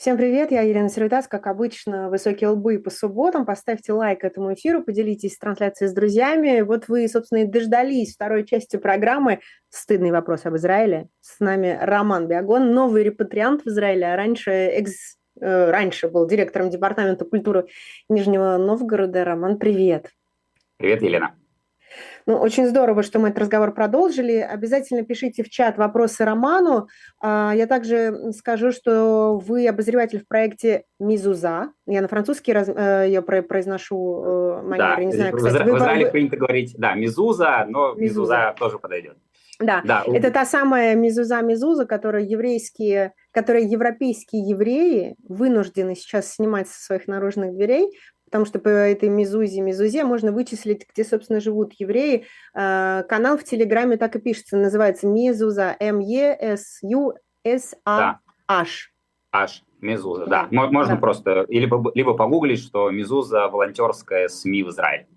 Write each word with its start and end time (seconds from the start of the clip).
Всем 0.00 0.16
привет, 0.16 0.50
я 0.50 0.62
Елена 0.62 0.88
Сервитас, 0.88 1.28
как 1.28 1.46
обычно, 1.46 2.08
высокие 2.08 2.48
лбы 2.48 2.78
по 2.78 2.88
субботам. 2.88 3.44
Поставьте 3.44 3.92
лайк 3.92 4.24
этому 4.24 4.54
эфиру, 4.54 4.82
поделитесь 4.82 5.36
трансляцией 5.36 5.90
с 5.90 5.92
друзьями. 5.92 6.62
Вот 6.62 6.88
вы, 6.88 7.06
собственно, 7.06 7.40
и 7.40 7.44
дождались 7.44 8.14
второй 8.14 8.46
части 8.46 8.78
программы 8.78 9.40
«Стыдный 9.68 10.10
вопрос 10.10 10.46
об 10.46 10.56
Израиле». 10.56 11.08
С 11.20 11.38
нами 11.38 11.78
Роман 11.78 12.28
Биагон, 12.28 12.72
новый 12.72 13.02
репатриант 13.02 13.66
в 13.66 13.68
Израиле, 13.68 14.06
а 14.06 14.16
раньше 14.16 14.50
экс 14.50 15.18
э, 15.38 15.70
раньше 15.70 16.08
был 16.08 16.26
директором 16.26 16.70
департамента 16.70 17.26
культуры 17.26 17.66
Нижнего 18.08 18.56
Новгорода. 18.56 19.22
Роман, 19.22 19.58
привет. 19.58 20.08
Привет, 20.78 21.02
Елена. 21.02 21.34
Ну, 22.26 22.36
очень 22.36 22.66
здорово, 22.66 23.02
что 23.02 23.18
мы 23.18 23.28
этот 23.28 23.40
разговор 23.40 23.72
продолжили. 23.72 24.36
Обязательно 24.36 25.04
пишите 25.04 25.42
в 25.42 25.50
чат 25.50 25.78
вопросы 25.78 26.24
Роману. 26.24 26.88
А, 27.20 27.52
я 27.54 27.66
также 27.66 28.32
скажу, 28.32 28.72
что 28.72 29.38
вы 29.38 29.66
обозреватель 29.66 30.20
в 30.20 30.28
проекте 30.28 30.84
«Мизуза». 30.98 31.72
Я 31.86 32.02
на 32.02 32.08
французский 32.08 32.52
раз, 32.52 32.68
э, 32.68 33.06
я 33.08 33.22
произношу 33.22 34.22
э, 34.24 34.62
манеры, 34.62 34.96
да, 34.96 35.04
не 35.04 35.12
знаю, 35.12 35.36
кстати. 35.36 35.62
В, 35.62 35.72
в 35.72 35.78
Израиле 35.78 36.04
вы... 36.06 36.10
принято 36.12 36.36
говорить, 36.36 36.74
да, 36.78 36.94
«Мизуза», 36.94 37.66
но 37.68 37.94
«Мизуза», 37.94 38.02
«Мизуза» 38.02 38.54
тоже 38.58 38.78
подойдет. 38.78 39.16
Да, 39.60 39.82
да, 39.84 40.04
это 40.06 40.30
та 40.30 40.46
самая 40.46 40.94
мизуза-мизуза, 40.94 41.84
которую 41.84 42.26
еврейские, 42.26 43.12
которые 43.30 43.66
европейские 43.66 44.48
евреи 44.48 45.16
вынуждены 45.28 45.94
сейчас 45.94 46.32
снимать 46.32 46.68
со 46.68 46.82
своих 46.82 47.06
наружных 47.06 47.52
дверей, 47.54 47.90
потому 48.30 48.46
что 48.46 48.60
по 48.60 48.68
этой 48.68 49.08
Мизузе, 49.08 49.60
Мизузе 49.60 50.04
можно 50.04 50.30
вычислить, 50.30 50.86
где, 50.88 51.04
собственно, 51.04 51.40
живут 51.40 51.72
евреи. 51.78 52.26
А, 52.54 53.02
канал 53.02 53.36
в 53.36 53.42
Телеграме 53.42 53.96
так 53.96 54.14
и 54.14 54.20
пишется, 54.20 54.56
называется 54.56 55.08
Мизуза, 55.08 55.76
М-Е-С-Ю-С-А-H. 55.80 56.62
H, 59.32 59.62
Мезуза, 59.80 60.26
да. 60.26 60.48
да. 60.50 60.68
Можно 60.70 60.94
да. 60.94 61.00
просто 61.00 61.44
либо, 61.48 61.90
либо 61.94 62.14
погуглить, 62.14 62.60
что 62.60 62.90
Мезуза 62.90 63.48
волонтерская 63.48 64.28
СМИ 64.28 64.62
в 64.62 64.70
Израиле. 64.70 65.08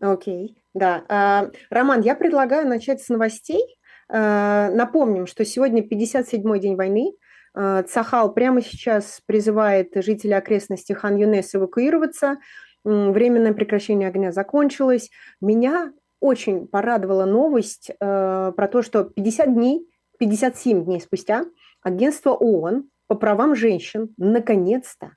Окей, 0.00 0.62
да. 0.72 1.04
А, 1.08 1.50
Роман, 1.68 2.00
я 2.00 2.14
предлагаю 2.14 2.66
начать 2.66 3.02
с 3.02 3.08
новостей. 3.10 3.62
А, 4.08 4.70
напомним, 4.70 5.26
что 5.26 5.44
сегодня 5.44 5.82
57-й 5.82 6.60
день 6.60 6.76
войны. 6.76 7.12
Э, 7.54 7.82
Цахал 7.88 8.32
прямо 8.32 8.60
сейчас 8.62 9.20
призывает 9.26 9.92
жителей 9.94 10.34
окрестностей 10.34 10.94
Хан-Юнес 10.94 11.54
эвакуироваться. 11.54 12.38
Временное 12.84 13.52
прекращение 13.52 14.08
огня 14.08 14.32
закончилось. 14.32 15.10
Меня 15.40 15.92
очень 16.20 16.66
порадовала 16.66 17.24
новость 17.24 17.90
э, 17.90 18.52
про 18.56 18.68
то, 18.68 18.82
что 18.82 19.04
50 19.04 19.54
дней, 19.54 19.88
57 20.18 20.84
дней 20.84 21.00
спустя 21.00 21.44
агентство 21.82 22.30
ООН 22.30 22.88
по 23.06 23.14
правам 23.14 23.54
женщин 23.54 24.14
наконец-то 24.16 25.12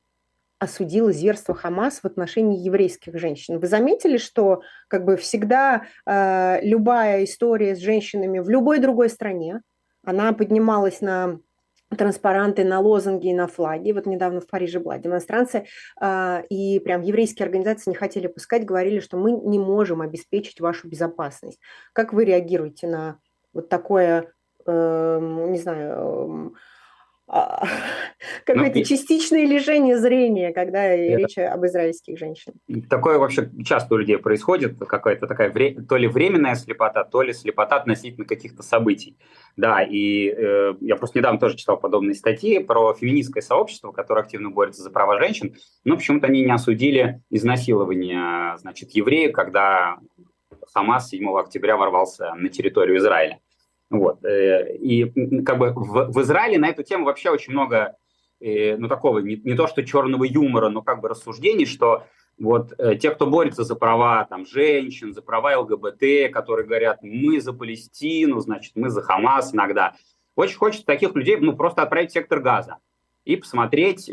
осудило 0.59 1.11
зверство 1.11 1.55
Хамас 1.55 2.01
в 2.01 2.05
отношении 2.05 2.59
еврейских 2.59 3.17
женщин. 3.17 3.57
Вы 3.57 3.65
заметили, 3.65 4.17
что 4.17 4.61
как 4.87 5.05
бы 5.05 5.17
всегда 5.17 5.87
э, 6.05 6.59
любая 6.61 7.23
история 7.23 7.75
с 7.75 7.79
женщинами 7.79 8.37
в 8.37 8.47
любой 8.47 8.77
другой 8.77 9.09
стране, 9.09 9.61
она 10.03 10.33
поднималась 10.33 11.01
на 11.01 11.39
транспаранты 11.97 12.63
на 12.63 12.79
лозунги 12.79 13.27
и 13.27 13.33
на 13.33 13.47
флаги. 13.47 13.91
Вот 13.91 14.05
недавно 14.05 14.41
в 14.41 14.47
Париже 14.47 14.79
была 14.79 14.97
демонстрация, 14.97 15.65
а, 15.99 16.43
и 16.49 16.79
прям 16.79 17.01
еврейские 17.01 17.45
организации 17.45 17.91
не 17.91 17.95
хотели 17.95 18.27
пускать, 18.27 18.65
говорили, 18.65 18.99
что 18.99 19.17
мы 19.17 19.31
не 19.31 19.59
можем 19.59 20.01
обеспечить 20.01 20.61
вашу 20.61 20.87
безопасность. 20.87 21.59
Как 21.93 22.13
вы 22.13 22.25
реагируете 22.25 22.87
на 22.87 23.19
вот 23.53 23.69
такое, 23.69 24.33
эм, 24.65 25.51
не 25.51 25.57
знаю, 25.57 25.93
эм, 25.93 26.55
какое-то 28.45 28.79
ну, 28.79 28.83
частичное 28.83 29.45
лишение 29.45 29.97
зрения, 29.97 30.51
когда 30.51 30.83
это, 30.83 31.17
речь 31.17 31.37
об 31.37 31.65
израильских 31.65 32.17
женщинах. 32.17 32.57
Такое 32.89 33.17
вообще 33.19 33.49
часто 33.65 33.95
у 33.95 33.97
людей 33.97 34.17
происходит, 34.17 34.77
какая-то 34.77 35.27
такая 35.27 35.49
вре- 35.49 35.79
то 35.81 35.95
ли 35.95 36.07
временная 36.07 36.55
слепота, 36.55 37.05
то 37.05 37.21
ли 37.21 37.31
слепота 37.31 37.77
относительно 37.77 38.25
каких-то 38.25 38.63
событий. 38.63 39.17
Да, 39.55 39.81
и 39.81 40.29
э, 40.29 40.73
я 40.81 40.95
просто 40.97 41.19
недавно 41.19 41.39
тоже 41.39 41.55
читал 41.55 41.77
подобные 41.79 42.15
статьи 42.15 42.59
про 42.59 42.93
феминистское 42.93 43.41
сообщество, 43.41 43.91
которое 43.91 44.21
активно 44.21 44.49
борется 44.49 44.81
за 44.81 44.91
права 44.91 45.17
женщин, 45.17 45.55
но 45.85 45.95
почему-то 45.95 46.27
они 46.27 46.41
не 46.41 46.51
осудили 46.51 47.21
изнасилование, 47.29 48.57
значит, 48.57 48.91
евреев, 48.91 49.31
когда 49.31 49.99
Хамас 50.73 51.09
7 51.09 51.29
октября 51.37 51.77
ворвался 51.77 52.33
на 52.35 52.49
территорию 52.49 52.97
Израиля. 52.97 53.39
Вот. 53.91 54.23
Э, 54.23 54.73
и 54.77 55.05
как 55.43 55.59
бы 55.59 55.73
в, 55.75 56.11
в 56.11 56.21
Израиле 56.21 56.57
на 56.57 56.69
эту 56.69 56.81
тему 56.81 57.05
вообще 57.05 57.29
очень 57.29 57.51
много, 57.51 57.97
э, 58.39 58.77
ну 58.77 58.87
такого, 58.87 59.19
не, 59.19 59.35
не 59.35 59.53
то 59.53 59.67
что 59.67 59.85
черного 59.85 60.23
юмора, 60.23 60.69
но 60.69 60.81
как 60.81 61.01
бы 61.01 61.09
рассуждений, 61.09 61.65
что 61.65 62.05
вот 62.39 62.73
э, 62.77 62.95
те, 62.95 63.11
кто 63.11 63.27
борется 63.27 63.65
за 63.65 63.75
права 63.75 64.25
там, 64.29 64.45
женщин, 64.45 65.13
за 65.13 65.21
права 65.21 65.59
ЛГБТ, 65.59 66.31
которые 66.31 66.65
говорят, 66.65 66.99
мы 67.01 67.41
за 67.41 67.51
Палестину, 67.51 68.39
значит, 68.39 68.71
мы 68.75 68.89
за 68.89 69.01
Хамас 69.01 69.53
иногда, 69.53 69.93
очень 70.35 70.57
хочется 70.57 70.85
таких 70.85 71.13
людей 71.13 71.35
ну, 71.35 71.53
просто 71.57 71.83
отправить 71.83 72.11
в 72.11 72.13
сектор 72.13 72.39
газа 72.39 72.77
и 73.25 73.35
посмотреть, 73.35 74.09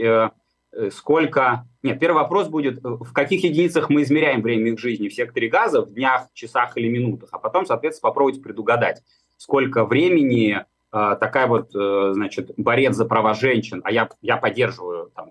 сколько... 0.90 1.64
Нет, 1.82 2.00
первый 2.00 2.16
вопрос 2.16 2.48
будет, 2.48 2.82
в 2.82 3.12
каких 3.12 3.44
единицах 3.44 3.88
мы 3.88 4.02
измеряем 4.02 4.42
время 4.42 4.72
их 4.72 4.78
жизни 4.80 5.08
в 5.08 5.14
секторе 5.14 5.48
газа, 5.48 5.82
в 5.82 5.94
днях, 5.94 6.26
часах 6.34 6.76
или 6.76 6.88
минутах, 6.88 7.30
а 7.32 7.38
потом, 7.38 7.64
соответственно, 7.64 8.10
попробовать 8.10 8.42
предугадать, 8.42 9.02
сколько 9.38 9.86
времени 9.86 10.58
э, 10.92 11.16
такая 11.20 11.46
вот, 11.46 11.74
э, 11.74 12.10
значит, 12.12 12.50
борец 12.56 12.94
за 12.94 13.06
права 13.06 13.32
женщин, 13.34 13.80
а 13.84 13.92
я, 13.92 14.10
я 14.20 14.36
поддерживаю 14.36 15.10
там, 15.14 15.30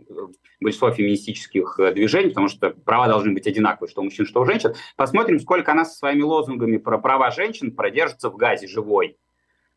большинство 0.59 0.91
феминистических 0.91 1.79
э, 1.79 1.94
движений, 1.94 2.29
потому 2.29 2.47
что 2.47 2.72
права 2.72 3.07
должны 3.07 3.34
быть 3.34 3.46
одинаковые, 3.46 3.91
что 3.91 4.01
у 4.01 4.06
мужчин, 4.06 4.25
что 4.25 4.41
у 4.41 4.46
женщин. 4.46 4.73
Посмотрим, 4.96 5.40
сколько 5.40 5.73
она 5.73 5.85
со 5.85 5.97
своими 5.97 6.23
лозунгами 6.23 6.78
про 6.78 6.97
права 6.97 7.29
женщин 7.31 7.75
продержится 7.75 8.29
в 8.29 8.38
газе 8.38 8.67
живой. 8.67 9.17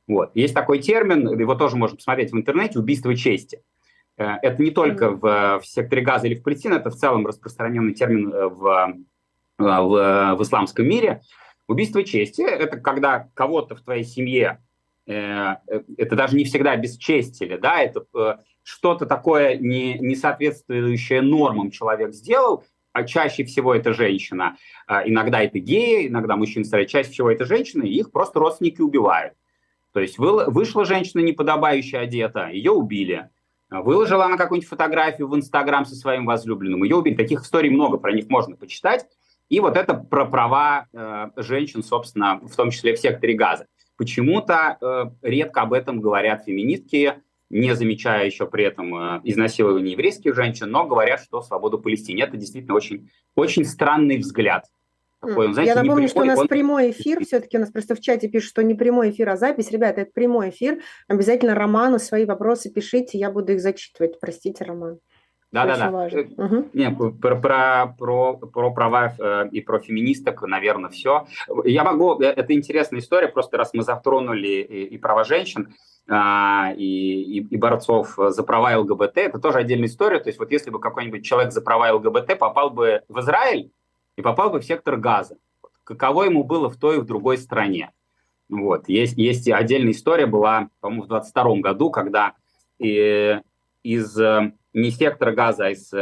Вот. 0.07 0.31
Есть 0.35 0.55
такой 0.55 0.79
термин, 0.79 1.39
его 1.39 1.55
тоже 1.55 1.77
можно 1.77 1.97
посмотреть 1.97 2.33
в 2.33 2.37
интернете, 2.37 2.79
убийство 2.79 3.15
чести. 3.15 3.63
Это 4.17 4.61
не 4.61 4.71
только 4.71 5.11
в, 5.11 5.61
в 5.61 5.67
секторе 5.67 6.03
газа 6.03 6.27
или 6.27 6.35
в 6.35 6.43
Палестине, 6.43 6.77
это 6.77 6.91
в 6.91 6.97
целом 6.97 7.27
распространенный 7.27 7.95
термин 7.95 8.29
в, 8.31 8.95
в, 9.57 10.37
в 10.37 10.43
исламском 10.43 10.87
мире. 10.87 11.23
Убийство 11.71 12.03
чести– 12.03 12.43
это 12.43 12.79
когда 12.79 13.29
кого-то 13.35 13.77
в 13.77 13.83
твоей 13.83 14.03
семье, 14.03 14.61
э, 15.07 15.13
э, 15.69 15.83
это 15.99 16.17
даже 16.17 16.35
не 16.35 16.43
всегда 16.43 16.75
бесчестили, 16.75 17.57
да, 17.59 17.81
это 17.81 18.05
э, 18.13 18.39
что-то 18.65 19.07
такое 19.07 19.57
не, 19.57 19.97
не 20.01 20.17
соответствующее 20.17 21.23
нормам 21.23 21.71
человек 21.71 22.13
сделал, 22.13 22.65
а 22.93 23.05
чаще 23.05 23.45
всего 23.45 23.73
это 23.73 23.93
женщина, 23.93 24.57
а 24.89 25.07
иногда 25.07 25.43
это 25.43 25.61
геи, 25.61 26.09
иногда 26.09 26.35
мужчины 26.35 26.65
чаще 26.87 27.09
всего 27.09 27.31
это 27.31 27.45
женщины, 27.45 27.85
и 27.85 28.01
их 28.01 28.11
просто 28.11 28.41
родственники 28.41 28.81
убивают. 28.81 29.35
То 29.93 30.01
есть 30.01 30.19
вышла 30.19 30.85
женщина 30.85 31.21
неподобающе 31.21 31.99
одета, 31.99 32.49
ее 32.49 32.73
убили. 32.73 33.31
Выложила 33.71 34.25
она 34.25 34.37
какую-нибудь 34.37 34.69
фотографию 34.69 35.29
в 35.29 35.37
Инстаграм 35.37 35.87
со 35.87 35.95
своим 35.95 36.27
возлюбленным, 36.27 36.83
ее 36.83 36.97
убили. 36.97 37.15
Таких 37.15 37.43
историй 37.43 37.71
много, 37.71 37.97
про 37.97 38.11
них 38.11 38.29
можно 38.29 38.57
почитать. 38.57 39.07
И 39.51 39.59
вот 39.59 39.77
это 39.77 39.95
про 39.95 40.25
права 40.27 40.87
э, 40.93 41.31
женщин, 41.37 41.83
собственно, 41.83 42.41
в 42.41 42.55
том 42.55 42.71
числе 42.71 42.95
в 42.95 42.99
секторе 42.99 43.35
газа. 43.35 43.67
Почему-то 43.97 44.79
э, 44.81 45.05
редко 45.23 45.63
об 45.63 45.73
этом 45.73 46.01
говорят 46.01 46.45
феминистки, 46.45 47.15
не 47.51 47.75
замечая 47.75 48.27
еще 48.27 48.47
при 48.47 48.65
этом 48.65 48.95
э, 48.95 49.21
изнасилования 49.25 49.93
еврейских 49.93 50.37
женщин, 50.37 50.71
но 50.71 50.87
говорят, 50.87 51.21
что 51.21 51.43
свобода 51.43 51.79
Палестине. 51.79 52.23
Это 52.23 52.37
действительно 52.37 52.77
очень, 52.77 53.11
очень 53.35 53.65
странный 53.65 54.19
взгляд. 54.19 54.67
Такой, 55.21 55.49
он, 55.49 55.53
знаете, 55.53 55.73
Я 55.75 55.83
напомню, 55.83 56.09
что 56.09 56.21
у 56.21 56.25
нас 56.25 56.39
он... 56.39 56.49
прямой 56.49 56.93
эфир, 56.93 57.23
все-таки 57.25 57.59
у 57.59 57.61
нас 57.61 57.71
просто 57.71 57.95
в 57.95 58.01
чате 58.01 58.29
пишут, 58.29 58.51
что 58.51 58.63
не 58.63 58.75
прямой 58.75 59.11
эфир, 59.11 59.29
а 59.29 59.37
запись. 59.37 59.71
Ребята, 59.71 60.03
это 60.03 60.13
прямой 60.13 60.51
эфир. 60.51 60.81
Обязательно 61.09 61.55
Роману 61.57 61.99
свои 61.99 62.25
вопросы 62.25 62.71
пишите, 62.71 63.19
я 63.19 63.31
буду 63.31 63.53
их 63.53 63.61
зачитывать. 63.61 64.19
Простите, 64.21 64.65
Роман. 64.65 65.01
Да, 65.53 65.67
да, 65.67 65.91
да. 65.91 66.45
Угу. 66.45 66.71
Не, 66.75 66.91
про, 66.91 67.11
про, 67.11 67.95
про, 67.99 68.35
про 68.37 68.71
права 68.71 69.15
э, 69.19 69.49
и 69.51 69.61
про 69.61 69.81
феминисток, 69.81 70.43
наверное, 70.43 70.91
все. 70.91 71.27
Я 71.65 71.83
могу, 71.83 72.21
э, 72.21 72.27
это 72.27 72.55
интересная 72.55 73.01
история, 73.01 73.27
просто 73.27 73.57
раз 73.57 73.75
мы 73.75 73.83
затронули 73.83 74.47
и, 74.47 74.85
и 74.85 74.99
права 74.99 75.25
женщин, 75.25 75.75
а, 76.09 76.73
и, 76.77 77.39
и, 77.39 77.39
и 77.41 77.57
борцов 77.57 78.17
за 78.17 78.43
права 78.45 78.79
ЛГБТ, 78.79 79.19
это 79.19 79.41
тоже 79.41 79.59
отдельная 79.59 79.89
история. 79.89 80.21
То 80.21 80.29
есть 80.29 80.39
вот 80.39 80.53
если 80.53 80.71
бы 80.71 80.79
какой-нибудь 80.79 81.25
человек 81.25 81.53
за 81.53 81.63
права 81.63 81.93
ЛГБТ 81.95 82.39
попал 82.39 82.71
бы 82.71 83.03
в 83.09 83.19
Израиль 83.19 83.73
и 84.17 84.23
попал 84.23 84.51
бы 84.51 84.61
в 84.61 84.65
сектор 84.65 84.97
газа, 84.97 85.37
каково 85.83 86.25
ему 86.25 86.45
было 86.45 86.71
в 86.71 86.77
той 86.77 86.99
и 86.99 87.01
в 87.01 87.07
другой 87.07 87.39
стране? 87.39 87.91
Вот. 88.49 88.89
Есть, 88.89 89.17
есть 89.19 89.49
отдельная 89.49 89.93
история, 89.93 90.27
была, 90.27 90.69
по-моему, 90.81 91.05
в 91.05 91.09
22 91.09 91.57
году, 91.57 91.91
когда 91.91 92.35
э, 92.81 93.41
из 93.83 94.17
не 94.73 94.91
сектора 94.91 95.33
Газа, 95.33 95.67
а 95.67 95.71
из 95.71 95.93
э, 95.93 95.97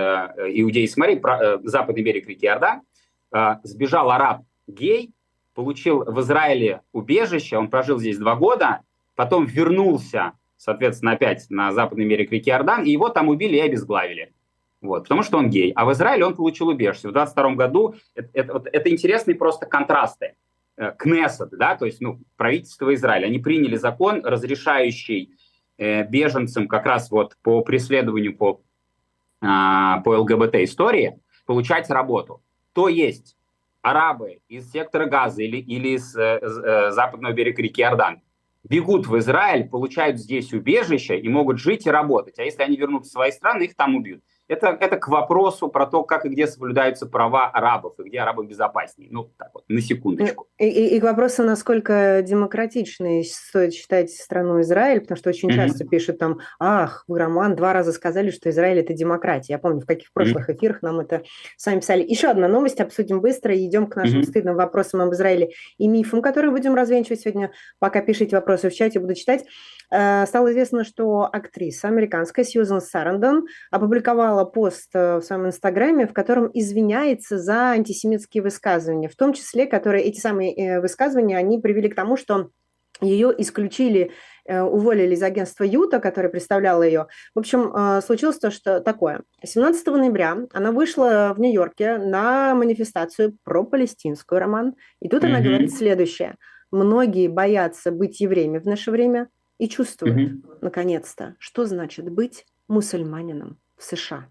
Иудеи 0.54 0.82
и 0.82 0.86
Самарии, 0.86 1.20
э, 1.20 1.58
западный 1.64 2.02
берег 2.02 2.28
реки 2.28 2.46
Иордан, 2.46 2.82
э, 3.32 3.56
сбежал 3.62 4.10
араб 4.10 4.42
гей, 4.66 5.12
получил 5.54 6.04
в 6.04 6.20
Израиле 6.20 6.82
убежище, 6.92 7.56
он 7.56 7.68
прожил 7.68 7.98
здесь 7.98 8.18
два 8.18 8.36
года, 8.36 8.80
потом 9.14 9.46
вернулся 9.46 10.32
соответственно, 10.58 11.12
опять 11.12 11.46
на 11.48 11.72
западный 11.72 12.06
берег 12.06 12.30
реки 12.30 12.50
Иордан, 12.50 12.84
и 12.84 12.90
его 12.90 13.08
там 13.08 13.28
убили 13.28 13.56
и 13.56 13.60
обезглавили. 13.60 14.34
Вот, 14.80 15.04
потому 15.04 15.22
что 15.22 15.38
он 15.38 15.50
гей. 15.50 15.72
А 15.74 15.86
в 15.86 15.92
Израиле 15.92 16.26
он 16.26 16.36
получил 16.36 16.68
убежище. 16.68 17.08
В 17.08 17.12
22 17.12 17.54
году 17.54 17.94
это, 18.14 18.28
это, 18.34 18.62
это 18.70 18.90
интересные 18.90 19.34
просто 19.34 19.66
контрасты. 19.66 20.34
Э, 20.76 20.92
Кнессет, 20.96 21.50
да, 21.50 21.76
то 21.76 21.86
есть 21.86 22.00
ну, 22.00 22.20
правительство 22.36 22.92
Израиля, 22.94 23.26
они 23.26 23.38
приняли 23.38 23.76
закон, 23.76 24.24
разрешающий 24.24 25.36
э, 25.78 26.04
беженцам 26.04 26.68
как 26.68 26.84
раз 26.86 27.10
вот 27.10 27.36
по 27.42 27.62
преследованию 27.62 28.36
по, 28.36 28.60
э, 29.40 29.46
по 30.04 30.10
ЛГБТ 30.18 30.56
истории 30.56 31.18
получать 31.46 31.88
работу. 31.88 32.42
То 32.72 32.88
есть 32.88 33.36
арабы 33.82 34.40
из 34.48 34.70
сектора 34.70 35.06
Газа 35.06 35.42
или, 35.42 35.56
или 35.56 35.90
из 35.90 36.14
э, 36.16 36.38
э, 36.42 36.90
западного 36.90 37.32
берега 37.32 37.62
реки 37.62 37.80
Иордан 37.80 38.20
бегут 38.64 39.06
в 39.06 39.16
Израиль, 39.18 39.68
получают 39.68 40.18
здесь 40.18 40.52
убежище 40.52 41.18
и 41.18 41.28
могут 41.28 41.58
жить 41.58 41.86
и 41.86 41.90
работать. 41.90 42.38
А 42.38 42.42
если 42.42 42.62
они 42.62 42.76
вернутся 42.76 43.10
в 43.10 43.12
свои 43.12 43.30
страны, 43.30 43.64
их 43.64 43.74
там 43.74 43.96
убьют. 43.96 44.22
Это, 44.48 44.68
это 44.80 44.96
к 44.96 45.08
вопросу 45.08 45.68
про 45.68 45.86
то, 45.86 46.02
как 46.04 46.24
и 46.24 46.28
где 46.28 46.46
соблюдаются 46.46 47.06
права 47.06 47.46
арабов, 47.46 47.94
и 48.00 48.02
где 48.04 48.20
арабы 48.20 48.46
безопаснее. 48.46 49.10
Ну, 49.12 49.30
так 49.36 49.50
вот, 49.52 49.64
на 49.68 49.80
секундочку. 49.80 50.46
И, 50.58 50.66
и, 50.66 50.96
и 50.96 51.00
к 51.00 51.02
вопросу, 51.02 51.42
насколько 51.42 52.22
демократичной 52.22 53.24
стоит 53.24 53.74
считать 53.74 54.10
страну 54.10 54.60
Израиль, 54.62 55.00
потому 55.00 55.18
что 55.18 55.28
очень 55.30 55.50
mm-hmm. 55.50 55.54
часто 55.54 55.84
пишут 55.86 56.18
там, 56.18 56.38
ах, 56.58 57.04
вы, 57.08 57.18
Роман, 57.18 57.56
два 57.56 57.72
раза 57.72 57.92
сказали, 57.92 58.30
что 58.30 58.48
Израиль– 58.48 58.78
это 58.80 58.94
демократия. 58.94 59.52
Я 59.54 59.58
помню, 59.58 59.80
в 59.80 59.86
каких 59.86 60.12
прошлых 60.12 60.48
mm-hmm. 60.48 60.56
эфирах 60.56 60.82
нам 60.82 61.00
это 61.00 61.22
сами 61.56 61.80
писали. 61.80 62.02
Еще 62.02 62.28
одна 62.28 62.48
новость, 62.48 62.80
обсудим 62.80 63.20
быстро, 63.20 63.54
и 63.54 63.66
идем 63.66 63.86
к 63.86 63.96
нашим 63.96 64.20
mm-hmm. 64.20 64.24
стыдным 64.24 64.56
вопросам 64.56 65.02
об 65.02 65.12
Израиле 65.12 65.50
и 65.76 65.88
мифам, 65.88 66.22
которые 66.22 66.50
будем 66.50 66.74
развенчивать 66.74 67.20
сегодня. 67.20 67.52
Пока 67.78 68.00
пишите 68.00 68.34
вопросы 68.36 68.70
в 68.70 68.74
чате, 68.74 68.98
буду 68.98 69.14
читать. 69.14 69.44
Э, 69.90 70.26
стало 70.26 70.50
известно, 70.50 70.84
что 70.84 71.28
актриса 71.32 71.88
американская 71.88 72.44
Сьюзан 72.44 72.80
Сарандон 72.80 73.46
опубликовала 73.70 74.44
пост 74.44 74.90
э, 74.94 75.16
в 75.16 75.22
своем 75.22 75.46
инстаграме, 75.46 76.06
в 76.06 76.12
котором 76.12 76.50
извиняется 76.52 77.38
за 77.38 77.70
антисемитские 77.70 78.42
высказывания, 78.42 79.08
в 79.08 79.16
том 79.16 79.32
числе, 79.32 79.66
которые 79.66 80.04
эти 80.04 80.20
самые 80.20 80.54
э, 80.54 80.80
высказывания, 80.80 81.38
они 81.38 81.58
привели 81.58 81.88
к 81.88 81.94
тому, 81.94 82.16
что 82.16 82.50
ее 83.00 83.32
исключили, 83.38 84.10
уволили 84.44 85.14
из 85.14 85.22
агентства 85.22 85.62
Юта, 85.62 86.00
которое 86.00 86.30
представляло 86.30 86.82
ее. 86.82 87.06
В 87.32 87.38
общем, 87.38 88.00
случилось 88.02 88.38
то, 88.38 88.50
что 88.50 88.80
такое. 88.80 89.22
17 89.44 89.86
ноября 89.86 90.36
она 90.52 90.72
вышла 90.72 91.32
в 91.32 91.38
Нью-Йорке 91.38 91.98
на 91.98 92.56
манифестацию 92.56 93.36
про 93.44 93.62
палестинскую 93.62 94.40
роман. 94.40 94.74
И 95.00 95.08
тут 95.08 95.22
mm-hmm. 95.22 95.26
она 95.28 95.40
говорит 95.40 95.72
следующее. 95.72 96.34
Многие 96.72 97.28
боятся 97.28 97.92
быть 97.92 98.18
евреями 98.18 98.58
в 98.58 98.64
наше 98.64 98.90
время, 98.90 99.28
и 99.58 99.68
чувствует, 99.68 100.32
угу. 100.32 100.54
наконец-то, 100.60 101.36
что 101.38 101.66
значит 101.66 102.10
быть 102.10 102.46
мусульманином 102.68 103.58
в 103.76 103.84
США. 103.84 104.28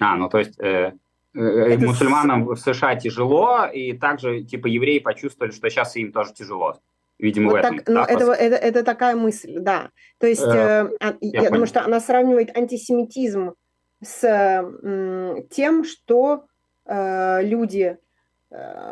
А, 0.00 0.16
ну 0.16 0.28
то 0.28 0.38
есть 0.38 0.58
э, 0.58 0.92
э, 1.34 1.40
это... 1.40 1.86
мусульманам 1.86 2.46
в 2.46 2.56
США 2.56 2.96
тяжело, 2.96 3.66
и 3.66 3.92
также 3.96 4.42
типа 4.42 4.66
евреи 4.66 4.98
почувствовали, 4.98 5.52
что 5.52 5.68
сейчас 5.70 5.96
им 5.96 6.12
тоже 6.12 6.32
тяжело. 6.32 6.78
Видимо, 7.18 7.50
вот 7.50 7.52
в 7.52 7.56
этом. 7.56 7.76
Так, 7.78 7.88
ну, 7.88 7.94
да, 7.94 8.04
это, 8.06 8.32
это, 8.32 8.56
это 8.56 8.82
такая 8.82 9.14
мысль, 9.14 9.58
да. 9.60 9.90
То 10.18 10.26
есть 10.26 10.42
э, 10.42 10.90
э, 11.00 11.14
я, 11.20 11.42
я 11.42 11.50
думаю, 11.50 11.66
что 11.66 11.84
она 11.84 12.00
сравнивает 12.00 12.56
антисемитизм 12.56 13.54
с 14.02 14.24
э, 14.24 15.42
тем, 15.50 15.84
что 15.84 16.46
э, 16.86 17.42
люди 17.42 17.96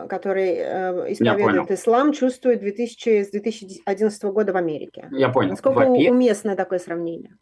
который 0.09 0.55
э, 0.56 1.12
исповедует 1.12 1.70
ислам, 1.70 2.12
чувствует 2.12 2.61
2000, 2.61 3.25
с 3.25 3.31
2011 3.31 4.25
года 4.25 4.53
в 4.53 4.56
Америке. 4.56 5.09
Я 5.12 5.29
понял. 5.29 5.50
Насколько 5.50 5.87
уместно 5.87 6.56
такое 6.56 6.79
сравнение? 6.79 7.37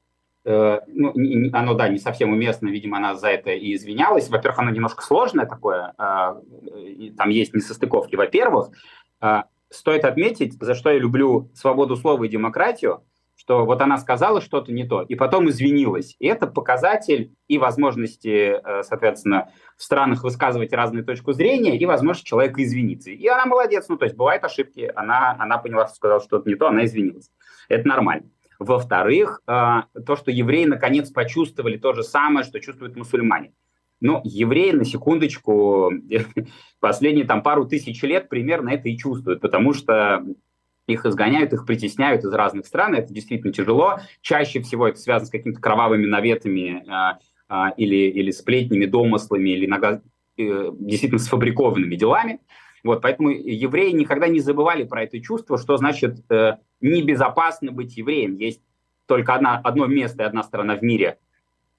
Э, 0.44 0.80
ну, 0.86 1.12
оно, 1.52 1.74
да, 1.74 1.88
не 1.88 1.98
совсем 1.98 2.32
уместно, 2.32 2.68
видимо, 2.68 2.98
она 2.98 3.14
за 3.14 3.28
это 3.28 3.50
и 3.50 3.74
извинялась. 3.74 4.28
Во-первых, 4.28 4.58
оно 4.58 4.70
немножко 4.70 5.02
сложное 5.02 5.46
такое, 5.46 5.94
там 5.96 7.30
есть 7.30 7.54
несостыковки. 7.54 8.16
Во-первых, 8.16 8.70
стоит 9.70 10.04
отметить, 10.04 10.54
за 10.60 10.74
что 10.74 10.90
я 10.90 10.98
люблю 10.98 11.50
свободу 11.54 11.96
слова 11.96 12.24
и 12.24 12.28
демократию, 12.28 13.02
что 13.40 13.64
вот 13.64 13.80
она 13.80 13.96
сказала 13.96 14.42
что-то 14.42 14.70
не 14.70 14.84
то, 14.84 15.00
и 15.00 15.14
потом 15.14 15.48
извинилась. 15.48 16.14
И 16.18 16.26
это 16.26 16.46
показатель 16.46 17.32
и 17.48 17.56
возможности, 17.56 18.60
э, 18.62 18.82
соответственно, 18.82 19.50
в 19.78 19.82
странах 19.82 20.22
высказывать 20.24 20.74
разную 20.74 21.06
точку 21.06 21.32
зрения, 21.32 21.78
и 21.78 21.86
возможность 21.86 22.26
человека 22.26 22.62
извиниться. 22.62 23.10
И 23.10 23.26
она 23.26 23.46
молодец, 23.46 23.86
ну 23.88 23.96
то 23.96 24.04
есть 24.04 24.14
бывают 24.14 24.44
ошибки, 24.44 24.92
она, 24.94 25.34
она 25.38 25.56
поняла, 25.56 25.86
что 25.86 25.96
сказала 25.96 26.20
что-то 26.20 26.50
не 26.50 26.54
то, 26.54 26.68
она 26.68 26.84
извинилась. 26.84 27.30
Это 27.70 27.88
нормально. 27.88 28.28
Во-вторых, 28.58 29.40
э, 29.46 29.52
то, 30.04 30.16
что 30.16 30.30
евреи 30.30 30.66
наконец 30.66 31.08
почувствовали 31.10 31.78
то 31.78 31.94
же 31.94 32.02
самое, 32.02 32.44
что 32.44 32.60
чувствуют 32.60 32.94
мусульмане. 32.94 33.54
Но 34.02 34.20
евреи, 34.22 34.72
на 34.72 34.84
секундочку, 34.84 35.90
последние 36.80 37.24
там 37.24 37.42
пару 37.42 37.64
тысяч 37.64 38.02
лет 38.02 38.28
примерно 38.28 38.68
это 38.68 38.90
и 38.90 38.98
чувствуют, 38.98 39.40
потому 39.40 39.72
что 39.72 40.26
их 40.92 41.06
изгоняют, 41.06 41.52
их 41.52 41.66
притесняют 41.66 42.24
из 42.24 42.32
разных 42.32 42.66
стран, 42.66 42.94
это 42.94 43.12
действительно 43.12 43.52
тяжело. 43.52 44.00
Чаще 44.20 44.60
всего 44.60 44.88
это 44.88 44.98
связано 44.98 45.26
с 45.26 45.30
какими-то 45.30 45.60
кровавыми 45.60 46.06
наветами 46.06 46.84
э, 46.86 47.18
э, 47.48 47.54
или, 47.76 48.10
или 48.10 48.30
сплетнями, 48.30 48.86
домыслами, 48.86 49.50
или 49.50 49.66
иногда 49.66 50.00
э, 50.36 50.70
действительно 50.78 51.18
сфабрикованными 51.18 51.96
делами. 51.96 52.40
Вот, 52.82 53.02
поэтому 53.02 53.30
евреи 53.30 53.90
никогда 53.90 54.28
не 54.28 54.40
забывали 54.40 54.84
про 54.84 55.02
это 55.04 55.20
чувство, 55.20 55.58
что 55.58 55.76
значит 55.76 56.18
э, 56.30 56.56
небезопасно 56.80 57.72
быть 57.72 57.96
евреем. 57.96 58.36
Есть 58.36 58.62
только 59.06 59.34
одна, 59.34 59.58
одно 59.58 59.86
место 59.86 60.22
и 60.22 60.26
одна 60.26 60.42
страна 60.42 60.76
в 60.76 60.82
мире, 60.82 61.18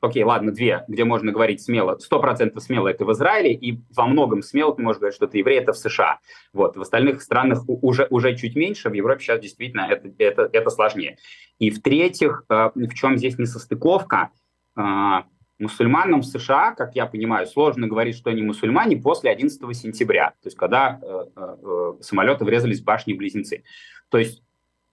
окей, 0.02 0.24
ладно, 0.24 0.52
две, 0.52 0.84
где 0.88 1.06
можно 1.06 1.32
говорить 1.32 1.62
смело, 1.62 1.98
сто 2.00 2.20
процентов 2.20 2.64
смело 2.64 2.88
это 2.88 3.06
в 3.06 3.12
Израиле, 3.14 3.54
и 3.54 3.80
во 3.96 4.08
многом 4.08 4.42
смело 4.42 4.76
ты 4.76 4.82
можешь 4.82 5.00
говорить, 5.00 5.16
что 5.16 5.28
ты 5.28 5.38
еврей, 5.38 5.60
это 5.60 5.74
в 5.74 5.78
США. 5.78 6.20
Вот, 6.54 6.76
в 6.76 6.82
остальных 6.82 7.22
странах 7.22 7.64
уже, 7.68 8.08
уже 8.10 8.36
чуть 8.36 8.56
меньше, 8.56 8.90
в 8.90 8.94
Европе 8.94 9.24
сейчас 9.24 9.40
действительно 9.40 9.88
это, 9.90 10.12
это, 10.18 10.50
это 10.52 10.70
сложнее. 10.72 11.18
И 11.60 11.70
в-третьих, 11.70 12.44
э, 12.50 12.72
в 12.76 12.94
чем 12.94 13.18
здесь 13.18 13.38
несостыковка, 13.38 14.32
э, 14.76 14.82
мусульманам 15.60 16.22
в 16.22 16.26
США, 16.26 16.74
как 16.74 16.96
я 16.96 17.06
понимаю, 17.06 17.46
сложно 17.46 17.88
говорить, 17.88 18.18
что 18.18 18.32
они 18.32 18.42
мусульмане 18.42 18.98
после 18.98 19.30
11 19.30 19.78
сентября, 19.78 20.32
то 20.42 20.48
есть 20.48 20.58
когда 20.58 21.00
э, 21.02 21.94
самолеты 22.02 22.44
врезались 22.44 22.82
в 22.82 22.86
башни-близнецы. 22.86 23.64
То 24.10 24.18
есть 24.18 24.42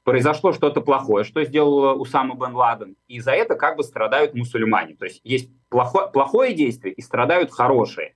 произошло 0.09 0.55
что-то 0.55 0.81
плохое, 0.81 1.23
что 1.23 1.45
сделал 1.45 2.01
Усама 2.01 2.35
бен 2.35 2.55
Ладен, 2.55 2.97
и 3.09 3.21
за 3.21 3.33
это 3.33 3.57
как 3.57 3.77
бы 3.77 3.83
страдают 3.83 4.35
мусульмане. 4.35 4.97
То 4.97 5.05
есть 5.05 5.21
есть 5.23 5.51
плохое, 5.69 6.09
плохое 6.09 6.55
действие 6.55 6.95
и 6.95 7.03
страдают 7.03 7.53
хорошие. 7.53 8.15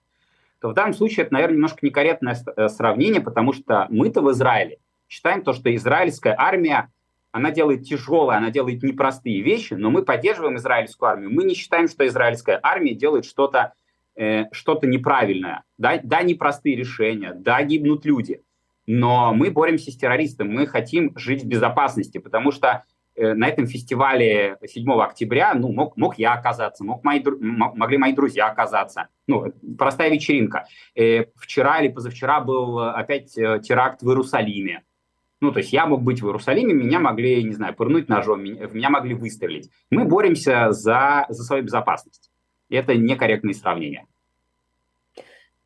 То 0.63 0.71
в 0.71 0.73
данном 0.73 0.95
случае 0.95 1.27
это, 1.27 1.35
наверное, 1.35 1.57
немножко 1.57 1.81
некорректное 1.83 2.35
э, 2.35 2.69
сравнение, 2.69 3.21
потому 3.21 3.53
что 3.53 3.89
мы-то 3.91 4.23
в 4.23 4.31
Израиле 4.31 4.79
считаем 5.07 5.43
то, 5.43 5.53
что 5.53 5.75
израильская 5.75 6.35
армия, 6.39 6.91
она 7.31 7.51
делает 7.51 7.83
тяжелые, 7.83 8.39
она 8.39 8.51
делает 8.51 8.83
непростые 8.83 9.43
вещи, 9.43 9.75
но 9.75 9.91
мы 9.91 10.03
поддерживаем 10.03 10.57
израильскую 10.57 11.11
армию. 11.11 11.31
Мы 11.31 11.45
не 11.45 11.55
считаем, 11.55 11.89
что 11.89 12.07
израильская 12.07 12.59
армия 12.63 12.95
делает 12.95 13.27
что-то 13.27 13.75
э, 14.17 14.45
что 14.53 14.81
неправильное. 14.83 15.65
Да, 15.77 16.01
да, 16.03 16.23
непростые 16.23 16.75
решения, 16.75 17.35
да, 17.35 17.63
гибнут 17.63 18.07
люди– 18.07 18.41
но 18.87 19.33
мы 19.35 19.51
боремся 19.51 19.91
с 19.91 19.97
террористом, 19.97 20.49
мы 20.49 20.67
хотим 20.67 21.17
жить 21.17 21.43
в 21.45 21.47
безопасности, 21.47 22.19
потому 22.19 22.51
что 22.51 22.85
э, 23.15 23.35
на 23.35 23.49
этом 23.49 23.67
фестивале 23.67 24.59
7 24.65 24.91
октября 25.01 25.55
ну, 25.55 25.73
мог, 25.73 25.97
мог 25.97 26.19
я 26.19 26.35
оказаться, 26.35 26.85
мог 26.85 27.05
мои, 27.05 27.23
могли 27.41 27.99
мои 27.99 28.13
друзья 28.13 28.47
оказаться. 28.47 29.09
Ну, 29.27 29.53
простая 29.79 30.11
вечеринка. 30.11 30.67
Э, 30.95 31.27
вчера 31.37 31.81
или 31.81 31.93
позавчера 31.93 32.41
был 32.41 32.79
опять 32.81 33.37
э, 33.39 33.61
теракт 33.63 34.03
в 34.03 34.09
Иерусалиме. 34.09 34.83
Ну, 35.41 35.51
то 35.51 35.59
есть 35.59 35.73
я 35.73 35.87
мог 35.87 36.03
быть 36.03 36.23
в 36.23 36.27
Иерусалиме, 36.27 36.73
меня 36.73 37.01
могли, 37.01 37.43
не 37.43 37.53
знаю, 37.53 37.75
пырнуть 37.75 38.09
ножом, 38.09 38.45
меня, 38.45 38.69
меня 38.69 38.91
могли 38.91 39.15
выстрелить. 39.15 39.71
Мы 39.91 40.05
боремся 40.05 40.71
за, 40.71 41.27
за 41.29 41.43
свою 41.43 41.65
безопасность. 41.65 42.31
Это 42.71 42.95
некорректные 42.95 43.55
сравнения. 43.55 44.07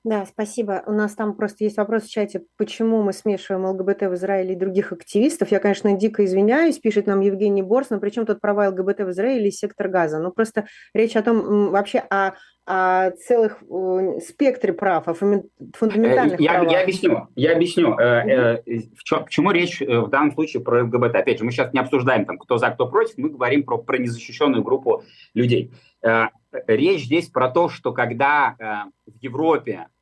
Да, 0.06 0.24
спасибо. 0.24 0.84
У 0.86 0.92
нас 0.92 1.16
там 1.16 1.34
просто 1.34 1.64
есть 1.64 1.78
вопрос 1.78 2.04
в 2.04 2.10
чате, 2.12 2.44
почему 2.56 3.02
мы 3.02 3.12
смешиваем 3.12 3.66
ЛГБТ 3.66 4.02
в 4.02 4.14
Израиле 4.14 4.52
и 4.52 4.56
других 4.56 4.92
активистов. 4.92 5.50
Я, 5.50 5.58
конечно, 5.58 5.92
дико 5.98 6.24
извиняюсь, 6.24 6.78
пишет 6.78 7.08
нам 7.08 7.22
Евгений 7.22 7.62
Борс, 7.62 7.90
но 7.90 7.98
причем 7.98 8.24
тут 8.24 8.40
права 8.40 8.68
ЛГБТ 8.68 9.00
в 9.00 9.10
Израиле 9.10 9.48
и 9.48 9.50
сектор 9.50 9.88
газа. 9.88 10.20
Ну, 10.20 10.30
просто 10.30 10.66
речь 10.94 11.16
о 11.16 11.22
том 11.22 11.72
вообще 11.72 11.98
о, 11.98 12.34
о 12.66 13.10
целых 13.16 13.60
о 13.68 14.20
спектре 14.20 14.72
прав, 14.72 15.08
о 15.08 15.14
фундаментальных 15.14 16.38
я, 16.38 16.52
правах. 16.52 16.70
Я 16.70 16.82
объясню. 16.82 17.28
Я 17.34 17.52
объясню, 17.56 17.98
э, 17.98 18.04
э, 18.04 18.82
в 18.96 19.02
чем, 19.02 19.24
к 19.24 19.28
чему 19.28 19.50
речь 19.50 19.82
э, 19.82 19.86
в 20.02 20.08
данном 20.08 20.30
случае 20.34 20.62
про 20.62 20.84
ЛГБТ. 20.84 21.16
Опять 21.16 21.40
же, 21.40 21.44
мы 21.44 21.50
сейчас 21.50 21.72
не 21.72 21.80
обсуждаем, 21.80 22.26
там, 22.26 22.38
кто 22.38 22.58
за, 22.58 22.70
кто 22.70 22.86
против, 22.86 23.18
мы 23.18 23.30
говорим 23.30 23.64
про, 23.64 23.78
про 23.78 23.98
незащищенную 23.98 24.62
группу 24.62 25.02
людей. 25.34 25.72
Э, 26.00 26.26
речь 26.68 27.06
здесь 27.06 27.26
про 27.26 27.50
то, 27.50 27.68
что 27.68 27.92
когда 27.92 28.54
э, 28.56 29.10
в 29.10 29.20
Европе 29.20 29.88
Э, 29.88 29.95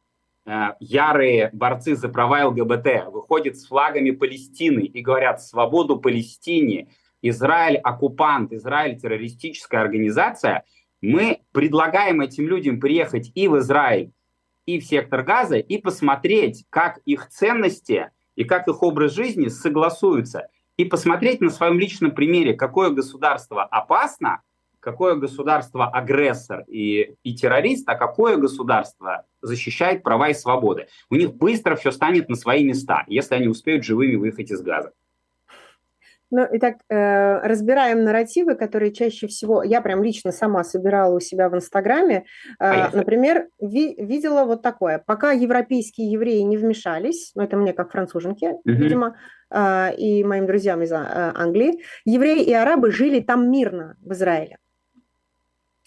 ярые 0.47 1.51
борцы 1.53 1.97
за 1.97 2.09
права 2.09 2.47
ЛГБТ 2.47 3.07
выходят 3.13 3.57
с 3.57 3.67
флагами 3.67 4.11
Палестины 4.11 4.81
и 4.81 5.01
говорят 5.01 5.43
«свободу 5.43 5.99
Палестине», 5.99 6.89
Израиль 7.23 7.79
оккупант, 7.79 8.53
Израиль 8.53 9.01
террористическая 9.01 9.81
организация, 9.81 10.65
мы 11.01 11.41
предлагаем 11.53 12.21
этим 12.21 12.47
людям 12.47 12.81
приехать 12.81 13.33
и 13.35 13.49
в 13.49 13.59
Израиль, 13.59 14.13
и 14.67 14.79
в 14.79 14.85
сектор 14.85 15.23
газа, 15.23 15.57
и 15.57 15.79
посмотреть, 15.79 16.67
как 16.69 16.99
их 17.07 17.29
ценности 17.31 18.11
и 18.37 18.45
как 18.45 18.69
их 18.69 18.83
образ 18.83 19.13
жизни 19.13 19.49
согласуются, 19.49 20.49
и 20.77 20.85
посмотреть 20.85 21.41
на 21.41 21.51
своем 21.51 21.79
личном 21.79 22.11
примере, 22.11 22.53
какое 22.53 22.91
государство 22.91 23.63
опасно, 23.63 24.43
какое 24.85 25.17
государство 25.17 25.89
агрессор 25.89 26.65
и, 26.69 27.17
и 27.25 27.35
террорист, 27.35 27.89
а 27.89 27.95
какое 27.95 28.37
государство 28.37 29.25
защищает 29.43 30.03
права 30.03 30.29
и 30.29 30.35
свободы. 30.35 30.87
У 31.11 31.17
них 31.17 31.35
быстро 31.35 31.75
все 31.75 31.91
станет 31.91 32.29
на 32.29 32.37
свои 32.37 32.65
места, 32.65 33.05
если 33.09 33.35
они 33.35 33.49
успеют 33.49 33.85
живыми 33.85 34.17
выехать 34.17 34.51
из 34.51 34.61
газа. 34.61 34.93
Ну, 36.31 36.47
итак, 36.51 36.79
э, 36.89 37.39
разбираем 37.47 38.03
нарративы, 38.03 38.57
которые 38.57 38.93
чаще 38.93 39.29
всего... 39.29 39.63
Я 39.63 39.81
прям 39.81 40.03
лично 40.03 40.33
сама 40.33 40.65
собирала 40.65 41.15
у 41.15 41.21
себя 41.21 41.49
в 41.49 41.55
Инстаграме. 41.55 42.25
Э, 42.59 42.89
например, 42.93 43.47
ви, 43.61 43.95
видела 43.99 44.45
вот 44.45 44.61
такое. 44.61 44.99
Пока 45.07 45.31
европейские 45.31 46.11
евреи 46.11 46.41
не 46.41 46.57
вмешались, 46.57 47.31
ну, 47.37 47.43
это 47.45 47.57
мне 47.57 47.73
как 47.73 47.93
француженке, 47.93 48.47
mm-hmm. 48.47 48.61
видимо, 48.65 49.17
э, 49.51 49.95
и 49.97 50.25
моим 50.25 50.47
друзьям 50.47 50.83
из 50.83 50.91
э, 50.91 50.97
Англии, 50.97 51.85
евреи 52.05 52.43
и 52.43 52.53
арабы 52.53 52.91
жили 52.91 53.21
там 53.21 53.49
мирно, 53.49 53.97
в 54.01 54.13
Израиле. 54.13 54.57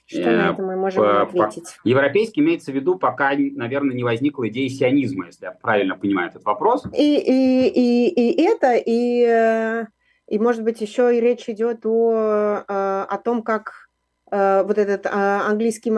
Что 0.07 0.31
на 0.31 0.49
это 0.51 0.61
мы 0.63 0.75
можем 0.75 1.05
ответить? 1.05 1.77
Европейский 1.83 2.41
имеется 2.41 2.71
в 2.71 2.75
виду, 2.75 2.95
пока, 2.95 3.33
наверное, 3.35 3.95
не 3.95 4.03
возникла 4.03 4.47
идея 4.47 4.69
сионизма, 4.69 5.27
если 5.27 5.45
я 5.45 5.51
правильно 5.51 5.95
понимаю 5.95 6.29
этот 6.29 6.43
вопрос. 6.45 6.85
И, 6.93 7.17
и, 7.17 7.67
и, 7.67 8.31
и 8.31 8.41
это, 8.41 8.73
и 8.75 9.85
и, 10.27 10.39
может 10.39 10.63
быть, 10.63 10.81
еще 10.81 11.17
и 11.17 11.21
речь 11.21 11.47
идет 11.47 11.85
о, 11.85 12.63
э, 12.67 13.05
о 13.09 13.17
том, 13.17 13.41
как 13.41 13.87
э, 14.29 14.63
вот 14.63 14.77
этот 14.77 15.05
э, 15.05 15.09
английский, 15.09 15.89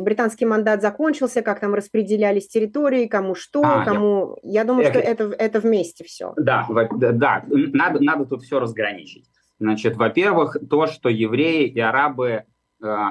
британский 0.00 0.46
мандат 0.46 0.80
закончился, 0.80 1.42
как 1.42 1.60
там 1.60 1.74
распределялись 1.74 2.48
территории, 2.48 3.06
кому 3.06 3.34
что, 3.34 3.62
а, 3.62 3.84
кому... 3.84 4.38
Я, 4.42 4.60
я 4.60 4.64
думаю, 4.64 4.86
это, 4.86 4.98
что 4.98 5.08
это, 5.08 5.24
это 5.38 5.60
вместе 5.60 6.04
все. 6.04 6.32
Да, 6.36 6.66
да, 6.70 7.44
надо, 7.50 8.02
надо 8.02 8.24
тут 8.24 8.42
все 8.42 8.58
разграничить. 8.58 9.26
Значит, 9.58 9.96
во-первых, 9.96 10.56
то, 10.70 10.86
что 10.86 11.10
евреи 11.10 11.68
и 11.68 11.80
арабы 11.80 12.28
э, 12.28 12.44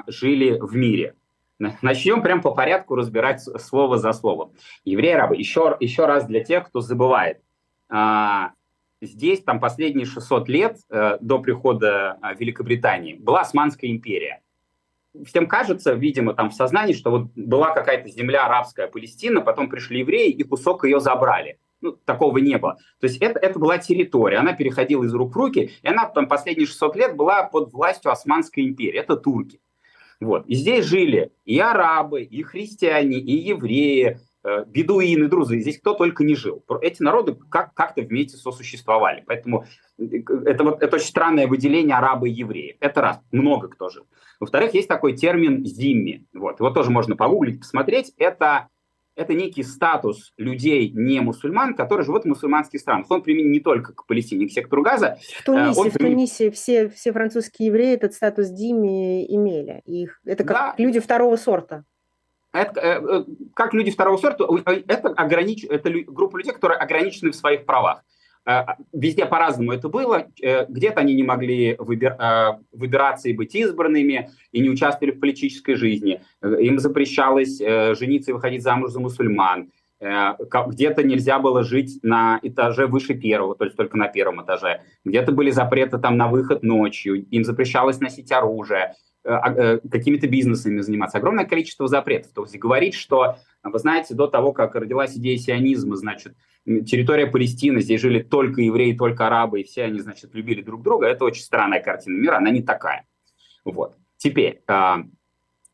жили 0.06 0.58
в 0.60 0.74
мире. 0.74 1.14
Начнем 1.82 2.22
прям 2.22 2.40
по 2.40 2.52
порядку 2.52 2.94
разбирать 2.94 3.42
слово 3.42 3.98
за 3.98 4.12
словом. 4.12 4.52
Евреи 4.84 5.10
и 5.10 5.14
арабы. 5.14 5.36
Еще, 5.36 5.76
еще 5.78 6.06
раз 6.06 6.24
для 6.26 6.42
тех, 6.42 6.66
кто 6.68 6.80
забывает. 6.80 7.42
А, 7.90 8.52
здесь 9.02 9.42
там 9.42 9.60
последние 9.60 10.06
600 10.06 10.48
лет 10.48 10.78
э, 10.88 11.18
до 11.20 11.38
прихода 11.38 12.18
э, 12.22 12.34
Великобритании 12.38 13.14
была 13.14 13.40
Османская 13.40 13.90
империя. 13.90 14.42
Всем 15.24 15.46
кажется, 15.48 15.92
видимо, 15.92 16.34
там 16.34 16.50
в 16.50 16.54
сознании, 16.54 16.92
что 16.92 17.10
вот 17.10 17.26
была 17.34 17.74
какая-то 17.74 18.08
земля 18.08 18.46
арабская, 18.46 18.86
Палестина, 18.86 19.40
потом 19.40 19.68
пришли 19.68 20.00
евреи 20.00 20.30
и 20.30 20.42
кусок 20.44 20.84
ее 20.84 21.00
забрали. 21.00 21.58
Ну, 21.80 21.92
такого 21.92 22.38
не 22.38 22.58
было. 22.58 22.76
То 23.00 23.06
есть 23.06 23.18
это, 23.18 23.38
это 23.38 23.58
была 23.58 23.78
территория, 23.78 24.38
она 24.38 24.52
переходила 24.52 25.04
из 25.04 25.14
рук 25.14 25.34
в 25.34 25.36
руки, 25.36 25.70
и 25.82 25.88
она 25.88 26.06
там 26.06 26.28
последние 26.28 26.66
600 26.66 26.96
лет 26.96 27.16
была 27.16 27.44
под 27.44 27.72
властью 27.72 28.10
Османской 28.10 28.64
империи, 28.64 28.98
это 28.98 29.16
турки. 29.16 29.60
Вот. 30.20 30.46
И 30.46 30.54
здесь 30.54 30.84
жили 30.84 31.32
и 31.44 31.58
арабы, 31.58 32.22
и 32.22 32.42
христиане, 32.42 33.18
и 33.18 33.32
евреи, 33.32 34.20
Э, 34.42 34.64
бедуины, 34.66 35.28
друзы, 35.28 35.60
здесь 35.60 35.78
кто 35.78 35.92
только 35.92 36.24
не 36.24 36.34
жил. 36.34 36.64
Эти 36.80 37.02
народы 37.02 37.36
как- 37.50 37.74
как-то 37.74 38.00
вместе 38.00 38.38
сосуществовали. 38.38 39.22
Поэтому 39.26 39.66
э, 39.98 40.04
это, 40.46 40.64
вот, 40.64 40.82
это 40.82 40.96
очень 40.96 41.08
странное 41.08 41.46
выделение 41.46 41.94
арабы 41.94 42.30
и 42.30 42.32
евреи. 42.32 42.78
Это 42.80 43.02
раз, 43.02 43.20
много 43.32 43.68
кто 43.68 43.90
жил. 43.90 44.06
Во-вторых, 44.38 44.72
есть 44.72 44.88
такой 44.88 45.14
термин 45.14 45.66
«зимми». 45.66 46.24
Вот. 46.32 46.58
Его 46.58 46.70
тоже 46.70 46.90
можно 46.90 47.16
погуглить, 47.16 47.60
посмотреть. 47.60 48.14
Это, 48.16 48.68
это 49.16 49.34
некий 49.34 49.62
статус 49.62 50.32
людей, 50.36 50.90
не 50.94 51.20
мусульман, 51.20 51.74
которые 51.74 52.04
живут 52.04 52.24
в 52.24 52.28
мусульманских 52.28 52.80
странах. 52.80 53.10
Он 53.10 53.22
применен 53.22 53.50
не 53.50 53.60
только 53.60 53.92
к 53.92 54.06
Палестине, 54.06 54.46
к 54.48 54.52
сектору 54.52 54.82
Газа. 54.82 55.18
В 55.38 55.44
Тунисе, 55.44 55.80
Он 55.80 55.90
в 55.90 55.94
Тунисе 55.98 56.50
все, 56.50 56.88
все 56.88 57.12
французские 57.12 57.66
евреи 57.66 57.94
этот 57.94 58.14
статус 58.14 58.46
«зимми» 58.46 59.26
имели. 59.34 59.82
Их, 59.84 60.20
это 60.24 60.44
как 60.44 60.56
да. 60.56 60.74
люди 60.78 61.00
второго 61.00 61.36
сорта. 61.36 61.84
Это, 62.52 62.80
э, 62.80 63.00
э, 63.00 63.24
как 63.54 63.74
люди 63.74 63.90
второго 63.90 64.16
сорта, 64.16 64.44
э, 64.66 64.82
это, 64.88 65.08
огранич, 65.10 65.64
это 65.64 65.90
группа 66.06 66.36
людей, 66.38 66.52
которые 66.52 66.78
ограничены 66.78 67.30
в 67.30 67.36
своих 67.36 67.64
правах. 67.64 68.02
А, 68.46 68.76
везде 68.92 69.26
по-разному 69.26 69.72
это 69.72 69.88
было. 69.88 70.26
Где-то 70.36 71.00
они 71.00 71.14
не 71.14 71.22
могли 71.22 71.76
выбир, 71.78 72.16
выбираться 72.72 73.28
и 73.28 73.32
быть 73.32 73.54
избранными, 73.54 74.30
и 74.52 74.60
не 74.60 74.70
участвовали 74.70 75.14
в 75.14 75.20
политической 75.20 75.74
жизни. 75.74 76.22
Им 76.42 76.78
запрещалось 76.78 77.58
жениться 77.58 78.30
и 78.30 78.34
выходить 78.34 78.62
замуж 78.62 78.90
за 78.90 79.00
мусульман. 79.00 79.70
Где-то 80.00 81.02
нельзя 81.02 81.38
было 81.38 81.62
жить 81.62 82.00
на 82.02 82.40
этаже 82.42 82.86
выше 82.86 83.14
первого, 83.14 83.54
то 83.54 83.64
есть 83.64 83.76
только 83.76 83.98
на 83.98 84.08
первом 84.08 84.42
этаже. 84.42 84.80
Где-то 85.04 85.32
были 85.32 85.50
запреты 85.50 85.98
там 85.98 86.16
на 86.16 86.28
выход 86.28 86.62
ночью, 86.62 87.22
им 87.26 87.44
запрещалось 87.44 88.00
носить 88.00 88.32
оружие. 88.32 88.94
Э, 89.22 89.36
э, 89.54 89.78
какими-то 89.90 90.26
бизнесами 90.28 90.80
заниматься. 90.80 91.18
Огромное 91.18 91.44
количество 91.44 91.86
запретов. 91.86 92.32
То 92.32 92.42
есть 92.42 92.56
говорить, 92.56 92.94
что, 92.94 93.36
вы 93.62 93.78
знаете, 93.78 94.14
до 94.14 94.26
того, 94.26 94.54
как 94.54 94.74
родилась 94.74 95.14
идея 95.14 95.36
сионизма, 95.36 95.96
значит, 95.96 96.34
территория 96.64 97.26
Палестины, 97.26 97.80
здесь 97.80 98.00
жили 98.00 98.22
только 98.22 98.60
евреи, 98.60 98.96
только 98.96 99.26
арабы, 99.26 99.60
и 99.60 99.64
все 99.64 99.84
они, 99.84 100.00
значит, 100.00 100.34
любили 100.34 100.62
друг 100.62 100.82
друга, 100.82 101.06
это 101.06 101.24
очень 101.24 101.42
странная 101.42 101.80
картина 101.80 102.16
мира, 102.16 102.36
она 102.36 102.50
не 102.50 102.62
такая. 102.62 103.06
Вот. 103.64 103.96
Теперь, 104.16 104.62
а, 104.66 105.04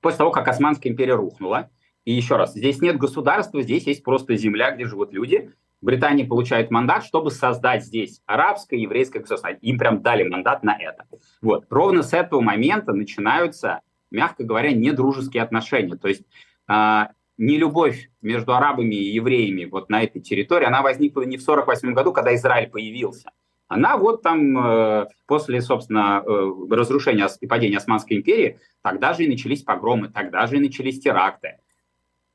после 0.01 0.19
того, 0.19 0.31
как 0.31 0.49
Османская 0.49 0.93
империя 0.93 1.15
рухнула, 1.15 1.71
и 2.05 2.13
еще 2.13 2.37
раз, 2.37 2.55
здесь 2.55 2.81
нет 2.81 2.97
государства, 2.97 3.63
здесь 3.63 3.87
есть 3.87 4.05
просто 4.05 4.37
земля, 4.37 4.71
где 4.71 4.87
живут 4.87 5.13
люди, 5.13 5.53
Британия 5.83 6.27
получает 6.27 6.71
мандат, 6.71 7.05
чтобы 7.05 7.31
создать 7.31 7.85
здесь 7.85 8.23
арабское, 8.27 8.79
еврейское 8.79 9.21
государство. 9.21 9.51
Им 9.51 9.79
прям 9.79 10.03
дали 10.03 10.27
мандат 10.27 10.63
на 10.63 10.77
это. 10.77 11.05
Вот. 11.43 11.67
Ровно 11.69 12.03
с 12.03 12.13
этого 12.13 12.41
момента 12.41 12.93
начинаются, 12.93 13.83
мягко 14.11 14.43
говоря, 14.43 14.73
недружеские 14.73 15.43
отношения. 15.43 15.97
То 15.97 16.09
есть 16.09 16.23
э, 16.69 17.07
нелюбовь 17.39 18.11
между 18.23 18.55
арабами 18.55 18.95
и 18.95 19.13
евреями 19.15 19.67
вот 19.67 19.89
на 19.91 20.03
этой 20.03 20.21
территории, 20.21 20.67
она 20.67 20.83
возникла 20.83 21.23
не 21.23 21.37
в 21.37 21.43
1948 21.43 21.95
году, 21.95 22.13
когда 22.13 22.35
Израиль 22.35 22.69
появился. 22.69 23.31
Она 23.69 23.97
вот 23.97 24.23
там 24.23 24.57
э, 24.57 25.07
после, 25.27 25.61
собственно, 25.61 26.23
э, 26.25 26.53
разрушения 26.71 27.29
и 27.41 27.47
падения 27.47 27.79
Османской 27.79 28.17
империи, 28.17 28.61
тогда 28.83 29.13
же 29.13 29.25
и 29.25 29.29
начались 29.29 29.63
погромы, 29.63 30.09
тогда 30.09 30.47
же 30.47 30.57
и 30.57 30.61
начались 30.61 31.01
теракты. 31.01 31.59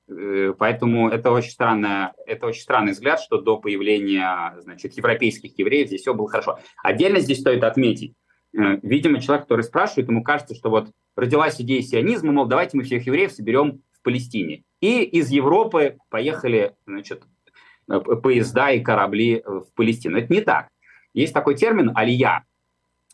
Э, 0.10 0.54
поэтому 0.58 1.10
это 1.10 1.32
очень, 1.32 1.52
странное, 1.52 2.14
это 2.26 2.48
очень 2.48 2.62
странный 2.62 2.92
взгляд, 2.92 3.22
что 3.22 3.40
до 3.40 3.58
появления 3.58 4.56
значит, 4.60 4.94
европейских 4.98 5.58
евреев 5.58 5.88
здесь 5.88 6.02
все 6.02 6.14
было 6.14 6.28
хорошо. 6.28 6.60
Отдельно 6.84 7.20
здесь 7.20 7.40
стоит 7.40 7.64
отметить, 7.64 8.14
э, 8.54 8.80
видимо, 8.82 9.22
человек, 9.22 9.46
который 9.46 9.64
спрашивает, 9.64 10.10
ему 10.10 10.24
кажется, 10.24 10.54
что 10.54 10.70
вот 10.70 10.92
родилась 11.16 11.62
идея 11.62 11.82
сионизма, 11.82 12.34
мол, 12.34 12.46
давайте 12.46 12.76
мы 12.76 12.84
всех 12.84 13.06
евреев 13.06 13.32
соберем 13.32 13.82
Палестине. 14.04 14.64
И 14.80 15.04
из 15.04 15.30
Европы 15.30 15.98
поехали 16.10 16.76
значит, 16.86 17.24
э, 17.90 18.00
поезда 18.00 18.72
и 18.72 18.82
корабли 18.82 19.44
в 19.46 19.68
Палестину. 19.76 20.18
Это 20.18 20.32
не 20.34 20.42
так. 20.42 20.70
Есть 21.14 21.34
такой 21.34 21.56
термин 21.56 21.92
«алия». 21.96 22.44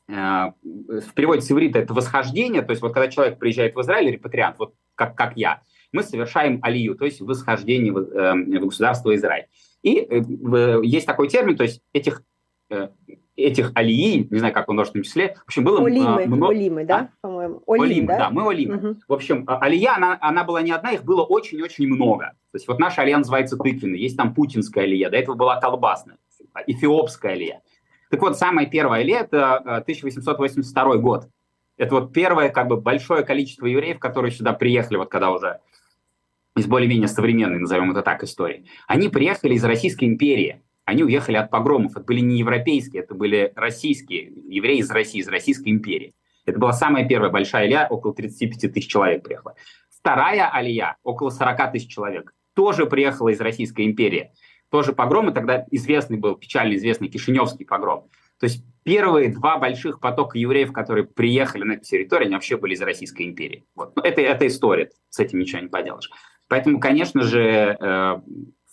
В 0.07 1.13
переводе 1.15 1.41
с 1.41 1.51
иврита 1.51 1.79
это 1.79 1.93
восхождение, 1.93 2.61
то 2.61 2.71
есть 2.71 2.81
вот 2.81 2.93
когда 2.93 3.09
человек 3.09 3.39
приезжает 3.39 3.75
в 3.75 3.81
Израиль, 3.81 4.11
репатриант, 4.11 4.57
вот 4.57 4.73
как, 4.95 5.15
как 5.15 5.35
я– 5.35 5.61
мы 5.91 6.03
совершаем 6.03 6.59
алию, 6.63 6.95
то 6.95 7.05
есть 7.05 7.21
восхождение 7.21 7.93
в, 7.93 7.97
э, 7.97 8.33
в 8.33 8.65
государство 8.65 9.15
Израиль. 9.15 9.45
И 9.83 9.99
э, 9.99 10.81
есть 10.83 11.05
такой 11.05 11.29
термин, 11.29 11.55
то 11.55 11.63
есть 11.63 11.81
этих 11.93 12.23
э, 12.69 12.89
этих 13.37 13.71
алии, 13.75 14.27
не 14.29 14.39
знаю, 14.39 14.53
как 14.53 14.67
в 14.67 14.71
множественном 14.71 15.03
числе, 15.03 15.35
в 15.35 15.47
общем, 15.47 15.63
было 15.63 15.85
Олимы, 15.85 16.25
много... 16.25 16.53
Олимы, 16.53 16.85
да, 16.85 16.97
а? 16.97 17.09
по-моему? 17.21 17.61
Олим, 17.67 17.83
Олимы, 17.83 18.07
да? 18.07 18.17
да, 18.17 18.29
мы 18.31 18.49
Олимы. 18.49 18.75
Угу. 18.75 18.95
В 19.07 19.13
общем, 19.13 19.43
а, 19.47 19.59
алия, 19.59 19.95
она, 19.95 20.17
она 20.19 20.43
была 20.43 20.61
не 20.61 20.71
одна, 20.71 20.91
их 20.91 21.03
было 21.03 21.23
очень-очень 21.23 21.87
много. 21.87 22.33
То 22.51 22.55
есть 22.55 22.67
вот 22.67 22.79
наша 22.79 23.03
алия 23.03 23.17
называется 23.17 23.55
тыквенная, 23.55 23.99
есть 23.99 24.17
там 24.17 24.33
путинская 24.33 24.85
алия, 24.85 25.09
до 25.09 25.17
этого 25.17 25.35
была 25.35 25.61
колбасная, 25.61 26.17
эфиопская 26.65 27.33
алия. 27.33 27.61
Так 28.09 28.21
вот, 28.21 28.37
самая 28.37 28.65
первая 28.65 29.01
алия– 29.01 29.19
это 29.21 29.57
1882 29.57 30.97
год. 30.97 31.27
Это 31.77 31.93
вот 31.93 32.13
первое 32.13 32.49
как 32.49 32.67
бы 32.67 32.77
большое 32.77 33.23
количество 33.23 33.67
евреев, 33.67 33.99
которые 33.99 34.31
сюда 34.31 34.53
приехали, 34.53 34.97
вот 34.97 35.09
когда 35.09 35.31
уже 35.31 35.59
из 36.55 36.65
более-менее 36.65 37.07
современной, 37.07 37.59
назовем 37.59 37.91
это 37.91 38.01
так, 38.01 38.23
истории, 38.23 38.65
они 38.87 39.09
приехали 39.09 39.53
из 39.53 39.63
Российской 39.63 40.05
империи. 40.05 40.63
Они 40.87 41.03
уехали 41.03 41.35
от 41.35 41.51
погромов. 41.51 41.97
Это 41.97 42.05
были 42.05 42.21
не 42.21 42.39
европейские, 42.39 43.03
это 43.03 43.13
были 43.13 43.51
российские, 43.57 44.31
евреи 44.47 44.77
из 44.77 44.89
России, 44.89 45.19
из 45.19 45.27
Российской 45.27 45.67
империи. 45.67 46.15
Это 46.45 46.59
была 46.59 46.71
самая 46.71 47.05
первая 47.05 47.29
большая 47.29 47.65
алия, 47.65 47.87
около 47.89 48.13
35 48.13 48.73
тысяч 48.73 48.89
человек 48.89 49.21
приехало. 49.21 49.55
Вторая 49.89 50.49
алия, 50.49 50.95
около 51.03 51.29
40 51.29 51.73
тысяч 51.73 51.93
человек, 51.93 52.33
тоже 52.53 52.85
приехала 52.85 53.27
из 53.27 53.41
Российской 53.41 53.85
империи. 53.85 54.31
Тоже 54.71 54.93
погромы, 54.93 55.33
тогда 55.33 55.65
известный 55.71 56.17
был, 56.17 56.35
печально 56.35 56.75
известный 56.75 57.09
Кишиневский 57.09 57.65
погром. 57.65 58.09
То 58.39 58.45
есть 58.45 58.63
первые 58.83 59.33
два 59.33 59.57
больших 59.57 59.99
потока 59.99 60.37
евреев, 60.37 60.71
которые 60.71 61.03
приехали 61.03 61.65
на 61.65 61.73
эту 61.73 61.83
территорию, 61.83 62.27
они 62.27 62.35
вообще 62.35 62.55
были 62.55 62.75
из 62.75 62.81
Российской 62.81 63.23
империи. 63.23 63.65
Вот. 63.75 63.93
Ну, 63.97 64.03
это, 64.03 64.21
это 64.21 64.47
история, 64.47 64.89
с 65.09 65.19
этим 65.19 65.39
ничего 65.39 65.59
не 65.59 65.67
поделаешь. 65.67 66.09
Поэтому, 66.47 66.79
конечно 66.79 67.23
же, 67.23 67.77
э, 67.77 68.21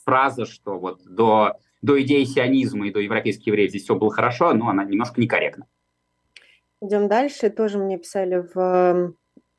фраза, 0.04 0.47
что 0.47 0.78
вот 0.78 1.00
до, 1.04 1.59
до 1.84 2.00
идеи 2.02 2.24
сионизма 2.24 2.88
и 2.88 2.90
до 2.90 3.00
европейских 3.00 3.46
евреев 3.48 3.70
здесь 3.70 3.84
все 3.84 3.94
было 3.94 4.10
хорошо, 4.10 4.54
но 4.54 4.68
она 4.68 4.84
немножко 4.84 5.20
некорректна. 5.20 5.66
Идем 6.80 7.08
дальше. 7.08 7.50
Тоже 7.50 7.78
мне 7.78 7.98
писали 7.98 8.42
в 8.54 8.58
эм, 8.58 9.16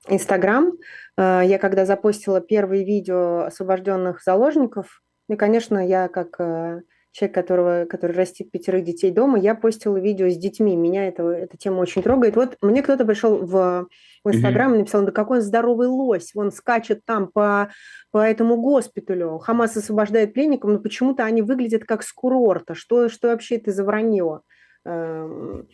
Инстаграм. 0.07 0.73
Э, 1.17 1.41
я 1.45 1.59
когда 1.59 1.85
запустила 1.85 2.41
первые 2.41 2.83
видео 2.83 3.43
освобожденных 3.43 4.23
заложников, 4.23 5.03
ну, 5.27 5.37
конечно, 5.37 5.77
я 5.85 6.07
как 6.07 6.39
э, 6.39 6.81
человек, 7.15 7.33
которого, 7.33 7.85
который 7.85 8.11
растит 8.11 8.51
пятерых 8.51 8.83
детей 8.83 9.09
дома, 9.09 9.39
я 9.39 9.55
постила 9.55 9.95
видео 9.95 10.27
с 10.27 10.35
детьми. 10.35 10.75
Меня 10.75 11.07
это, 11.07 11.23
эта 11.23 11.55
тема 11.55 11.79
очень 11.79 12.03
трогает. 12.03 12.35
Вот 12.35 12.57
мне 12.61 12.83
кто-то 12.83 13.05
пришел 13.05 13.37
в, 13.37 13.87
Инстаграм 14.25 14.73
и 14.73 14.79
написал, 14.79 15.05
да 15.05 15.11
какой 15.13 15.37
он 15.37 15.43
здоровый 15.43 15.87
лось, 15.87 16.31
он 16.35 16.51
скачет 16.51 17.05
там 17.05 17.27
по, 17.27 17.69
по 18.11 18.17
этому 18.17 18.57
госпиталю. 18.57 19.37
Хамас 19.37 19.77
освобождает 19.77 20.33
пленников, 20.33 20.71
но 20.71 20.79
почему-то 20.79 21.23
они 21.23 21.41
выглядят 21.41 21.85
как 21.85 22.03
с 22.03 22.11
курорта. 22.11 22.75
Что, 22.75 23.07
что 23.07 23.29
вообще 23.29 23.57
это 23.57 23.71
за 23.71 23.85
вранье? 23.85 24.41
Эм, 24.83 25.67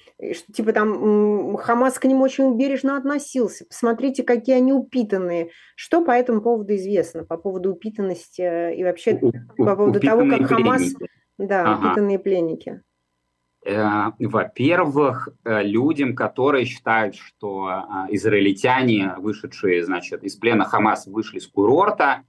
типа 0.53 0.73
там 0.73 1.57
Хамас 1.57 1.97
к 1.97 2.05
ним 2.05 2.21
очень 2.21 2.55
бережно 2.55 2.97
относился. 2.97 3.65
Посмотрите, 3.65 4.21
какие 4.21 4.57
они 4.57 4.73
упитанные. 4.73 5.49
Что 5.75 6.05
по 6.05 6.11
этому 6.11 6.41
поводу 6.41 6.75
известно? 6.75 7.25
По 7.25 7.37
поводу 7.37 7.71
упитанности 7.71 8.41
э, 8.41 8.75
и 8.75 8.83
вообще 8.83 9.19
по 9.57 9.75
поводу 9.75 9.99
того, 9.99 10.29
как 10.29 10.47
Хамас... 10.47 10.83
Да, 11.41 11.73
ага. 11.73 12.19
пленники. 12.19 12.81
Э, 13.65 14.11
во-первых, 14.19 15.29
э, 15.43 15.63
людям, 15.63 16.15
которые 16.15 16.65
считают, 16.65 17.15
что 17.15 17.83
израильтяне, 18.09 19.15
вышедшие, 19.17 19.83
значит, 19.83 20.23
из 20.23 20.35
плена 20.35 20.65
Хамас, 20.65 21.07
вышли 21.07 21.39
с 21.39 21.47
курорта, 21.47 22.23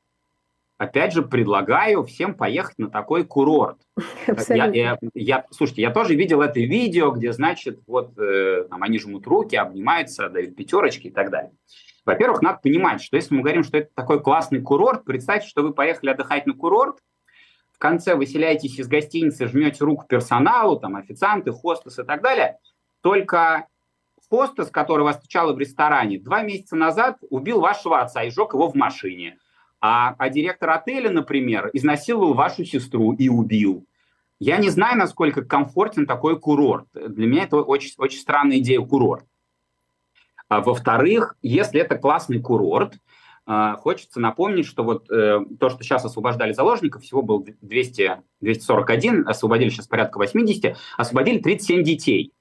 опять 0.78 1.12
же, 1.12 1.22
предлагаю 1.22 2.04
всем 2.04 2.34
поехать 2.34 2.78
на 2.78 2.90
такой 2.90 3.24
курорт. 3.24 3.78
Я, 4.48 4.66
я, 4.66 4.98
я, 5.14 5.44
слушайте, 5.50 5.82
я 5.82 5.90
тоже 5.90 6.14
видел 6.14 6.40
это 6.40 6.58
видео, 6.60 7.10
где, 7.10 7.32
значит, 7.32 7.80
вот 7.86 8.18
э, 8.18 8.64
там 8.68 8.82
они 8.82 8.98
жмут 8.98 9.26
руки, 9.26 9.56
обнимаются, 9.56 10.28
дают 10.28 10.56
пятерочки 10.56 11.08
и 11.08 11.10
так 11.10 11.30
далее. 11.30 11.52
Во-первых, 12.04 12.42
надо 12.42 12.58
понимать, 12.62 13.02
что 13.02 13.16
если 13.16 13.34
мы 13.34 13.42
говорим, 13.42 13.62
что 13.62 13.78
это 13.78 13.90
такой 13.94 14.20
классный 14.20 14.60
курорт, 14.60 15.04
представьте, 15.04 15.48
что 15.48 15.62
вы 15.62 15.72
поехали 15.72 16.10
отдыхать 16.10 16.46
на 16.46 16.54
курорт, 16.54 16.98
конце 17.82 18.14
выселяетесь 18.14 18.78
из 18.78 18.86
гостиницы, 18.86 19.48
жмете 19.48 19.84
руку 19.84 20.06
персоналу, 20.08 20.78
там, 20.78 20.94
официанты, 20.94 21.50
хостес 21.50 21.98
и 21.98 22.04
так 22.04 22.22
далее, 22.22 22.58
только 23.00 23.66
хостес, 24.30 24.70
который 24.70 25.02
вас 25.02 25.16
встречала 25.16 25.52
в 25.52 25.58
ресторане, 25.58 26.20
два 26.20 26.42
месяца 26.42 26.76
назад 26.76 27.18
убил 27.28 27.60
вашего 27.60 28.00
отца 28.00 28.22
и 28.22 28.30
сжег 28.30 28.54
его 28.54 28.68
в 28.68 28.76
машине. 28.76 29.36
А, 29.80 30.14
а 30.16 30.28
директор 30.28 30.70
отеля, 30.70 31.10
например, 31.10 31.70
изнасиловал 31.72 32.34
вашу 32.34 32.64
сестру 32.64 33.14
и 33.14 33.28
убил. 33.28 33.84
Я 34.38 34.58
не 34.58 34.70
знаю, 34.70 34.96
насколько 34.96 35.44
комфортен 35.44 36.06
такой 36.06 36.38
курорт. 36.38 36.86
Для 36.94 37.26
меня 37.26 37.44
это 37.44 37.56
очень, 37.56 37.92
очень 37.98 38.20
странная 38.20 38.58
идея 38.58 38.80
курорт. 38.80 39.26
А, 40.48 40.60
во-вторых, 40.60 41.36
если 41.42 41.80
это 41.80 41.98
классный 41.98 42.40
курорт, 42.40 42.94
хочется 43.44 44.20
напомнить, 44.20 44.66
что 44.66 44.84
вот 44.84 45.10
э, 45.10 45.40
то, 45.58 45.68
что 45.68 45.82
сейчас 45.82 46.04
освобождали 46.04 46.52
заложников, 46.52 47.02
всего 47.02 47.22
было 47.22 47.44
200, 47.60 48.22
241, 48.40 49.28
освободили 49.28 49.68
сейчас 49.68 49.88
порядка 49.88 50.18
80, 50.18 50.76
освободили 50.96 51.38
37 51.38 51.82
детей. 51.82 52.32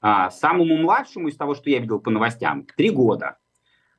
А, 0.00 0.30
самому 0.30 0.76
младшему 0.76 1.28
из 1.28 1.36
того, 1.36 1.54
что 1.54 1.68
я 1.68 1.80
видел 1.80 1.98
по 1.98 2.10
новостям, 2.10 2.64
3 2.76 2.90
года. 2.90 3.38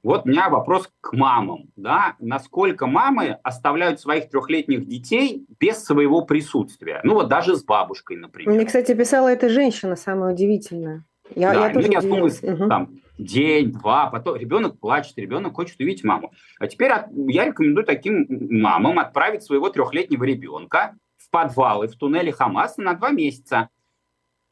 Вот 0.04 0.26
у 0.26 0.30
меня 0.30 0.48
вопрос 0.48 0.90
к 1.02 1.12
мамам. 1.14 1.70
Да? 1.76 2.16
Насколько 2.20 2.88
мамы 2.88 3.38
оставляют 3.44 4.00
своих 4.00 4.30
трехлетних 4.30 4.88
детей 4.88 5.46
без 5.60 5.84
своего 5.84 6.22
присутствия? 6.22 7.02
Ну 7.04 7.16
вот 7.16 7.28
даже 7.28 7.58
с 7.58 7.64
бабушкой, 7.66 8.16
например. 8.16 8.56
Мне, 8.56 8.66
кстати, 8.66 8.94
писала 8.94 9.28
эта 9.28 9.50
женщина, 9.50 9.98
самое 9.98 10.34
удивительное. 10.34 11.04
Я, 11.36 11.54
да, 11.54 11.68
я 11.68 11.74
тоже 11.74 11.88
я 11.92 12.02
думаю, 12.02 12.32
угу. 12.42 12.70
там, 12.70 13.02
день, 13.18 13.72
два, 13.72 14.10
потом 14.10 14.36
ребенок 14.36 14.80
плачет, 14.80 15.18
ребенок 15.18 15.56
хочет 15.56 15.80
увидеть 15.80 16.04
маму. 16.04 16.34
А 16.60 16.68
теперь 16.68 16.92
от, 16.92 17.08
я 17.28 17.46
рекомендую 17.46 17.86
таким 17.86 18.26
мамам 18.30 19.00
отправить 19.00 19.44
своего 19.44 19.70
трехлетнего 19.70 20.24
ребенка 20.24 20.96
в 21.18 21.30
подвалы, 21.30 21.88
в 21.88 21.96
туннели 21.96 22.32
Хамаса 22.32 22.82
на 22.82 22.94
два 22.94 23.10
месяца 23.10 23.70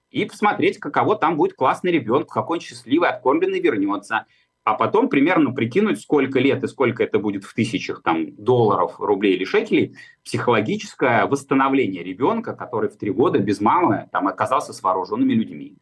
и 0.10 0.26
посмотреть, 0.26 0.80
каково 0.80 1.16
там 1.18 1.36
будет 1.38 1.56
классный 1.56 1.92
ребенок, 1.92 2.30
какой 2.30 2.58
он 2.58 2.62
счастливый, 2.62 3.10
откормленный 3.10 3.60
вернется 3.60 4.26
а 4.66 4.74
потом 4.74 5.10
примерно 5.10 5.54
прикинуть, 5.54 6.02
сколько 6.02 6.40
лет 6.40 6.64
и 6.64 6.68
сколько 6.68 7.04
это 7.04 7.20
будет 7.20 7.44
в 7.44 7.54
тысячах 7.54 8.02
там, 8.02 8.36
долларов, 8.36 9.00
рублей 9.00 9.36
или 9.36 9.46
шекелей, 9.46 9.96
психологическое 10.24 11.28
восстановление 11.28 12.04
ребенка, 12.04 12.56
который 12.56 12.90
в 12.90 12.98
три 12.98 13.12
года 13.12 13.38
без 13.38 13.62
мамы 13.62 14.10
там, 14.12 14.28
оказался 14.28 14.74
с 14.74 14.82
вооруженными 14.82 15.34
людьми. 15.34 15.78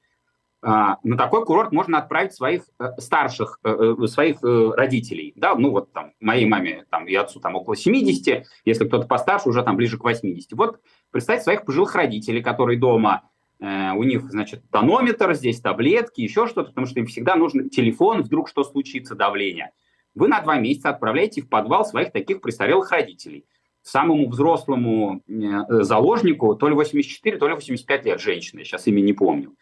А, 0.66 0.98
на 1.04 1.18
такой 1.18 1.46
курорт 1.46 1.74
можно 1.74 1.98
отправить 1.98 2.34
своих 2.34 2.62
э, 2.80 2.92
старших, 2.98 3.60
э, 3.66 3.96
э, 4.02 4.08
своих 4.08 4.38
родителей. 4.42 5.34
Да, 5.36 5.56
ну 5.56 5.72
вот 5.72 5.92
там 5.92 6.14
моей 6.22 6.46
маме 6.46 6.86
там, 6.90 7.06
и 7.06 7.14
отцу 7.16 7.42
там 7.42 7.56
около 7.56 7.76
70, 7.76 8.46
если 8.64 8.88
кто-то 8.88 9.06
постарше, 9.06 9.50
уже 9.50 9.62
там 9.62 9.76
ближе 9.76 9.98
к 9.98 10.04
80. 10.04 10.54
Вот 10.54 10.80
представьте 11.12 11.44
своих 11.44 11.66
пожилых 11.66 11.94
родителей, 11.96 12.42
которые 12.42 12.80
дома 12.80 13.24
у 13.60 14.04
них, 14.04 14.30
значит, 14.30 14.62
тонометр, 14.72 15.34
здесь 15.36 15.62
таблетки, 15.62 16.20
еще 16.20 16.48
что-то, 16.48 16.70
потому 16.70 16.86
что 16.86 17.00
им 17.00 17.06
всегда 17.06 17.36
нужен 17.36 17.70
телефон, 17.70 18.22
вдруг 18.22 18.50
что 18.50 18.66
случится, 18.66 19.16
давление. 19.16 19.72
Вы 20.16 20.28
на 20.28 20.42
два 20.42 20.58
месяца 20.58 20.90
отправляете 20.90 21.42
в 21.42 21.48
подвал 21.48 21.86
своих 21.86 22.12
таких 22.12 22.42
престарелых 22.42 22.92
родителей. 22.92 23.46
Самому 23.82 24.28
взрослому 24.28 25.22
заложнику 25.28 26.56
то 26.56 26.68
ли 26.68 26.76
84, 26.76 27.38
то 27.38 27.48
ли 27.48 27.54
85 27.54 28.06
лет 28.06 28.20
женщины, 28.20 28.66
сейчас 28.66 28.88
имя 28.88 29.00
не 29.00 29.14
помню. 29.14 29.54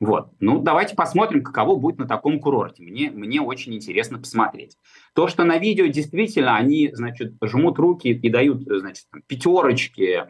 Вот. 0.00 0.32
Ну, 0.40 0.58
давайте 0.58 0.96
посмотрим, 0.96 1.42
каково 1.42 1.76
будет 1.76 1.98
на 1.98 2.06
таком 2.06 2.40
курорте. 2.40 2.82
Мне, 2.82 3.10
мне 3.10 3.40
очень 3.40 3.74
интересно 3.74 4.18
посмотреть. 4.18 4.76
То, 5.14 5.28
что 5.28 5.44
на 5.44 5.58
видео 5.58 5.86
действительно 5.86 6.56
они, 6.56 6.90
значит, 6.92 7.34
жмут 7.42 7.78
руки 7.78 8.08
и 8.08 8.28
дают, 8.28 8.62
значит, 8.66 9.06
пятерочки 9.26 10.24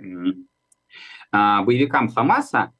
а, 1.32 1.62
боевикам 1.62 2.08
Хамаса, 2.08 2.72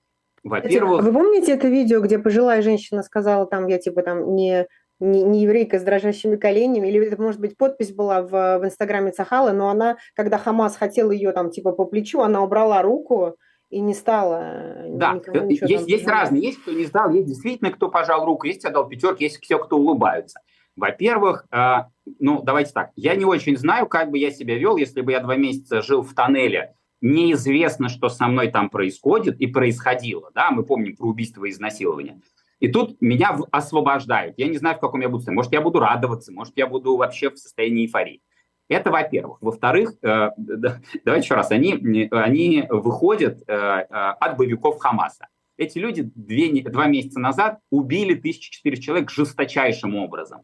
во-первых... 0.45 1.03
Вы 1.03 1.13
помните 1.13 1.53
это 1.53 1.69
видео, 1.69 2.01
где 2.01 2.19
пожилая 2.19 2.61
женщина 2.61 3.03
сказала, 3.03 3.47
там, 3.47 3.67
я 3.67 3.79
типа 3.79 4.03
там 4.03 4.37
не, 4.37 4.67
не, 5.01 5.23
не 5.23 5.43
еврейка 5.43 5.79
с 5.79 5.83
дрожащими 5.83 6.37
коленями, 6.37 6.87
или 6.87 7.07
это, 7.07 7.21
может 7.21 7.41
быть, 7.41 7.57
подпись 7.57 7.95
была 7.95 8.21
в, 8.21 8.59
в 8.59 8.65
инстаграме 8.65 9.11
Цахала, 9.11 9.53
но 9.53 9.71
она, 9.71 9.97
когда 10.15 10.37
Хамас 10.37 10.77
хотел 10.77 11.11
ее 11.11 11.33
там 11.33 11.51
типа 11.51 11.73
по 11.73 11.87
плечу, 11.87 12.21
она 12.21 12.43
убрала 12.43 12.83
руку 12.83 13.37
и 13.75 13.81
не 13.81 13.93
стала. 13.93 14.85
Да, 14.89 15.21
есть, 15.49 15.89
есть 15.89 16.07
разные. 16.07 16.43
Есть 16.43 16.63
кто 16.63 16.71
не 16.71 16.85
сдал, 16.85 17.11
есть 17.11 17.27
действительно 17.27 17.73
кто 17.73 17.89
пожал 17.89 18.25
руку, 18.25 18.47
есть 18.47 18.65
отдал 18.65 18.89
пятерки, 18.89 19.25
есть 19.25 19.43
все, 19.43 19.59
кто 19.59 19.77
улыбаются. 19.77 20.39
Во-первых, 20.77 21.47
э, 21.51 21.79
ну 22.21 22.41
давайте 22.43 22.73
так, 22.73 22.91
я 22.95 23.17
не 23.17 23.25
очень 23.25 23.57
знаю, 23.57 23.87
как 23.87 24.11
бы 24.11 24.19
я 24.19 24.31
себя 24.31 24.57
вел, 24.57 24.77
если 24.77 25.01
бы 25.01 25.11
я 25.11 25.21
два 25.21 25.37
месяца 25.37 25.83
жил 25.83 26.03
в 26.03 26.15
тоннеле 26.15 26.75
неизвестно, 27.01 27.89
что 27.89 28.09
со 28.09 28.29
мной 28.29 28.49
там 28.49 28.71
происходит 28.71 29.41
и 29.41 29.47
происходило. 29.47 30.31
Да? 30.35 30.51
Мы 30.51 30.65
помним 30.65 30.97
про 30.97 31.09
убийство 31.09 31.45
и 31.45 31.51
изнасилование. 31.51 32.21
И 32.61 32.69
тут 32.69 32.97
меня 33.01 33.37
освобождают. 33.51 34.39
Я 34.39 34.47
не 34.49 34.57
знаю, 34.57 34.77
в 34.77 34.81
каком 34.81 35.01
я 35.01 35.09
буду 35.09 35.19
состоянии. 35.19 35.37
Может, 35.37 35.53
я 35.53 35.61
буду 35.61 35.81
радоваться, 35.81 36.33
может, 36.33 36.57
я 36.57 36.67
буду 36.67 36.97
вообще 36.97 37.31
в 37.31 37.37
состоянии 37.37 37.85
эйфории. 37.87 38.23
Это 38.69 38.91
во-первых. 38.91 39.39
Во-вторых, 39.41 39.95
э, 40.03 40.31
давайте 40.37 41.25
еще 41.25 41.35
раз, 41.35 41.51
они, 41.51 42.09
они 42.11 42.67
выходят 42.71 43.43
э, 43.47 43.53
э, 43.53 43.85
от 43.89 44.37
боевиков 44.37 44.79
Хамаса. 44.79 45.29
Эти 45.57 45.79
люди 45.79 46.03
две, 46.15 46.63
два 46.63 46.87
месяца 46.87 47.21
назад 47.21 47.61
убили 47.71 48.17
1400 48.19 48.83
человек 48.83 49.11
жесточайшим 49.11 49.97
образом. 49.97 50.43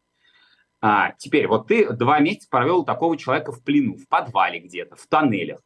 А, 0.83 1.13
теперь, 1.19 1.47
вот 1.47 1.69
ты 1.69 1.93
два 1.93 2.21
месяца 2.21 2.49
провел 2.51 2.85
такого 2.85 3.17
человека 3.17 3.53
в 3.53 3.63
плену, 3.63 3.97
в 3.97 4.09
подвале 4.09 4.61
где-то, 4.61 4.97
в 4.97 5.07
тоннелях. 5.07 5.61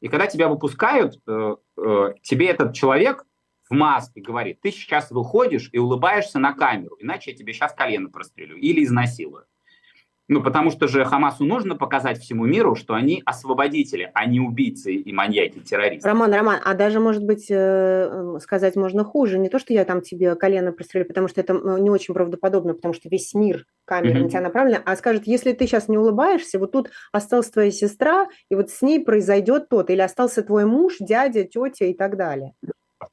И 0.00 0.08
когда 0.08 0.26
тебя 0.26 0.48
выпускают, 0.48 1.20
э, 1.26 1.56
э, 1.76 2.14
тебе 2.22 2.48
этот 2.48 2.74
человек 2.74 3.26
в 3.68 3.74
маске 3.74 4.20
говорит, 4.20 4.60
ты 4.60 4.70
сейчас 4.70 5.10
выходишь 5.10 5.68
и 5.72 5.78
улыбаешься 5.78 6.38
на 6.38 6.52
камеру, 6.52 6.96
иначе 7.00 7.32
я 7.32 7.36
тебе 7.36 7.52
сейчас 7.52 7.74
колено 7.74 8.08
прострелю 8.08 8.56
или 8.56 8.84
изнасилую. 8.84 9.44
Ну, 10.30 10.42
потому 10.42 10.70
что 10.70 10.88
же 10.88 11.06
Хамасу 11.06 11.46
нужно 11.46 11.74
показать 11.74 12.18
всему 12.18 12.44
миру, 12.44 12.74
что 12.74 12.92
они 12.92 13.22
освободители, 13.24 14.10
а 14.12 14.26
не 14.26 14.40
убийцы 14.40 14.92
и 14.92 15.10
маньяки, 15.10 15.60
террористы. 15.60 16.06
Роман, 16.06 16.34
Роман, 16.34 16.60
а 16.62 16.74
даже, 16.74 17.00
может 17.00 17.24
быть, 17.24 17.46
э, 17.48 18.38
сказать 18.42 18.76
можно 18.76 19.04
хуже. 19.04 19.38
Не 19.38 19.48
то, 19.48 19.58
что 19.58 19.72
я 19.72 19.86
там 19.86 20.02
тебе 20.02 20.34
колено 20.34 20.72
прострелю, 20.72 21.06
потому 21.06 21.28
что 21.28 21.40
это 21.40 21.54
не 21.54 21.88
очень 21.88 22.12
правдоподобно, 22.12 22.74
потому 22.74 22.92
что 22.92 23.08
весь 23.08 23.32
мир 23.32 23.64
камеры 23.86 24.18
mm-hmm. 24.18 24.22
на 24.24 24.28
тебя 24.28 24.40
направлен, 24.42 24.82
а 24.84 24.96
скажет, 24.96 25.26
если 25.26 25.52
ты 25.52 25.66
сейчас 25.66 25.88
не 25.88 25.96
улыбаешься, 25.96 26.58
вот 26.58 26.72
тут 26.72 26.90
осталась 27.10 27.50
твоя 27.50 27.70
сестра, 27.70 28.26
и 28.50 28.54
вот 28.54 28.68
с 28.68 28.82
ней 28.82 29.02
произойдет 29.02 29.70
то-то, 29.70 29.94
или 29.94 30.02
остался 30.02 30.42
твой 30.42 30.66
муж, 30.66 30.96
дядя, 31.00 31.44
тетя 31.44 31.86
и 31.86 31.94
так 31.94 32.18
далее. 32.18 32.52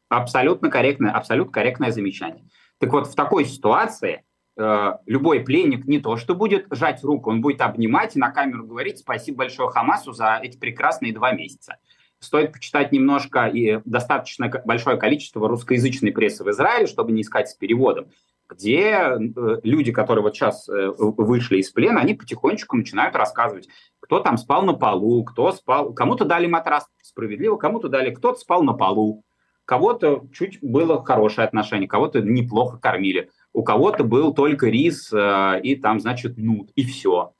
Абсолютно 0.09 0.69
корректное, 0.69 1.11
абсолютно 1.11 1.53
корректное 1.53 1.91
замечание. 1.91 2.43
Так 2.79 2.91
вот, 2.91 3.07
в 3.07 3.15
такой 3.15 3.45
ситуации 3.45 4.23
э, 4.57 4.91
любой 5.05 5.41
пленник 5.41 5.85
не 5.85 5.99
то, 5.99 6.17
что 6.17 6.35
будет 6.35 6.67
жать 6.71 7.03
руку, 7.03 7.29
он 7.29 7.41
будет 7.41 7.61
обнимать 7.61 8.15
и 8.15 8.19
на 8.19 8.31
камеру 8.31 8.65
говорить 8.65 8.99
спасибо 8.99 9.39
большое 9.39 9.69
Хамасу 9.69 10.11
за 10.13 10.39
эти 10.41 10.57
прекрасные 10.57 11.13
два 11.13 11.31
месяца. 11.31 11.77
Стоит 12.19 12.53
почитать 12.53 12.91
немножко 12.91 13.45
и 13.45 13.81
достаточно 13.85 14.49
большое 14.65 14.97
количество 14.97 15.47
русскоязычной 15.47 16.11
прессы 16.11 16.43
в 16.43 16.49
Израиле, 16.49 16.87
чтобы 16.87 17.11
не 17.11 17.21
искать 17.21 17.49
с 17.49 17.53
переводом, 17.53 18.07
где 18.49 18.81
э, 18.83 19.17
люди, 19.63 19.91
которые 19.91 20.23
вот 20.23 20.35
сейчас 20.35 20.69
э, 20.69 20.91
вышли 20.97 21.57
из 21.57 21.71
плена, 21.71 22.01
они 22.01 22.13
потихонечку 22.13 22.77
начинают 22.77 23.15
рассказывать, 23.15 23.67
кто 23.99 24.19
там 24.19 24.37
спал 24.37 24.63
на 24.63 24.73
полу, 24.73 25.23
кто 25.23 25.51
спал, 25.51 25.93
кому-то 25.93 26.25
дали 26.25 26.45
матрас 26.45 26.87
справедливо, 27.01 27.57
кому-то 27.57 27.89
дали, 27.89 28.13
кто-то 28.13 28.39
спал 28.39 28.63
на 28.63 28.73
полу, 28.73 29.23
кого-то 29.65 30.27
чуть 30.33 30.59
было 30.61 31.03
хорошее 31.03 31.47
отношение, 31.47 31.87
кого-то 31.87 32.21
неплохо 32.21 32.77
кормили, 32.77 33.29
у 33.55 33.63
кого-то 33.63 34.03
был 34.03 34.33
только 34.33 34.67
рис 34.67 35.11
э, 35.13 35.61
и 35.63 35.77
там, 35.77 36.01
значит, 36.01 36.37
нут, 36.37 36.71
и 36.75 36.83
все. 36.83 37.33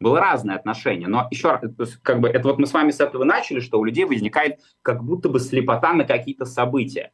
Было 0.00 0.18
разное 0.18 0.56
отношение. 0.56 1.06
Но 1.06 1.28
еще 1.30 1.52
раз, 1.52 1.62
как 2.02 2.20
бы, 2.20 2.28
это 2.28 2.48
вот 2.48 2.58
мы 2.58 2.66
с 2.66 2.72
вами 2.72 2.90
с 2.90 2.98
этого 2.98 3.22
начали, 3.22 3.60
что 3.60 3.78
у 3.78 3.84
людей 3.84 4.04
возникает 4.04 4.58
как 4.82 5.04
будто 5.04 5.28
бы 5.28 5.38
слепота 5.38 5.92
на 5.92 6.04
какие-то 6.04 6.44
события. 6.44 7.12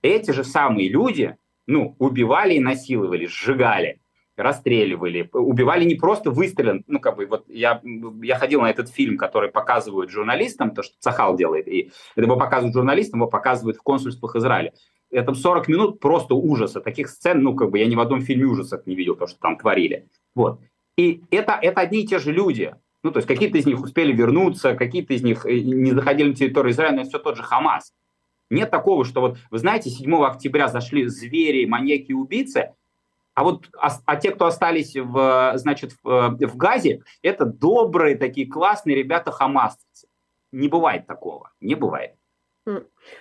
Эти 0.00 0.30
же 0.30 0.42
самые 0.42 0.88
люди, 0.88 1.36
ну, 1.66 1.94
убивали 1.98 2.54
и 2.54 2.60
насиловали, 2.60 3.26
сжигали 3.26 4.00
расстреливали, 4.36 5.28
убивали 5.32 5.84
не 5.84 5.94
просто 5.94 6.30
выстрелом, 6.30 6.84
ну, 6.86 7.00
как 7.00 7.16
бы, 7.16 7.26
вот 7.26 7.44
я, 7.48 7.82
я 8.22 8.38
ходил 8.38 8.62
на 8.62 8.70
этот 8.70 8.88
фильм, 8.88 9.18
который 9.18 9.50
показывают 9.50 10.10
журналистам, 10.10 10.74
то, 10.74 10.82
что 10.82 10.94
Цахал 10.98 11.36
делает, 11.36 11.68
и 11.68 11.92
это 12.16 12.24
его 12.24 12.36
показывают 12.36 12.74
журналистам, 12.74 13.20
его 13.20 13.28
показывают 13.28 13.76
в 13.76 13.82
консульствах 13.82 14.36
Израиля. 14.36 14.72
Это 15.12 15.34
40 15.34 15.68
минут 15.68 16.00
просто 16.00 16.34
ужаса, 16.34 16.80
таких 16.80 17.08
сцен, 17.08 17.42
ну, 17.42 17.54
как 17.54 17.70
бы, 17.70 17.78
я 17.78 17.86
ни 17.86 17.94
в 17.94 18.00
одном 18.00 18.22
фильме 18.22 18.46
ужасов 18.46 18.86
не 18.86 18.96
видел, 18.96 19.14
то, 19.14 19.26
что 19.26 19.38
там 19.38 19.58
творили. 19.58 20.08
Вот. 20.34 20.60
И 20.96 21.22
это, 21.30 21.58
это 21.60 21.82
одни 21.82 22.00
и 22.00 22.06
те 22.06 22.18
же 22.18 22.32
люди. 22.32 22.74
Ну, 23.02 23.10
то 23.10 23.18
есть 23.18 23.28
какие-то 23.28 23.58
из 23.58 23.66
них 23.66 23.80
успели 23.80 24.12
вернуться, 24.12 24.74
какие-то 24.74 25.12
из 25.12 25.22
них 25.22 25.44
э, 25.44 25.60
не 25.60 25.92
заходили 25.92 26.28
на 26.28 26.34
территорию 26.34 26.72
Израиля, 26.72 26.96
но 26.96 27.04
все 27.04 27.18
тот 27.18 27.36
же 27.36 27.42
Хамас. 27.42 27.92
Нет 28.48 28.70
такого, 28.70 29.04
что 29.04 29.20
вот, 29.20 29.38
вы 29.50 29.58
знаете, 29.58 29.90
7 29.90 30.14
октября 30.24 30.68
зашли 30.68 31.06
звери, 31.06 31.64
маньяки 31.64 32.12
убийцы, 32.12 32.74
а 33.34 33.44
вот 33.44 33.68
а, 33.80 33.88
а 34.04 34.16
те, 34.16 34.30
кто 34.30 34.46
остались 34.46 34.94
в, 34.94 35.52
значит, 35.56 35.96
в, 36.02 36.36
в 36.38 36.56
Газе, 36.56 37.02
это 37.22 37.46
добрые 37.46 38.16
такие 38.16 38.46
классные 38.46 38.96
ребята 38.96 39.30
хамасцы. 39.30 40.06
Не 40.52 40.68
бывает 40.68 41.06
такого, 41.06 41.50
не 41.60 41.74
бывает. 41.74 42.14
У 42.66 42.80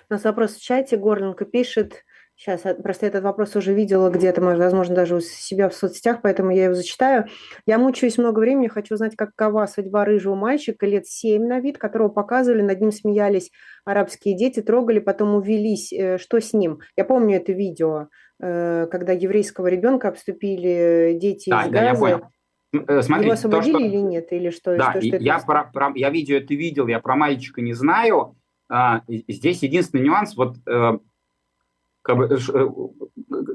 нас 0.10 0.23
вопрос 0.23 0.56
в 0.56 0.62
чате, 0.62 0.97
Горленко 0.97 1.45
пишет, 1.45 2.04
сейчас 2.36 2.62
просто 2.82 3.06
этот 3.06 3.23
вопрос 3.23 3.56
уже 3.56 3.73
видела 3.73 4.10
где-то, 4.10 4.41
возможно, 4.41 4.95
даже 4.95 5.15
у 5.15 5.19
себя 5.19 5.69
в 5.69 5.73
соцсетях, 5.73 6.21
поэтому 6.21 6.51
я 6.51 6.65
его 6.65 6.73
зачитаю. 6.73 7.25
Я 7.65 7.77
мучаюсь 7.77 8.17
много 8.17 8.39
времени, 8.39 8.67
хочу 8.67 8.95
узнать, 8.95 9.15
какова 9.15 9.65
судьба 9.67 10.06
рыжего 10.06 10.36
мальчика, 10.36 10.86
лет 10.86 11.08
7 11.08 11.45
на 11.45 11.60
вид, 11.60 11.77
которого 11.77 12.10
показывали, 12.10 12.62
над 12.62 12.82
ним 12.82 12.91
смеялись 12.91 13.51
арабские 13.86 14.36
дети, 14.36 14.62
трогали, 14.62 14.99
потом 14.99 15.36
увелись. 15.36 15.93
Э, 15.93 16.17
что 16.17 16.39
с 16.39 16.54
ним? 16.54 16.80
Я 16.95 17.06
помню 17.06 17.38
это 17.38 17.51
видео. 17.51 18.08
Э, 18.39 18.88
когда 18.89 19.13
еврейского 19.13 19.67
ребенка 19.67 20.08
обступили 20.08 21.17
дети 21.19 21.51
да, 21.51 21.63
из 21.63 21.69
да, 21.69 21.71
Газа. 21.71 21.86
Я 21.86 21.95
понял. 21.95 22.21
Э, 22.88 23.01
смотрите, 23.01 23.25
Его 23.25 23.34
освободили 23.34 23.73
то, 23.73 23.80
что... 23.80 23.88
или 23.88 23.97
нет? 23.97 24.32
Или 24.32 24.49
что? 24.49 24.77
Да, 24.77 24.91
что, 24.91 25.01
что 25.01 25.17
я, 25.17 25.39
про, 25.39 25.65
про, 25.71 25.91
я 25.95 26.10
видео 26.10 26.38
это 26.38 26.54
видел, 26.56 26.88
я 26.88 26.99
про 26.99 27.15
мальчика 27.15 27.62
не 27.62 27.73
знаю. 27.73 28.36
А, 28.73 29.03
здесь 29.07 29.62
единственный 29.63 30.05
нюанс, 30.05 30.38
вот 30.38 30.55
э, 30.65 30.97
как 32.01 32.17
бы, 32.17 32.39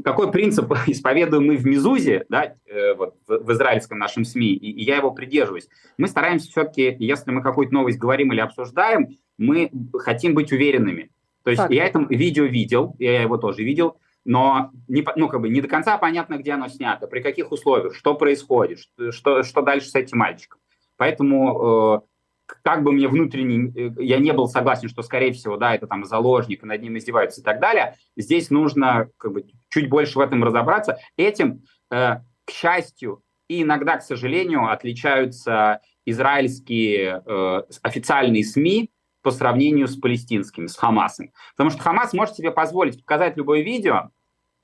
какой 0.05 0.31
принцип 0.31 0.71
исповедуем 0.87 1.47
мы 1.47 1.57
в 1.57 1.65
Мизузе, 1.65 2.27
да, 2.29 2.55
вот, 2.99 3.15
в, 3.27 3.39
в 3.39 3.53
израильском 3.53 3.99
нашем 3.99 4.27
СМИ, 4.27 4.49
и, 4.49 4.73
и 4.73 4.85
я 4.85 4.97
его 4.97 5.11
придерживаюсь. 5.13 5.69
Мы 5.97 6.09
стараемся 6.09 6.51
все-таки, 6.51 6.95
если 6.99 7.31
мы 7.31 7.43
какую-то 7.43 7.73
новость 7.73 7.99
говорим 7.99 8.31
или 8.31 8.41
обсуждаем, 8.41 9.09
мы 9.39 9.71
хотим 9.95 10.35
быть 10.35 10.53
уверенными. 10.53 11.11
То 11.45 11.51
есть 11.51 11.63
Факт. 11.63 11.73
я 11.73 11.87
это 11.87 12.01
видео 12.11 12.45
видел, 12.45 12.95
я 12.99 13.23
его 13.23 13.39
тоже 13.39 13.63
видел, 13.63 13.99
но 14.27 14.71
не, 14.87 15.03
ну, 15.17 15.29
как 15.29 15.41
бы 15.41 15.49
не 15.49 15.63
до 15.63 15.69
конца 15.69 15.97
понятно, 15.97 16.37
где 16.37 16.53
оно 16.53 16.69
снято, 16.69 17.07
при 17.07 17.21
каких 17.21 17.53
условиях, 17.53 17.95
что 17.95 18.15
происходит, 18.15 18.81
что, 19.11 19.43
что 19.43 19.63
дальше 19.63 19.89
с 19.89 19.95
этим 19.95 20.19
мальчиком. 20.19 20.61
Поэтому 20.99 22.03
э, 22.05 22.16
как 22.47 22.83
бы 22.83 22.93
мне 22.93 23.09
внутренне, 23.09 23.73
э, 23.75 23.91
я 23.99 24.19
не 24.19 24.33
был 24.33 24.49
согласен, 24.49 24.89
что, 24.89 25.03
скорее 25.03 25.33
всего, 25.33 25.57
да, 25.57 25.75
это 25.75 25.87
там 25.87 26.05
заложник, 26.05 26.63
над 26.63 26.83
ним 26.83 26.97
издеваются 26.97 27.41
и 27.41 27.45
так 27.45 27.61
далее, 27.61 27.97
здесь 28.17 28.51
нужно 28.51 29.11
как 29.17 29.33
бы 29.33 29.47
чуть 29.69 29.89
больше 29.89 30.19
в 30.19 30.21
этом 30.21 30.43
разобраться. 30.45 30.99
Этим, 31.17 31.65
э, 31.91 32.17
к 32.45 32.51
счастью, 32.51 33.23
и 33.49 33.63
иногда, 33.63 33.99
к 33.99 34.03
сожалению, 34.03 34.71
отличаются 34.71 35.81
израильские 36.05 37.23
э, 37.25 37.63
официальные 37.83 38.45
СМИ, 38.45 38.91
по 39.23 39.33
сравнению 39.33 39.89
с 39.89 39.97
палестинскими, 39.97 40.69
с 40.69 40.77
Хамасом. 40.77 41.33
Потому 41.57 41.71
что 41.71 41.83
Хамас 41.83 42.13
может 42.13 42.37
себе 42.37 42.53
позволить 42.53 43.01
показать 43.05 43.37
любое 43.37 43.63
видео, 43.63 44.11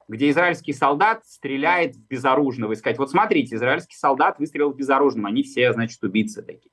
где 0.06 0.30
израильский 0.30 0.72
солдат 0.72 1.26
стреляет 1.26 1.96
в 1.96 2.06
безоружного 2.06 2.70
и 2.70 2.76
сказать, 2.76 2.96
вот 2.98 3.10
смотрите, 3.10 3.56
израильский 3.56 3.96
солдат 3.96 4.38
выстрелил 4.38 4.72
в 4.72 4.76
безоружного, 4.76 5.30
они 5.30 5.42
все, 5.42 5.72
значит, 5.72 6.00
убийцы 6.04 6.42
такие 6.42 6.71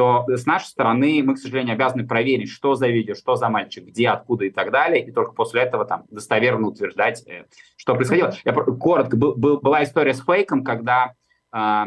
то 0.00 0.24
с 0.26 0.46
нашей 0.46 0.68
стороны 0.68 1.22
мы, 1.22 1.34
к 1.34 1.38
сожалению, 1.38 1.74
обязаны 1.74 2.06
проверить, 2.06 2.48
что 2.48 2.74
за 2.74 2.88
видео, 2.88 3.14
что 3.14 3.36
за 3.36 3.50
мальчик, 3.50 3.84
где, 3.84 4.08
откуда 4.08 4.46
и 4.46 4.50
так 4.50 4.70
далее, 4.70 5.04
и 5.04 5.12
только 5.12 5.32
после 5.32 5.60
этого 5.60 5.84
там 5.84 6.04
достоверно 6.08 6.68
утверждать, 6.68 7.22
э, 7.26 7.44
что 7.76 7.94
происходило. 7.94 8.32
Я, 8.42 8.54
коротко, 8.54 9.18
был, 9.18 9.34
был, 9.34 9.60
была 9.60 9.84
история 9.84 10.14
с 10.14 10.24
фейком, 10.24 10.64
когда 10.64 11.12
э, 11.52 11.84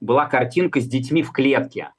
была 0.00 0.26
картинка 0.26 0.80
с 0.80 0.88
детьми 0.88 1.22
в 1.22 1.30
клетке, 1.30 1.92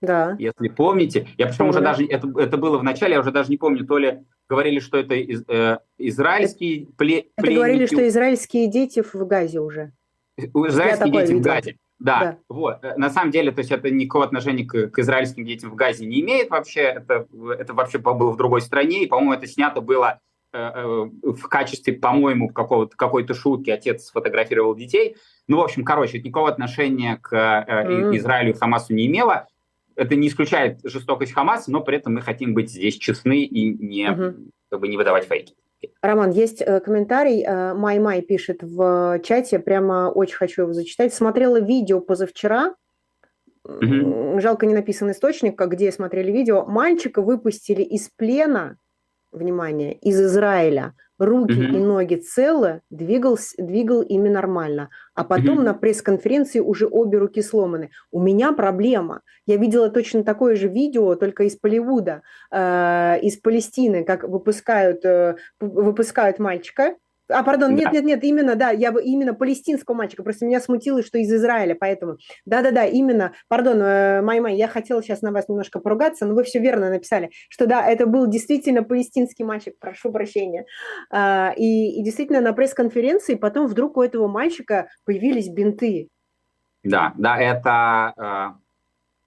да. 0.00 0.36
Если 0.38 0.68
помните, 0.68 1.26
я 1.38 1.48
причем 1.48 1.70
уже 1.70 1.80
даже, 1.80 2.06
это, 2.06 2.28
это 2.38 2.56
было 2.56 2.78
в 2.78 2.84
начале, 2.84 3.14
я 3.14 3.20
уже 3.20 3.32
даже 3.32 3.50
не 3.50 3.56
помню, 3.56 3.84
то 3.84 3.98
ли 3.98 4.20
говорили, 4.48 4.78
что 4.78 4.98
это 4.98 5.14
из, 5.14 5.42
э, 5.48 5.78
израильские 5.98 6.86
пле, 6.96 7.30
Это 7.36 7.52
говорили, 7.52 7.86
что 7.86 8.06
израильские 8.06 8.68
дети 8.68 9.02
в 9.02 9.26
Газе 9.26 9.58
уже. 9.58 9.90
Израильские 10.36 11.10
дети 11.10 11.32
в 11.32 11.40
Газе. 11.40 11.78
Да, 11.98 12.20
да, 12.20 12.38
вот. 12.48 12.84
Э, 12.84 12.94
на 12.96 13.10
самом 13.10 13.30
деле, 13.30 13.52
то 13.52 13.60
есть 13.60 13.70
это 13.70 13.90
никакого 13.90 14.24
отношения 14.24 14.64
к, 14.64 14.88
к 14.88 14.98
израильским 14.98 15.44
детям 15.44 15.70
в 15.70 15.74
Газе 15.74 16.04
не 16.04 16.20
имеет 16.20 16.50
вообще. 16.50 16.80
Это, 16.82 17.26
это 17.58 17.74
вообще 17.74 17.98
было 17.98 18.30
в 18.30 18.36
другой 18.36 18.60
стране, 18.60 19.04
и, 19.04 19.06
по-моему, 19.06 19.32
это 19.32 19.46
снято 19.46 19.80
было 19.80 20.20
э, 20.52 20.58
э, 20.58 21.08
в 21.22 21.48
качестве, 21.48 21.94
по-моему, 21.94 22.48
какой-то 22.50 23.34
шутки. 23.34 23.70
Отец 23.70 24.04
сфотографировал 24.04 24.74
детей. 24.74 25.16
Ну, 25.48 25.58
в 25.58 25.62
общем, 25.62 25.84
короче, 25.84 26.18
никакого 26.18 26.48
отношения 26.48 27.16
к 27.16 27.32
э, 27.32 27.64
mm-hmm. 27.68 28.16
Израилю 28.16 28.50
и 28.50 28.56
Хамасу 28.56 28.92
не 28.92 29.06
имело 29.06 29.46
это 29.96 30.14
не 30.14 30.28
исключает 30.28 30.80
жестокость 30.84 31.32
Хамаса, 31.32 31.72
но 31.72 31.80
при 31.80 31.96
этом 31.96 32.14
мы 32.14 32.20
хотим 32.20 32.54
быть 32.54 32.70
здесь 32.70 32.96
честны 32.96 33.42
и 33.42 33.74
не, 33.74 34.10
угу. 34.10 34.50
как 34.70 34.80
бы 34.80 34.88
не 34.88 34.96
выдавать 34.96 35.26
фейки. 35.26 35.54
Роман, 36.02 36.30
есть 36.30 36.62
э, 36.62 36.80
комментарий. 36.80 37.44
Э, 37.44 37.74
Май-Май 37.74 38.22
пишет 38.22 38.62
в 38.62 39.20
чате, 39.22 39.58
прямо 39.58 40.10
очень 40.14 40.36
хочу 40.36 40.62
его 40.62 40.72
зачитать. 40.72 41.14
Смотрела 41.14 41.60
видео 41.60 42.00
позавчера, 42.00 42.74
угу. 43.64 44.40
жалко 44.40 44.66
не 44.66 44.74
написан 44.74 45.10
источник, 45.10 45.60
где 45.60 45.92
смотрели 45.92 46.32
видео. 46.32 46.64
Мальчика 46.64 47.22
выпустили 47.22 47.82
из 47.82 48.08
плена, 48.08 48.78
внимание, 49.32 49.94
из 49.94 50.20
Израиля– 50.20 50.94
руки 51.18 51.54
mm-hmm. 51.54 51.76
и 51.76 51.78
ноги 51.78 52.14
целы, 52.16 52.82
двигал, 52.90 53.38
двигал 53.58 54.02
ими 54.02 54.28
нормально. 54.28 54.90
А 55.14 55.24
потом 55.24 55.60
mm-hmm. 55.60 55.64
на 55.64 55.74
пресс-конференции 55.74 56.60
уже 56.60 56.86
обе 56.90 57.18
руки 57.18 57.42
сломаны. 57.42 57.90
У 58.10 58.20
меня 58.20 58.52
проблема. 58.52 59.22
Я 59.46 59.56
видела 59.56 59.90
точно 59.90 60.24
такое 60.24 60.56
же 60.56 60.68
видео, 60.68 61.14
только 61.14 61.44
из 61.44 61.56
Поливуда, 61.56 62.22
э, 62.50 63.18
из 63.22 63.38
Палестины, 63.38 64.04
как 64.04 64.24
выпускают, 64.24 65.04
э, 65.04 65.36
выпускают 65.60 66.38
мальчика, 66.38 66.94
а, 67.28 67.42
пардон, 67.42 67.74
нет, 67.74 67.92
нет, 67.92 68.04
нет, 68.04 68.24
именно, 68.24 68.54
да, 68.54 68.70
я 68.70 68.92
бы 68.92 69.02
именно 69.02 69.34
палестинского 69.34 69.94
мальчика, 69.94 70.22
просто 70.22 70.46
меня 70.46 70.60
смутило, 70.60 71.02
что 71.02 71.18
из 71.18 71.32
Израиля, 71.32 71.76
поэтому, 71.78 72.18
да-да-да, 72.44 72.84
именно, 72.84 73.32
пардон, 73.48 73.80
э, 73.80 74.22
Май-Май, 74.22 74.56
я 74.56 74.68
хотела 74.68 75.02
сейчас 75.02 75.22
на 75.22 75.32
вас 75.32 75.48
немножко 75.48 75.80
поругаться, 75.80 76.26
но 76.26 76.34
вы 76.34 76.44
все 76.44 76.58
верно 76.58 76.90
написали, 76.90 77.30
что 77.48 77.66
да, 77.66 77.86
это 77.86 78.06
был 78.06 78.26
действительно 78.26 78.82
палестинский 78.82 79.44
мальчик, 79.44 79.74
прошу 79.78 80.12
прощения, 80.12 80.66
а, 81.10 81.52
и, 81.56 81.98
и 81.98 82.02
действительно 82.04 82.40
на 82.40 82.52
пресс-конференции 82.52 83.34
потом 83.34 83.66
вдруг 83.66 83.96
у 83.96 84.02
этого 84.02 84.28
мальчика 84.28 84.88
появились 85.04 85.48
бинты. 85.48 86.08
Да, 86.84 87.12
да, 87.16 87.38
это, 87.38 88.58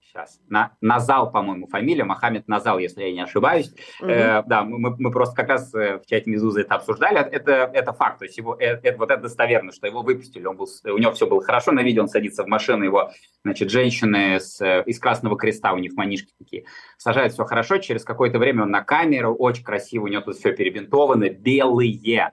сейчас, 0.10 0.40
на, 0.50 0.76
Назал, 0.82 1.32
по-моему, 1.32 1.68
фамилия, 1.68 2.04
Мохаммед 2.04 2.48
Назал, 2.48 2.80
если 2.80 3.04
я 3.04 3.12
не 3.12 3.22
ошибаюсь. 3.22 3.74
Угу. 4.02 4.10
Э, 4.10 4.44
да, 4.46 4.64
мы, 4.64 4.96
мы 4.98 5.12
просто 5.12 5.36
как 5.36 5.50
раз 5.50 5.74
э, 5.74 6.00
в 6.00 6.06
чате 6.08 6.30
Мизуза 6.30 6.62
это 6.62 6.76
обсуждали. 6.76 7.20
Это, 7.20 7.70
это 7.74 7.94
факт, 7.94 8.20
то 8.20 8.26
есть 8.26 8.38
его, 8.38 8.56
это, 8.56 8.88
это, 8.88 8.98
вот 8.98 9.12
это 9.12 9.22
достоверно, 9.22 9.72
что 9.72 9.88
его 9.88 10.02
выпустили, 10.02 10.46
он 10.46 10.58
был, 10.58 10.68
у 10.86 10.98
него 10.98 11.12
все 11.12 11.28
было 11.28 11.44
хорошо 11.44 11.72
на 11.72 11.82
видео, 11.82 12.04
он 12.04 12.10
садится 12.10 12.44
в 12.44 12.48
машину, 12.48 12.84
его, 12.84 13.12
значит, 13.44 13.70
женщины 13.70 14.40
с, 14.40 14.60
э, 14.62 14.84
из 14.86 15.00
Красного 15.00 15.38
Креста, 15.38 15.74
у 15.74 15.78
них 15.78 15.94
манишки 15.94 16.34
такие, 16.38 16.66
сажают 16.98 17.34
все 17.34 17.46
хорошо, 17.46 17.78
через 17.78 18.04
какое-то 18.04 18.40
время 18.40 18.64
он 18.64 18.72
на 18.72 18.82
камеру, 18.82 19.36
очень 19.36 19.64
красиво, 19.64 20.06
у 20.06 20.08
него 20.08 20.22
тут 20.22 20.38
все 20.38 20.54
перебинтовано, 20.54 21.30
белые, 21.30 22.32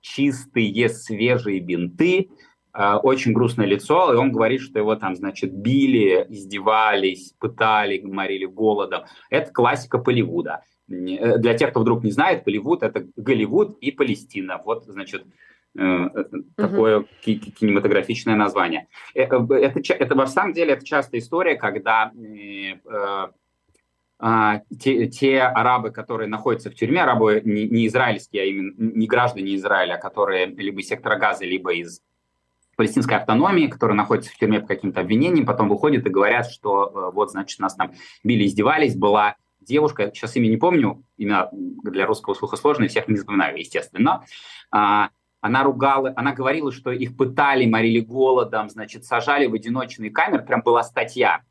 чистые, 0.00 0.88
свежие 0.88 1.60
бинты, 1.60 2.28
Э, 2.28 2.55
очень 2.76 3.32
грустное 3.32 3.66
лицо, 3.66 4.12
и 4.12 4.16
он 4.16 4.32
говорит, 4.32 4.60
что 4.60 4.78
его 4.78 4.96
там, 4.96 5.16
значит, 5.16 5.52
били, 5.52 6.26
издевались, 6.28 7.34
пытали, 7.38 8.00
морили 8.02 8.44
голодом. 8.44 9.04
Это 9.30 9.50
классика 9.52 9.98
Болливуда. 9.98 10.62
Э, 10.88 11.38
для 11.38 11.54
тех, 11.54 11.70
кто 11.70 11.80
вдруг 11.80 12.04
не 12.04 12.10
знает, 12.10 12.44
Болливуд– 12.44 12.82
это 12.82 13.06
Голливуд 13.16 13.78
и 13.80 13.90
Палестина. 13.90 14.60
Вот, 14.64 14.84
значит, 14.84 15.24
э, 15.78 16.08
такое 16.56 17.00
угу. 17.00 17.08
кинематографичное 17.22 18.36
название. 18.36 18.88
Это, 19.14 19.46
это, 19.54 19.80
это, 19.94 20.14
на 20.14 20.26
самом 20.26 20.52
деле, 20.52 20.74
это 20.74 20.84
частая 20.84 21.20
история, 21.20 21.56
когда 21.56 22.12
а, 24.18 24.60
те, 24.80 25.08
те 25.08 25.42
арабы, 25.42 25.90
которые 25.90 26.26
находятся 26.28 26.70
в 26.70 26.74
тюрьме, 26.74 27.02
арабы 27.02 27.42
не, 27.44 27.68
не 27.68 27.86
израильские, 27.86 28.42
а 28.42 28.46
именно 28.46 28.74
не 28.78 29.06
граждане 29.06 29.54
Израиля, 29.56 29.98
которые 29.98 30.46
либо 30.46 30.80
из 30.80 30.88
сектора 30.88 31.16
Газа, 31.18 31.44
либо 31.44 31.74
из 31.74 32.00
палестинской 32.76 33.16
автономии, 33.16 33.66
которые 33.66 33.96
находятся 33.96 34.30
в 34.30 34.36
тюрьме 34.36 34.60
по 34.60 34.66
каким-то 34.68 35.00
обвинениям, 35.00 35.46
потом 35.46 35.68
выходят 35.68 36.06
и 36.06 36.10
говорят, 36.10 36.50
что 36.50 36.92
э, 36.94 37.14
вот, 37.14 37.30
значит, 37.30 37.58
нас 37.58 37.74
там 37.74 37.92
били, 38.22 38.46
издевались, 38.46 38.94
была 38.94 39.36
девушка, 39.60 40.12
сейчас 40.14 40.36
имя 40.36 40.48
не 40.48 40.56
помню, 40.56 41.02
имя 41.16 41.48
для 41.52 42.06
русского 42.06 42.34
слуха 42.34 42.56
сложное, 42.56 42.88
всех 42.88 43.08
не 43.08 43.16
запоминаю, 43.16 43.58
естественно, 43.58 44.24
а, 44.70 45.10
она 45.40 45.62
ругала, 45.62 46.12
она 46.16 46.32
говорила, 46.32 46.72
что 46.72 46.90
их 46.90 47.16
пытали, 47.16 47.66
морили 47.66 48.00
голодом, 48.00 48.68
значит, 48.68 49.04
сажали 49.04 49.46
в 49.46 49.54
одиночные 49.54 50.10
камеры, 50.10 50.44
прям 50.44 50.62
была 50.62 50.82
статья. 50.82 51.42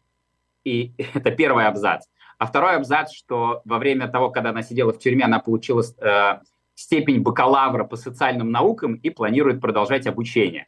И 0.63 0.93
это 1.13 1.31
первый 1.31 1.65
абзац. 1.65 2.05
А 2.37 2.45
второй 2.45 2.75
абзац, 2.75 3.13
что 3.13 3.61
во 3.63 3.77
время 3.77 4.07
того, 4.07 4.29
когда 4.29 4.49
она 4.49 4.61
сидела 4.61 4.91
в 4.91 4.99
тюрьме, 4.99 5.23
она 5.23 5.39
получила 5.39 5.81
э, 5.81 6.39
степень 6.73 7.21
бакалавра 7.21 7.85
по 7.85 7.95
социальным 7.95 8.51
наукам 8.51 8.95
и 8.95 9.09
планирует 9.09 9.61
продолжать 9.61 10.05
обучение. 10.07 10.67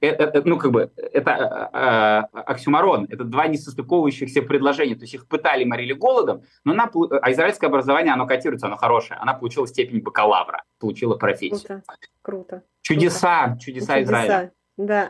Это, 0.00 0.24
э, 0.24 0.42
ну, 0.44 0.58
как 0.58 0.70
бы, 0.70 0.92
это 0.96 2.30
э, 2.32 2.38
оксюмарон, 2.40 3.06
это 3.10 3.24
два 3.24 3.48
несостыковывающихся 3.48 4.42
предложения, 4.42 4.94
то 4.94 5.02
есть 5.02 5.14
их 5.14 5.26
пытали, 5.26 5.64
морили 5.64 5.92
голодом, 5.92 6.42
но 6.64 6.72
она, 6.72 6.90
а 7.22 7.32
израильское 7.32 7.66
образование, 7.66 8.12
оно 8.12 8.26
котируется, 8.26 8.66
оно 8.66 8.76
хорошее, 8.76 9.18
она 9.20 9.34
получила 9.34 9.66
степень 9.66 10.00
бакалавра, 10.00 10.62
получила 10.78 11.16
профессию. 11.16 11.60
Круто, 11.60 11.82
круто. 12.22 12.62
Чудеса, 12.82 13.46
круто. 13.46 13.58
чудеса, 13.58 13.58
чудеса 13.58 14.02
Израиля. 14.02 14.52
Да, 14.76 15.06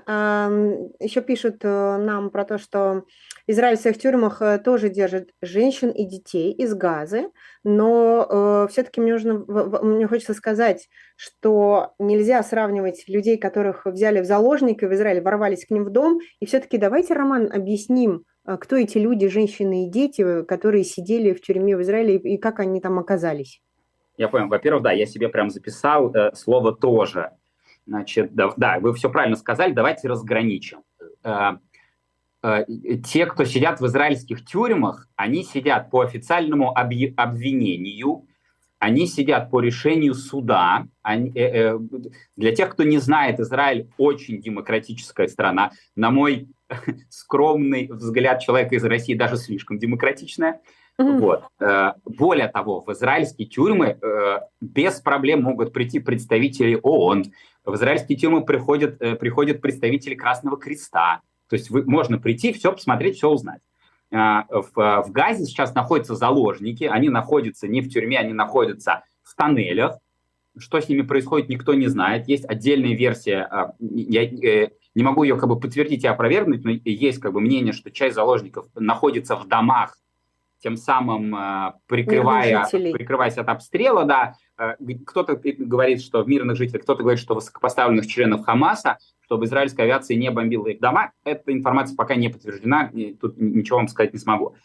еще 0.98 1.20
пишут 1.20 1.56
э, 1.62 1.96
нам 1.98 2.30
про 2.30 2.46
то, 2.46 2.56
что 2.56 3.04
Израиль 3.48 3.76
в 3.76 3.80
своих 3.80 3.98
тюрьмах 3.98 4.40
э, 4.42 4.58
тоже 4.58 4.90
держит 4.90 5.30
женщин 5.42 5.90
и 5.90 6.04
детей 6.04 6.52
из 6.52 6.74
Газы, 6.74 7.30
но 7.64 8.26
э, 8.28 8.68
все-таки 8.70 9.00
мне, 9.00 9.14
нужно, 9.14 9.42
мне 9.82 10.06
хочется 10.06 10.34
сказать, 10.34 10.88
что 11.16 11.94
нельзя 11.98 12.42
сравнивать 12.42 13.04
людей, 13.08 13.38
которых 13.38 13.86
взяли 13.86 14.20
в 14.20 14.26
заложники 14.26 14.84
в 14.84 14.92
Израиле, 14.92 15.22
ворвались 15.22 15.64
к 15.64 15.70
ним 15.70 15.84
в 15.84 15.90
дом, 15.90 16.20
и 16.40 16.46
все-таки 16.46 16.76
давайте, 16.76 17.14
Роман, 17.14 17.50
объясним, 17.50 18.24
э, 18.46 18.58
кто 18.60 18.76
эти 18.76 18.98
люди, 18.98 19.26
женщины 19.28 19.86
и 19.86 19.90
дети, 19.90 20.44
которые 20.44 20.84
сидели 20.84 21.32
в 21.32 21.40
тюрьме 21.40 21.76
в 21.76 21.80
Израиле, 21.80 22.16
и 22.16 22.36
как 22.36 22.60
они 22.60 22.80
там 22.80 22.98
оказались. 22.98 23.62
Я 24.18 24.28
понял. 24.28 24.48
Во-первых, 24.48 24.82
да, 24.82 24.92
я 24.92 25.06
себе 25.06 25.28
прям 25.28 25.48
записал 25.48 26.14
э, 26.14 26.34
слово 26.34 26.76
«тоже». 26.76 27.30
Значит, 27.86 28.34
да, 28.34 28.52
да, 28.58 28.78
вы 28.80 28.92
все 28.92 29.08
правильно 29.08 29.36
сказали, 29.36 29.72
давайте 29.72 30.08
разграничим. 30.08 30.82
Э, 31.00 31.30
э, 31.30 31.58
те, 33.04 33.26
кто 33.26 33.44
сидят 33.44 33.80
в 33.80 33.86
израильских 33.86 34.44
тюрьмах, 34.44 35.08
они 35.16 35.42
сидят 35.42 35.90
по 35.90 36.00
официальному 36.02 36.72
обвинению, 36.76 38.28
они 38.78 39.06
сидят 39.06 39.50
по 39.50 39.60
решению 39.60 40.14
суда. 40.14 40.86
Они, 41.02 41.30
э, 41.34 41.72
э, 41.74 41.78
для 42.36 42.54
тех, 42.54 42.70
кто 42.70 42.84
не 42.84 42.98
знает, 42.98 43.40
Израиль 43.40 43.90
очень 43.98 44.40
демократическая 44.40 45.26
страна. 45.28 45.72
На 45.96 46.10
мой 46.10 46.48
скромный 47.08 47.88
взгляд 47.90 48.40
человека 48.40 48.76
из 48.76 48.84
России 48.84 49.14
даже 49.14 49.36
слишком 49.36 49.78
демократичная. 49.78 50.60
Mm-hmm. 51.00 51.18
Вот. 51.18 51.44
Э, 51.60 51.92
более 52.04 52.48
того, 52.48 52.80
в 52.80 52.92
израильские 52.92 53.48
тюрьмы 53.48 53.98
э, 54.00 54.38
без 54.60 55.00
проблем 55.00 55.42
могут 55.42 55.72
прийти 55.72 55.98
представители 55.98 56.78
ООН, 56.80 57.26
в 57.64 57.74
израильские 57.74 58.16
тюрьмы 58.16 58.44
приходят, 58.44 59.00
э, 59.00 59.14
приходят 59.16 59.60
представители 59.60 60.14
Красного 60.14 60.56
Креста. 60.56 61.20
То 61.48 61.56
есть 61.56 61.70
вы, 61.70 61.84
можно 61.84 62.18
прийти, 62.18 62.52
все 62.52 62.72
посмотреть, 62.72 63.16
все 63.16 63.28
узнать. 63.30 63.60
А, 64.10 64.46
в, 64.50 64.72
в 64.74 65.10
Газе 65.10 65.44
сейчас 65.44 65.74
находятся 65.74 66.14
заложники, 66.14 66.84
они 66.84 67.08
находятся 67.08 67.68
не 67.68 67.80
в 67.80 67.90
тюрьме, 67.90 68.18
они 68.18 68.32
находятся 68.32 69.04
в 69.22 69.34
тоннелях. 69.34 69.98
Что 70.56 70.80
с 70.80 70.88
ними 70.88 71.02
происходит, 71.02 71.48
никто 71.48 71.74
не 71.74 71.86
знает. 71.86 72.28
Есть 72.28 72.44
отдельная 72.44 72.94
версия, 72.94 73.42
а, 73.50 73.74
я 73.78 74.24
э, 74.24 74.70
не 74.94 75.02
могу 75.02 75.22
ее 75.22 75.36
как 75.36 75.48
бы 75.48 75.58
подтвердить 75.58 76.04
и 76.04 76.08
опровергнуть, 76.08 76.64
но 76.64 76.70
есть 76.84 77.20
как 77.20 77.32
бы 77.32 77.40
мнение, 77.40 77.72
что 77.72 77.90
часть 77.90 78.16
заложников 78.16 78.66
находится 78.74 79.36
в 79.36 79.46
домах, 79.46 79.96
тем 80.60 80.76
самым 80.76 81.34
а, 81.34 81.76
прикрывая, 81.86 82.66
прикрываясь 82.70 83.38
от 83.38 83.48
обстрела, 83.48 84.04
да, 84.04 84.34
Э, 84.58 84.74
кто-то 85.06 85.36
говорит, 85.36 86.02
что 86.02 86.22
мирных 86.24 86.56
жителях, 86.56 86.82
кто-то 86.82 87.02
говорит, 87.02 87.20
что 87.20 87.34
высокопоставленных 87.34 88.06
членов 88.06 88.44
Хамаса, 88.44 88.98
чтобы 89.24 89.44
израильская 89.44 89.84
авиация 89.84 90.16
не 90.16 90.30
бомбила 90.30 90.66
их 90.66 90.80
дома. 90.80 91.12
Эта 91.24 91.52
информация 91.52 91.96
пока 91.96 92.16
не 92.16 92.28
подтверждена, 92.28 92.90
тут 93.20 93.36
ничего 93.38 93.78
вам 93.78 93.88
сказать 93.88 94.12
не 94.12 94.18
смогу. 94.18 94.56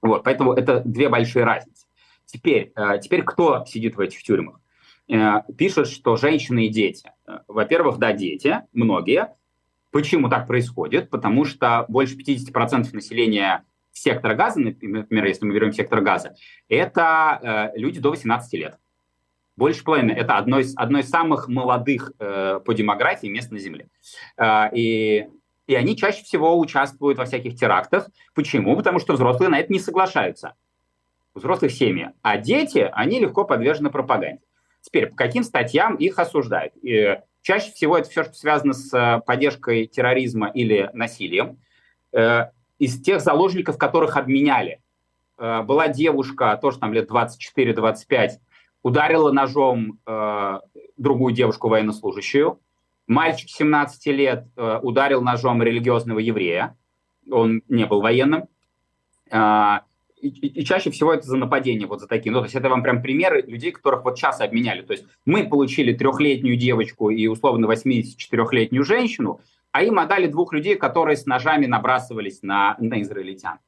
Вот, 0.00 0.22
поэтому 0.22 0.52
это 0.52 0.80
две 0.84 1.08
большие 1.08 1.44
разницы. 1.44 1.86
Теперь, 2.24 2.72
э, 2.76 3.00
теперь 3.02 3.22
кто 3.24 3.64
сидит 3.66 3.96
в 3.96 4.00
этих 4.00 4.22
тюрьмах? 4.22 4.60
Э, 5.08 5.42
пишут, 5.56 5.88
что 5.88 6.16
женщины 6.16 6.66
и 6.66 6.68
дети. 6.68 7.10
Во-первых, 7.48 7.98
да, 7.98 8.12
дети, 8.12 8.62
многие. 8.72 9.34
Почему 9.90 10.28
так 10.28 10.46
происходит? 10.46 11.10
Потому 11.10 11.44
что 11.44 11.86
больше 11.88 12.16
50% 12.16 12.92
населения 12.92 13.64
сектора 14.02 14.34
газа, 14.34 14.60
например, 14.60 15.24
если 15.24 15.44
мы 15.44 15.54
берем 15.54 15.72
сектор 15.72 16.00
газа, 16.00 16.34
это 16.68 17.72
люди 17.74 18.00
до 18.00 18.10
18 18.10 18.52
лет. 18.54 18.78
Больше 19.58 19.82
половины– 19.82 20.12
это 20.16 20.36
одно 20.36 20.60
из, 20.60 20.72
одно 20.76 21.00
из 21.00 21.08
самых 21.08 21.48
молодых 21.48 22.12
э, 22.20 22.60
по 22.64 22.74
демографии 22.74 23.26
мест 23.26 23.50
на 23.50 23.58
Земле. 23.58 23.88
Э, 24.36 24.68
и, 24.72 25.26
и 25.66 25.74
они 25.74 25.96
чаще 25.96 26.22
всего 26.22 26.56
участвуют 26.56 27.18
во 27.18 27.24
всяких 27.24 27.56
терактах. 27.56 28.08
Почему? 28.36 28.76
Потому 28.76 29.00
что 29.00 29.14
взрослые 29.14 29.48
на 29.48 29.58
это 29.58 29.72
не 29.72 29.80
соглашаются. 29.80 30.54
Взрослых 31.34 31.72
семьи. 31.72 32.10
А 32.22 32.36
дети, 32.36 32.88
они 32.92 33.18
легко 33.18 33.44
подвержены 33.44 33.90
пропаганде. 33.90 34.42
Теперь, 34.80 35.08
по 35.08 35.16
каким 35.16 35.42
статьям 35.42 35.96
их 35.96 36.20
осуждают? 36.20 36.74
И 36.82 37.18
чаще 37.42 37.72
всего 37.72 37.98
это 37.98 38.08
все, 38.08 38.22
что 38.22 38.34
связано 38.34 38.74
с 38.74 38.94
э, 38.94 39.20
поддержкой 39.26 39.86
терроризма 39.86 40.52
или 40.54 40.88
насилием. 40.92 41.58
Из 42.78 43.00
тех 43.00 43.20
заложников, 43.20 43.76
которых 43.78 44.16
обменяли. 44.16 44.80
Э, 45.38 45.62
была 45.62 45.88
девушка, 45.88 46.58
тоже 46.60 46.78
там 46.78 46.92
лет 46.92 47.10
24-25, 47.10 48.30
ударила 48.82 49.32
ножом 49.32 49.98
э, 50.06 50.60
другую 50.96 51.34
девушку 51.34 51.68
военнослужащую. 51.68 52.60
Мальчик 53.06 53.48
17 53.48 54.06
лет 54.06 54.46
э, 54.56 54.78
ударил 54.82 55.22
ножом 55.22 55.62
религиозного 55.62 56.18
еврея. 56.18 56.76
Он 57.30 57.62
не 57.68 57.86
был 57.86 58.00
военным. 58.00 58.44
И, 60.20 60.28
и, 60.28 60.64
чаще 60.64 60.90
всего 60.90 61.12
это 61.12 61.26
за 61.26 61.36
нападение, 61.36 61.86
вот 61.86 62.00
за 62.00 62.08
такие. 62.08 62.32
Ну, 62.32 62.38
то 62.40 62.46
есть 62.46 62.56
это 62.56 62.68
вам 62.68 62.82
прям 62.82 63.02
примеры 63.02 63.42
людей, 63.42 63.70
которых 63.70 64.04
вот 64.04 64.18
сейчас 64.18 64.40
обменяли. 64.40 64.82
То 64.82 64.92
есть 64.92 65.06
мы 65.24 65.48
получили 65.48 65.92
трехлетнюю 65.92 66.56
девочку 66.56 67.10
и 67.10 67.26
условно 67.28 67.66
84-летнюю 67.66 68.84
женщину, 68.84 69.40
а 69.78 69.82
им 69.82 70.00
отдали 70.00 70.26
двух 70.26 70.52
людей, 70.52 70.74
которые 70.74 71.16
с 71.16 71.24
ножами 71.24 71.66
набрасывались 71.66 72.42
на, 72.42 72.74
на 72.80 73.00
израильтян. 73.02 73.60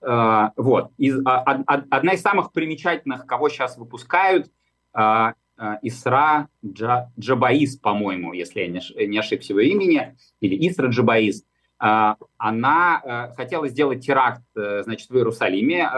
Э, 0.00 0.50
вот. 0.56 0.92
Из, 0.96 1.20
а, 1.26 1.42
одна 1.42 2.12
из 2.12 2.22
самых 2.22 2.52
примечательных, 2.52 3.26
кого 3.26 3.48
сейчас 3.48 3.76
выпускают, 3.76 4.48
а, 4.92 5.34
а, 5.56 5.80
Исра 5.82 6.46
Джа, 6.64 7.10
Джабаис, 7.18 7.78
по-моему, 7.78 8.32
если 8.32 8.60
я 8.60 8.68
не, 8.68 9.06
не 9.08 9.18
ошибся 9.18 9.52
его 9.52 9.60
имени, 9.60 10.16
или 10.40 10.68
Исра 10.68 10.86
Джабаис, 10.86 11.44
она 11.82 13.00
э, 13.02 13.34
хотела 13.34 13.66
сделать 13.66 14.04
теракт, 14.04 14.42
э, 14.54 14.82
значит, 14.84 15.08
в 15.08 15.16
Иерусалиме. 15.16 15.88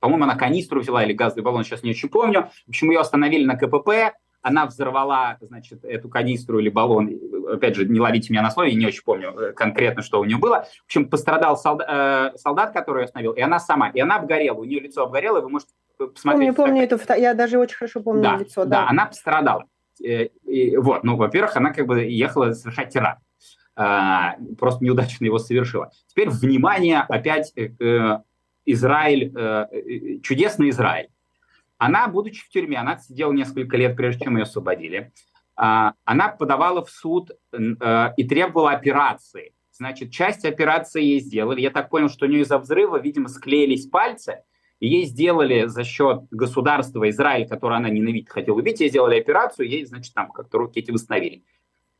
По-моему, 0.00 0.24
она 0.24 0.34
канистру 0.34 0.80
взяла 0.80 1.04
или 1.04 1.12
газовый 1.12 1.44
баллон, 1.44 1.62
сейчас 1.62 1.84
не 1.84 1.90
очень 1.90 2.08
помню. 2.08 2.50
В 2.66 2.70
общем, 2.70 2.90
ее 2.90 2.98
остановили 2.98 3.44
на 3.44 3.56
КПП, 3.56 4.16
она 4.42 4.66
взорвала, 4.66 5.38
значит, 5.40 5.84
эту 5.84 6.08
канистру 6.08 6.58
или 6.58 6.68
баллон, 6.68 7.10
опять 7.50 7.76
же, 7.76 7.86
не 7.86 8.00
ловите 8.00 8.32
меня 8.32 8.42
на 8.42 8.50
слове, 8.50 8.72
я 8.72 8.78
не 8.78 8.86
очень 8.86 9.04
помню 9.04 9.30
э, 9.30 9.52
конкретно, 9.52 10.02
что 10.02 10.20
у 10.20 10.24
нее 10.24 10.36
было. 10.36 10.66
В 10.82 10.84
общем, 10.86 11.08
пострадал 11.08 11.56
солдат, 11.56 11.88
э, 12.34 12.38
солдат 12.38 12.72
который 12.72 13.02
ее 13.02 13.04
остановил, 13.06 13.32
и 13.32 13.40
она 13.40 13.60
сама, 13.60 13.88
и 13.88 14.00
она 14.00 14.16
обгорела, 14.16 14.58
у 14.58 14.64
нее 14.64 14.80
лицо 14.80 15.04
обгорело, 15.04 15.40
вы 15.40 15.48
можете 15.48 15.72
посмотреть. 15.96 16.54
Помню, 16.54 16.54
помню 16.54 16.82
эту 16.82 16.98
я 17.14 17.34
даже 17.34 17.58
очень 17.58 17.76
хорошо 17.76 18.00
помню 18.02 18.22
да, 18.22 18.36
лицо. 18.36 18.64
Да, 18.64 18.82
да, 18.82 18.88
она 18.88 19.06
пострадала. 19.06 19.64
Э, 20.04 20.26
и, 20.44 20.76
вот, 20.76 21.04
ну, 21.04 21.16
во-первых, 21.16 21.56
она 21.56 21.72
как 21.72 21.86
бы 21.86 22.02
ехала 22.02 22.52
совершать 22.52 22.92
теракт. 22.92 23.22
А, 23.74 24.36
просто 24.58 24.84
неудачно 24.84 25.24
его 25.24 25.38
совершила. 25.38 25.90
Теперь, 26.08 26.28
внимание, 26.28 27.00
опять 27.08 27.52
э, 27.56 28.18
Израиль, 28.66 29.32
э, 29.34 29.66
э, 29.72 30.18
чудесный 30.22 30.70
Израиль. 30.70 31.08
Она, 31.84 32.06
будучи 32.06 32.44
в 32.44 32.48
тюрьме, 32.48 32.76
она 32.78 32.96
сидела 32.96 33.32
несколько 33.32 33.76
лет, 33.76 33.96
прежде 33.96 34.26
чем 34.26 34.36
ее 34.36 34.44
освободили, 34.44 35.12
а, 35.56 35.94
она 36.04 36.28
подавала 36.28 36.84
в 36.84 36.90
суд 36.90 37.32
и 37.52 38.24
требовала 38.24 38.70
операции. 38.70 39.52
Значит, 39.72 40.12
часть 40.12 40.44
операции 40.44 41.02
ей 41.02 41.18
сделали. 41.18 41.60
Я 41.60 41.70
так 41.70 41.90
понял, 41.90 42.08
что 42.08 42.26
у 42.26 42.28
нее 42.28 42.42
из-за 42.42 42.58
взрыва, 42.58 43.00
видимо, 43.00 43.28
склеились 43.28 43.86
пальцы, 43.86 44.44
и 44.78 44.86
ей 44.86 45.06
сделали 45.06 45.66
за 45.66 45.82
счет 45.82 46.22
государства 46.30 47.10
Израиль, 47.10 47.48
которое 47.48 47.78
она 47.78 47.88
ненавидит, 47.88 48.30
хотела 48.30 48.54
убить, 48.54 48.78
ей 48.78 48.88
сделали 48.88 49.18
операцию, 49.18 49.68
ей, 49.68 49.84
значит, 49.84 50.14
там 50.14 50.30
как-то 50.30 50.58
руки 50.58 50.78
эти 50.78 50.92
восстановили 50.92 51.42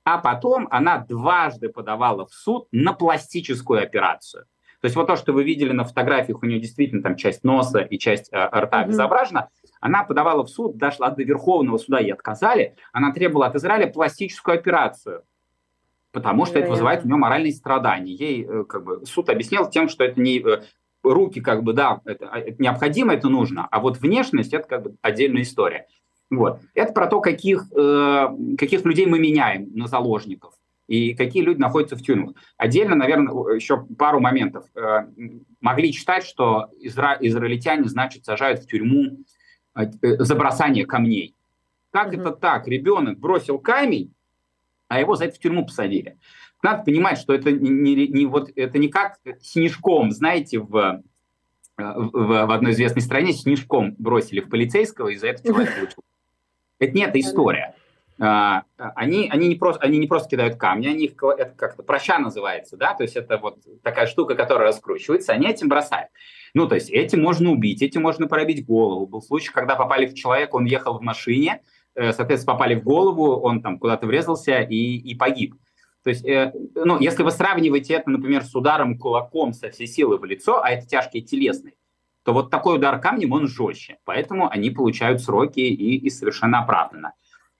а 0.05 0.19
потом 0.19 0.67
она 0.71 0.99
дважды 0.99 1.69
подавала 1.69 2.27
в 2.27 2.33
суд 2.33 2.67
на 2.73 2.93
пластическую 2.93 3.83
операцию. 3.83 4.47
То 4.83 4.87
есть 4.87 4.97
вот 4.97 5.07
то, 5.07 5.15
что 5.15 5.33
вы 5.33 5.45
видели 5.45 5.71
на 5.71 5.85
фотографиях, 5.85 6.43
у 6.43 6.47
нее 6.47 6.59
действительно 6.59 7.05
там 7.05 7.15
часть 7.15 7.45
носа 7.45 7.79
и 7.79 7.99
часть 7.99 8.33
э, 8.33 8.37
рта 8.37 8.85
mm-hmm. 8.85 9.47
она 9.81 10.03
подавала 10.03 10.43
в 10.43 10.49
суд, 10.49 10.77
дошла 10.77 11.11
до 11.11 11.23
Верховного 11.23 11.79
суда, 11.79 12.01
ей 12.01 12.13
отказали, 12.13 12.75
она 12.93 13.13
требовала 13.13 13.47
от 13.47 13.55
Израиля 13.55 13.87
пластическую 13.87 14.57
операцию, 14.57 15.23
потому 16.11 16.47
что 16.47 16.59
yeah, 16.59 16.63
это 16.63 16.71
вызывает 16.73 17.05
у 17.05 17.07
нее 17.07 17.17
моральные 17.17 17.53
страдания. 17.53 18.13
Ей 18.13 18.45
э, 18.45 18.65
как 18.65 18.83
бы 18.83 19.07
суд 19.07 19.31
объяснил 19.31 19.71
тем, 19.71 19.89
что 19.89 20.03
это 20.03 20.21
не 20.21 20.41
э, 20.41 20.63
руки 21.05 21.41
как 21.41 21.63
бы, 21.63 21.75
да, 21.75 22.01
это, 22.05 22.29
а, 22.29 22.41
это 22.41 22.61
необходимо, 22.61 23.15
это 23.15 23.29
нужно, 23.29 23.69
а 23.71 23.79
вот 23.79 23.99
внешность 23.99 24.53
это 24.53 24.67
как 24.67 24.83
бы 24.83 24.97
отдельная 25.01 25.43
история. 25.43 25.87
Вот. 26.29 26.59
Это 26.75 26.93
про 26.93 27.07
то, 27.07 27.21
каких, 27.21 27.67
э, 27.71 28.29
каких 28.59 28.85
людей 28.85 29.07
мы 29.07 29.21
меняем 29.21 29.69
на 29.77 29.87
заложников 29.87 30.55
и 30.93 31.15
какие 31.15 31.43
люди 31.43 31.59
находятся 31.59 31.97
в 31.97 32.03
тюрьмах. 32.03 32.35
Отдельно, 32.59 32.95
наверное, 32.95 33.55
еще 33.55 33.83
пару 33.97 34.21
моментов. 34.21 34.67
Э, 34.75 35.07
могли 35.63 35.91
читать, 35.91 36.23
что 36.23 36.69
изра- 36.85 37.17
израильтяне, 37.19 37.89
значит, 37.89 38.27
сажают 38.27 38.61
в 38.61 38.67
тюрьму 38.67 39.25
э, 39.75 39.87
за 40.03 40.35
бросание 40.35 40.85
камней. 40.85 41.35
Как 41.93 42.13
mm-hmm. 42.13 42.21
это 42.21 42.33
так? 42.33 42.69
Ребенок 42.69 43.19
бросил 43.19 43.59
камень, 43.59 44.13
а 44.89 45.01
его 45.01 45.17
за 45.17 45.25
это 45.25 45.37
в 45.37 45.39
тюрьму 45.39 45.65
посадили. 45.65 46.19
Надо 46.63 46.85
понимать, 46.85 47.17
что 47.17 47.33
это 47.33 47.51
не, 47.51 47.71
не, 47.71 48.09
не, 48.09 48.27
вот, 48.27 48.51
это 48.55 48.77
не 48.77 48.89
как 48.89 49.19
снежком, 49.41 50.11
знаете, 50.11 50.59
в, 50.59 51.03
в, 51.79 52.11
в 52.13 52.51
одной 52.53 52.73
известной 52.73 53.01
стране 53.01 53.33
снежком 53.33 53.95
бросили 53.99 54.41
в 54.41 54.51
полицейского, 54.51 55.09
и 55.09 55.17
за 55.17 55.29
это 55.29 55.43
человек 55.43 55.75
получил 55.79 56.03
это 56.83 56.93
не 56.93 57.03
эта 57.05 57.19
история. 57.19 57.75
А, 58.21 58.65
они, 58.77 59.29
они, 59.31 59.49
не 59.49 59.55
просто, 59.55 59.83
они 59.83 59.99
не 59.99 60.07
просто 60.07 60.31
кидают 60.31 60.57
камни, 60.57 60.87
они 60.87 61.07
их, 61.07 61.13
это 61.23 61.55
как-то 61.57 61.83
проща 61.83 62.19
называется, 62.19 62.77
да, 62.77 62.95
то 62.95 63.03
есть 63.03 63.17
это 63.17 63.39
вот 63.39 63.59
такая 63.83 64.07
штука, 64.07 64.35
которая 64.35 64.69
раскручивается, 64.69 65.33
они 65.33 65.49
этим 65.49 65.69
бросают. 65.69 66.11
Ну, 66.55 66.69
то 66.69 66.75
есть 66.75 66.91
этим 66.91 67.23
можно 67.23 67.51
убить, 67.51 67.83
этим 67.83 68.03
можно 68.03 68.29
пробить 68.29 68.67
голову. 68.67 69.07
Был 69.07 69.23
случай, 69.23 69.51
когда 69.51 69.75
попали 69.75 70.07
в 70.07 70.15
человека, 70.15 70.57
он 70.57 70.67
ехал 70.67 70.99
в 70.99 71.03
машине, 71.03 71.63
э, 71.95 72.13
соответственно, 72.13 72.55
попали 72.55 72.75
в 72.75 72.83
голову, 72.83 73.41
он 73.41 73.63
там 73.63 73.79
куда-то 73.79 74.07
врезался 74.07 74.61
и, 74.61 74.97
и 74.97 75.15
погиб. 75.15 75.55
То 76.05 76.11
есть, 76.11 76.25
э, 76.27 76.53
ну, 76.75 76.99
если 77.01 77.23
вы 77.23 77.31
сравниваете 77.31 77.95
это, 77.95 78.11
например, 78.11 78.45
с 78.45 78.55
ударом 78.55 78.99
кулаком 78.99 79.53
со 79.53 79.71
всей 79.71 79.87
силы 79.87 80.19
в 80.19 80.25
лицо, 80.25 80.63
а 80.63 80.71
это 80.71 80.87
тяжкие 80.87 81.23
телесные, 81.23 81.75
то 82.25 82.33
вот 82.33 82.51
такой 82.51 82.77
удар 82.77 83.01
камнем, 83.01 83.33
он 83.33 83.49
жестче. 83.49 83.99
Поэтому 84.05 84.49
они 84.51 84.71
получают 84.71 85.23
сроки 85.23 85.61
и, 85.61 85.97
и 85.97 86.11
совершенно 86.11 86.61
оправданно. 86.61 87.15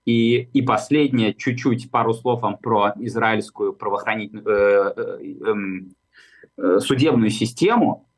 И, 0.05 0.49
и 0.53 0.61
последнее, 0.61 1.33
чуть-чуть 1.33 1.89
пару 1.89 2.13
слов 2.13 2.41
вам 2.41 2.57
про 2.57 2.93
израильскую 2.97 3.73
правоохранительную 3.73 4.45
э, 4.47 4.93
э, 4.95 5.49
эм, 5.49 5.95
э, 6.57 6.79
судебную 6.79 7.29
систему. 7.29 8.09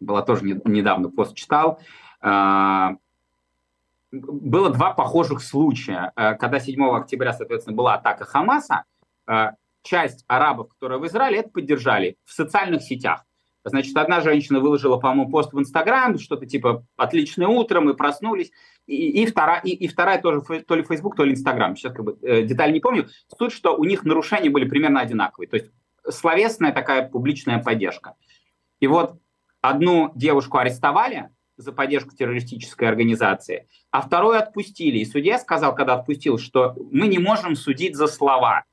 Была 0.00 0.22
тоже 0.22 0.44
не, 0.44 0.58
недавно 0.64 1.10
пост 1.10 1.34
читал. 1.34 1.80
Э, 2.22 2.96
было 4.10 4.70
два 4.70 4.94
похожих 4.94 5.42
случая. 5.42 6.12
Э, 6.16 6.34
когда 6.34 6.60
7 6.60 6.82
октября, 6.96 7.34
соответственно, 7.34 7.76
была 7.76 7.94
атака 7.94 8.24
Хамаса, 8.24 8.84
э, 9.26 9.50
часть 9.82 10.24
арабов, 10.28 10.68
которые 10.70 10.98
в 10.98 11.06
Израиле, 11.06 11.40
это 11.40 11.50
поддержали 11.50 12.16
в 12.24 12.32
социальных 12.32 12.82
сетях. 12.82 13.24
Значит, 13.64 13.96
одна 13.96 14.20
женщина 14.20 14.60
выложила, 14.60 14.96
по-моему, 14.96 15.30
пост 15.30 15.52
в 15.52 15.58
Инстаграм, 15.58 16.18
что-то 16.18 16.46
типа 16.46 16.86
«Отличное 16.96 17.48
утро, 17.48 17.80
мы 17.80 17.94
проснулись». 17.94 18.50
И, 18.88 19.22
и, 19.22 19.26
вторая, 19.26 19.60
и, 19.60 19.70
и 19.70 19.86
вторая 19.86 20.20
тоже 20.20 20.40
то 20.40 20.74
ли 20.74 20.82
Фейсбук, 20.82 21.14
то 21.14 21.22
ли 21.22 21.32
Инстаграм. 21.32 21.76
Сейчас 21.76 21.92
как 21.92 22.04
бы 22.06 22.18
э, 22.22 22.42
деталь 22.42 22.72
не 22.72 22.80
помню. 22.80 23.08
Суть, 23.38 23.52
что 23.52 23.76
у 23.76 23.84
них 23.84 24.02
нарушения 24.04 24.48
были 24.48 24.66
примерно 24.66 25.00
одинаковые. 25.00 25.46
То 25.46 25.56
есть 25.56 25.70
словесная 26.08 26.72
такая 26.72 27.06
публичная 27.06 27.62
поддержка. 27.62 28.14
И 28.80 28.86
вот 28.86 29.20
одну 29.60 30.10
девушку 30.14 30.56
арестовали 30.56 31.28
за 31.58 31.72
поддержку 31.72 32.16
террористической 32.16 32.88
организации, 32.88 33.68
а 33.90 34.00
вторую 34.00 34.38
отпустили. 34.38 34.98
И 34.98 35.04
судья 35.04 35.38
сказал, 35.38 35.74
когда 35.74 35.94
отпустил, 35.94 36.38
что 36.38 36.74
мы 36.90 37.08
не 37.08 37.18
можем 37.18 37.56
судить 37.56 37.94
за 37.94 38.06
слова. 38.06 38.64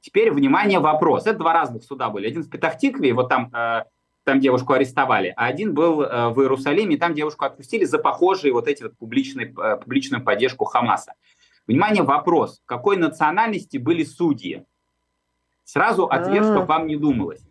Теперь, 0.00 0.32
внимание, 0.32 0.80
вопрос. 0.80 1.26
Это 1.26 1.38
два 1.38 1.52
разных 1.52 1.84
суда 1.84 2.10
были. 2.10 2.26
Один 2.26 2.42
в 2.42 2.50
Петахтикве, 2.50 3.12
вот 3.12 3.28
там, 3.28 3.50
э, 3.54 3.84
там 4.24 4.40
девушку 4.40 4.72
арестовали, 4.72 5.32
а 5.36 5.46
один 5.46 5.74
был 5.74 6.02
э, 6.02 6.28
в 6.30 6.40
Иерусалиме, 6.40 6.96
и 6.96 6.98
там 6.98 7.14
девушку 7.14 7.44
отпустили 7.44 7.84
за 7.84 7.98
похожие 7.98 8.52
вот 8.52 8.66
эти 8.66 8.82
вот 8.82 8.96
публичные, 8.96 9.54
э, 9.56 9.76
публичную 9.76 10.24
поддержку 10.24 10.64
Хамаса. 10.64 11.12
Внимание, 11.66 12.02
вопрос. 12.02 12.60
Какой 12.66 12.96
национальности 12.96 13.76
были 13.76 14.02
судьи? 14.02 14.64
Сразу 15.64 16.06
ответ, 16.06 16.44
чтобы 16.44 16.66
вам 16.66 16.86
не 16.86 16.96
думалось. 16.96 17.42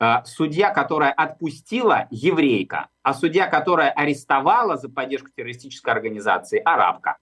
Э, 0.00 0.24
судья, 0.24 0.70
которая 0.70 1.12
отпустила, 1.12 2.08
еврейка, 2.10 2.88
а 3.02 3.12
судья, 3.14 3.46
которая 3.46 3.90
арестовала 3.90 4.76
за 4.76 4.88
поддержку 4.88 5.28
террористической 5.34 5.92
организации, 5.92 6.60
арабка. 6.64 7.18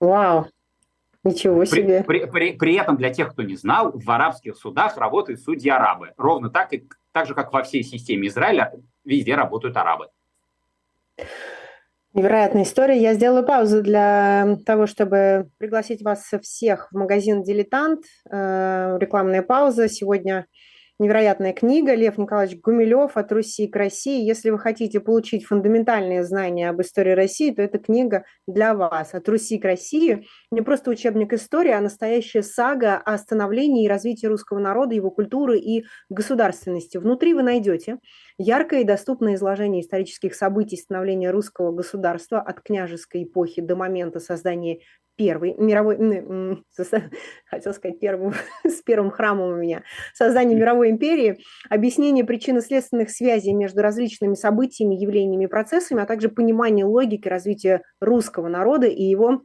Вау. 0.00 0.46
Ничего 1.22 1.64
себе. 1.64 2.04
При, 2.06 2.20
при, 2.20 2.30
при, 2.30 2.52
при 2.52 2.74
этом, 2.74 2.96
для 2.96 3.12
тех, 3.12 3.32
кто 3.32 3.42
не 3.42 3.56
знал, 3.56 3.92
в 3.94 4.10
арабских 4.10 4.56
судах 4.56 4.98
работают 4.98 5.40
судьи-арабы. 5.40 6.12
Ровно 6.18 6.50
так, 6.50 6.74
и, 6.74 6.86
так 7.14 7.26
же, 7.26 7.34
как 7.34 7.52
во 7.52 7.62
всей 7.62 7.84
системе 7.84 8.26
Израиля, 8.26 8.72
везде 9.04 9.36
работают 9.36 9.76
арабы. 9.76 10.08
Невероятная 12.12 12.64
история. 12.64 13.00
Я 13.00 13.14
сделаю 13.14 13.46
паузу 13.46 13.82
для 13.82 14.58
того, 14.66 14.86
чтобы 14.86 15.48
пригласить 15.58 16.02
вас 16.02 16.28
всех 16.42 16.88
в 16.90 16.96
магазин 16.96 17.42
«Дилетант». 17.42 18.04
Э, 18.30 18.98
рекламная 19.00 19.42
пауза. 19.42 19.88
Сегодня 19.88 20.46
невероятная 20.98 21.52
книга 21.52 21.94
Лев 21.94 22.18
Николаевич 22.18 22.60
Гумилев 22.60 23.16
«От 23.16 23.32
Руси 23.32 23.66
к 23.66 23.76
России». 23.76 24.24
Если 24.24 24.50
вы 24.50 24.58
хотите 24.58 25.00
получить 25.00 25.44
фундаментальные 25.44 26.22
знания 26.24 26.70
об 26.70 26.80
истории 26.80 27.12
России, 27.12 27.50
то 27.50 27.62
эта 27.62 27.78
книга 27.78 28.24
для 28.46 28.74
вас. 28.74 29.14
«От 29.14 29.28
Руси 29.28 29.58
к 29.58 29.64
России» 29.64 30.26
не 30.50 30.60
просто 30.62 30.90
учебник 30.90 31.32
истории, 31.32 31.72
а 31.72 31.80
настоящая 31.80 32.42
сага 32.42 32.96
о 32.96 33.18
становлении 33.18 33.84
и 33.84 33.88
развитии 33.88 34.26
русского 34.26 34.58
народа, 34.58 34.94
его 34.94 35.10
культуры 35.10 35.58
и 35.58 35.84
государственности. 36.08 36.96
Внутри 36.96 37.34
вы 37.34 37.42
найдете 37.42 37.98
яркое 38.38 38.80
и 38.80 38.84
доступное 38.84 39.34
изложение 39.34 39.82
исторических 39.82 40.34
событий 40.34 40.76
становления 40.76 41.30
русского 41.30 41.72
государства 41.72 42.40
от 42.40 42.60
княжеской 42.60 43.24
эпохи 43.24 43.60
до 43.60 43.76
момента 43.76 44.20
создания 44.20 44.80
первый 45.16 45.54
мировой, 45.56 45.96
хотел 47.46 47.74
сказать 47.74 48.00
первым, 48.00 48.34
с 48.64 48.82
первым 48.82 49.10
храмом 49.10 49.52
у 49.52 49.56
меня, 49.56 49.82
создание 50.14 50.58
мировой 50.58 50.90
империи, 50.90 51.38
объяснение 51.68 52.24
причинно-следственных 52.24 53.10
связей 53.10 53.52
между 53.52 53.82
различными 53.82 54.34
событиями, 54.34 54.94
явлениями 54.94 55.44
и 55.44 55.48
процессами, 55.48 56.02
а 56.02 56.06
также 56.06 56.28
понимание 56.28 56.84
логики 56.84 57.28
развития 57.28 57.82
русского 58.00 58.48
народа 58.48 58.86
и 58.86 59.02
его 59.02 59.42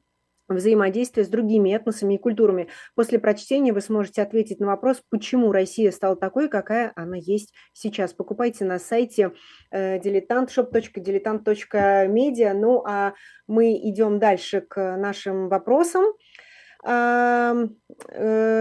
взаимодействия 0.50 1.24
с 1.24 1.30
другими 1.30 1.76
этносами 1.76 2.16
и 2.16 2.18
культурами. 2.18 2.68
После 2.96 3.20
прочтения 3.20 3.72
вы 3.74 3.82
сможете 3.82 4.22
ответить 4.22 4.60
на 4.60 4.68
вопрос, 4.68 5.02
почему 5.10 5.52
Россия 5.52 5.92
стала 5.92 6.16
такой, 6.16 6.48
какая 6.50 6.92
она 6.96 7.18
есть 7.18 7.54
сейчас. 7.74 8.14
Покупайте 8.14 8.66
на 8.66 8.80
сайте 8.80 9.34
э, 9.72 10.00
diletantshop.diletant.media. 10.00 12.54
Ну, 12.54 12.84
а 12.86 13.14
мы 13.48 13.73
идем 13.73 14.19
дальше 14.19 14.62
к 14.62 14.98
нашим 14.98 15.50
вопросам. 15.50 16.06
Э, 16.86 17.67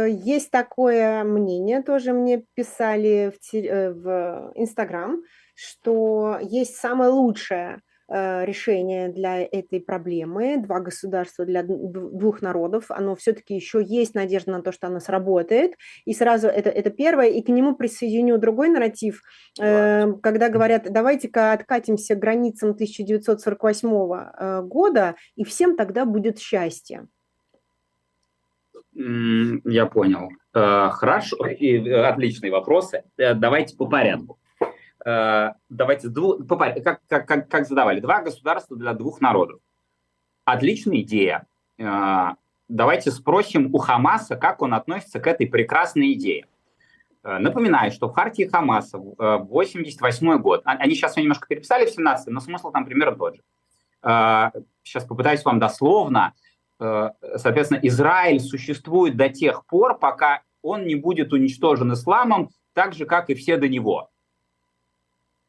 есть 0.09 0.51
такое 0.51 1.23
мнение, 1.25 1.83
тоже 1.83 2.13
мне 2.13 2.45
писали 2.55 3.33
в, 3.53 4.09
э, 4.09 4.53
Инстаграм, 4.57 5.23
что 5.55 6.39
есть 6.43 6.77
самое 6.77 7.11
лучшее 7.11 7.77
э, 7.77 7.81
решение 8.09 9.09
для 9.09 9.43
этой 9.43 9.81
проблемы, 9.81 10.57
два 10.57 10.81
государства 10.81 11.45
для 11.45 11.63
двух 11.63 12.41
народов, 12.41 12.87
оно 12.91 13.15
все-таки 13.15 13.55
еще 13.55 13.83
есть 13.85 14.15
надежда 14.15 14.53
на 14.53 14.63
то, 14.63 14.73
что 14.73 14.87
оно 14.87 15.01
сработает, 15.01 15.75
и 16.05 16.15
сразу 16.15 16.49
это, 16.49 16.71
это 16.71 16.91
первое, 16.91 17.29
и 17.29 17.43
к 17.43 17.49
нему 17.49 17.75
присоединю 17.75 18.39
другой 18.39 18.69
нарратив, 18.69 19.23
э, 19.61 20.13
когда 20.23 20.49
говорят, 20.49 20.91
давайте-ка 20.91 21.53
откатимся 21.53 22.15
к 22.15 22.19
границам 22.19 22.71
1948 22.71 23.89
э, 23.89 24.63
года, 24.63 25.17
и 25.37 25.45
всем 25.45 25.77
тогда 25.77 26.05
будет 26.05 26.39
счастье. 26.39 27.09
Я 28.95 29.87
понял. 29.87 30.31
Э, 30.55 30.89
хорошо, 30.91 31.47
и 31.47 31.89
отличные 31.91 32.51
вопросы. 32.51 33.05
Давайте 33.17 33.77
по 33.77 33.87
порядку. 33.87 34.39
Э, 35.09 35.55
давайте 35.71 36.09
дву, 36.09 36.45
как, 36.45 37.01
как, 37.09 37.27
как, 37.27 37.49
как 37.49 37.67
задавали, 37.67 38.01
два 38.01 38.21
государства 38.21 38.77
для 38.77 38.93
двух 38.93 39.23
народов. 39.23 39.61
Отличная 40.45 41.01
идея. 41.01 41.47
Э, 41.79 42.35
давайте 42.69 43.11
спросим 43.11 43.75
у 43.75 43.79
Хамаса, 43.79 44.37
как 44.37 44.61
он 44.61 44.75
относится 44.75 45.19
к 45.19 45.27
этой 45.27 45.47
прекрасной 45.47 46.13
идее. 46.13 46.45
Э, 47.23 47.39
напоминаю, 47.39 47.91
что 47.91 48.09
в 48.09 48.13
хартии 48.13 48.43
Хамаса 48.43 48.99
в 48.99 49.47
88 49.49 50.39
год, 50.41 50.61
а, 50.67 50.73
они 50.73 50.95
сейчас 50.95 51.17
ее 51.17 51.23
немножко 51.23 51.47
переписали 51.49 51.87
в 51.87 51.91
17 51.91 52.29
но 52.29 52.41
смысл 52.41 52.71
там 52.71 52.85
примерно 52.85 53.17
тот 53.17 53.37
же. 53.37 53.43
Сейчас 54.83 55.05
попытаюсь 55.05 55.45
вам 55.45 55.59
дословно. 55.59 56.35
Соответственно, 56.79 57.81
Израиль 57.83 58.39
существует 58.39 59.17
до 59.17 59.29
тех 59.29 59.67
пор, 59.67 59.99
пока 59.99 60.43
он 60.63 60.87
не 60.87 60.95
будет 60.95 61.33
уничтожен 61.33 61.93
исламом, 61.93 62.51
так 62.75 62.93
же, 62.93 63.07
как 63.07 63.29
и 63.29 63.35
все 63.35 63.57
до 63.57 63.69
него. 63.69 64.11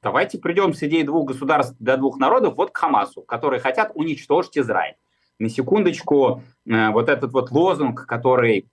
Давайте 0.01 0.37
придем 0.37 0.73
с 0.73 0.81
идеей 0.83 1.03
двух 1.03 1.27
государств 1.27 1.75
для 1.79 1.97
двух 1.97 2.17
народов 2.17 2.55
вот 2.55 2.71
к 2.71 2.77
Хамасу, 2.77 3.21
которые 3.21 3.59
хотят 3.59 3.91
уничтожить 3.95 4.57
Израиль. 4.57 4.95
На 5.39 5.49
секундочку, 5.49 6.41
э, 6.65 6.89
вот 6.91 7.09
этот 7.09 7.33
вот 7.33 7.51
лозунг, 7.51 8.05
который 8.05 8.69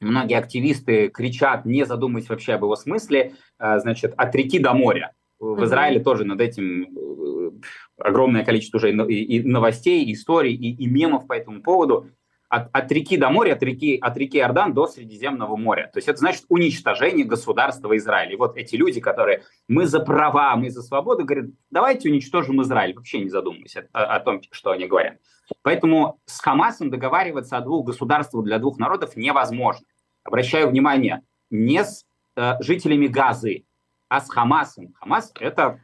многие 0.00 0.38
активисты 0.38 1.08
кричат, 1.08 1.64
не 1.64 1.84
задумываясь 1.84 2.28
вообще 2.28 2.54
об 2.54 2.62
его 2.62 2.76
смысле, 2.76 3.34
э, 3.58 3.78
значит, 3.80 4.14
от 4.16 4.34
реки 4.34 4.58
до 4.58 4.72
моря. 4.72 5.12
В 5.40 5.64
Израиле 5.64 5.98
mm-hmm. 5.98 6.04
тоже 6.04 6.24
над 6.24 6.40
этим 6.40 6.82
э, 6.84 7.50
огромное 7.98 8.44
количество 8.44 8.78
уже 8.78 8.92
и 8.92 9.42
новостей, 9.42 10.04
и 10.04 10.12
историй, 10.12 10.54
и, 10.54 10.74
и 10.74 10.86
мемов 10.86 11.26
по 11.26 11.32
этому 11.32 11.60
поводу 11.62 12.08
от, 12.52 12.68
от 12.70 12.92
реки 12.92 13.16
до 13.16 13.30
моря, 13.30 13.54
от 13.54 13.62
реки, 13.62 13.98
от 13.98 14.14
реки 14.18 14.36
Иордан 14.36 14.74
до 14.74 14.86
Средиземного 14.86 15.56
моря. 15.56 15.88
То 15.90 15.96
есть 15.96 16.08
это 16.08 16.18
значит 16.18 16.44
уничтожение 16.50 17.24
государства 17.24 17.96
Израиля. 17.96 18.32
И 18.34 18.36
вот 18.36 18.58
эти 18.58 18.76
люди, 18.76 19.00
которые 19.00 19.44
мы 19.68 19.86
за 19.86 20.00
права, 20.00 20.54
мы 20.56 20.68
за 20.68 20.82
свободу, 20.82 21.24
говорят, 21.24 21.46
давайте 21.70 22.10
уничтожим 22.10 22.60
Израиль, 22.60 22.94
вообще 22.94 23.20
не 23.20 23.30
задумываясь 23.30 23.76
о, 23.76 24.04
о 24.04 24.20
том, 24.20 24.42
что 24.50 24.70
они 24.70 24.86
говорят. 24.86 25.16
Поэтому 25.62 26.20
с 26.26 26.40
Хамасом 26.40 26.90
договариваться 26.90 27.56
о 27.56 27.62
двух 27.62 27.86
государствах 27.86 28.44
для 28.44 28.58
двух 28.58 28.78
народов 28.78 29.16
невозможно. 29.16 29.86
Обращаю 30.22 30.68
внимание, 30.68 31.22
не 31.48 31.82
с 31.82 32.04
э, 32.36 32.60
жителями 32.60 33.06
Газы, 33.06 33.64
а 34.10 34.20
с 34.20 34.28
Хамасом. 34.28 34.92
Хамас– 35.00 35.32
это 35.40 35.80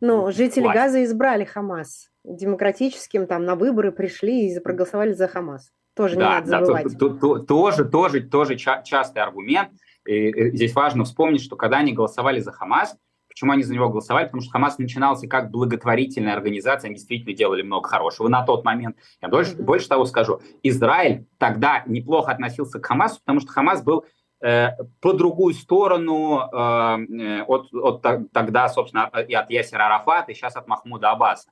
ну, 0.00 0.32
жители 0.32 0.62
власть. 0.62 0.78
Газа 0.78 1.04
избрали 1.04 1.44
Хамас. 1.44 2.08
Демократическим 2.24 3.26
там 3.26 3.44
на 3.44 3.56
выборы 3.56 3.92
пришли 3.92 4.48
и 4.48 4.58
проголосовали 4.58 5.12
за 5.12 5.28
Хамас. 5.28 5.70
Тоже 5.98 6.14
да, 6.14 6.26
не 6.26 6.34
надо 6.34 6.46
забывать. 6.46 6.84
Да, 6.84 6.96
то, 6.96 7.08
то, 7.08 7.38
тоже, 7.40 7.84
тоже, 7.84 8.20
тоже 8.20 8.54
ча- 8.54 8.82
частый 8.82 9.20
аргумент. 9.20 9.70
И, 10.06 10.28
и 10.28 10.56
здесь 10.56 10.72
важно 10.72 11.02
вспомнить, 11.02 11.42
что 11.42 11.56
когда 11.56 11.78
они 11.78 11.92
голосовали 11.92 12.38
за 12.38 12.52
Хамас, 12.52 12.96
почему 13.26 13.50
они 13.50 13.64
за 13.64 13.74
него 13.74 13.88
голосовали? 13.88 14.26
Потому 14.26 14.42
что 14.42 14.52
Хамас 14.52 14.78
начинался 14.78 15.26
как 15.26 15.50
благотворительная 15.50 16.34
организация, 16.34 16.86
они 16.86 16.94
действительно 16.94 17.34
делали 17.34 17.62
много 17.62 17.88
хорошего 17.88 18.28
на 18.28 18.44
тот 18.44 18.64
момент. 18.64 18.96
Я 19.20 19.28
больше, 19.28 19.56
mm-hmm. 19.56 19.64
больше 19.64 19.88
того 19.88 20.04
скажу, 20.04 20.40
Израиль 20.62 21.26
тогда 21.36 21.82
неплохо 21.86 22.30
относился 22.30 22.78
к 22.78 22.86
Хамасу, 22.86 23.18
потому 23.18 23.40
что 23.40 23.50
Хамас 23.50 23.82
был 23.82 24.04
э, 24.40 24.68
по 25.00 25.14
другую 25.14 25.54
сторону 25.54 26.38
э, 26.38 27.42
от, 27.42 27.74
от 27.74 28.30
тогда, 28.30 28.68
собственно, 28.68 29.10
и 29.26 29.34
от 29.34 29.50
Ясера 29.50 29.86
Арафата, 29.86 30.30
и 30.30 30.34
сейчас 30.36 30.54
от 30.54 30.68
Махмуда 30.68 31.10
Аббаса 31.10 31.48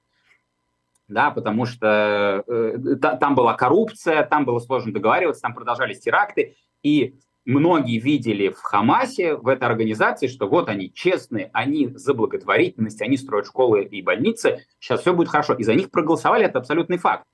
да, 1.08 1.30
потому 1.30 1.66
что 1.66 2.44
э, 2.46 2.96
та, 3.00 3.16
там 3.16 3.34
была 3.34 3.54
коррупция, 3.54 4.24
там 4.24 4.44
было 4.44 4.58
сложно 4.58 4.92
договариваться, 4.92 5.42
там 5.42 5.54
продолжались 5.54 6.00
теракты, 6.00 6.56
и 6.82 7.16
многие 7.44 7.98
видели 7.98 8.48
в 8.48 8.60
Хамасе, 8.60 9.36
в 9.36 9.48
этой 9.48 9.64
организации, 9.64 10.26
что 10.26 10.48
вот 10.48 10.68
они 10.68 10.92
честные, 10.92 11.50
они 11.52 11.88
за 11.88 12.12
благотворительность, 12.12 13.00
они 13.00 13.16
строят 13.16 13.46
школы 13.46 13.84
и 13.84 14.02
больницы, 14.02 14.66
сейчас 14.80 15.00
все 15.00 15.14
будет 15.14 15.28
хорошо. 15.28 15.54
И 15.54 15.62
за 15.62 15.74
них 15.74 15.90
проголосовали, 15.90 16.44
это 16.44 16.58
абсолютный 16.58 16.98
факт. 16.98 17.24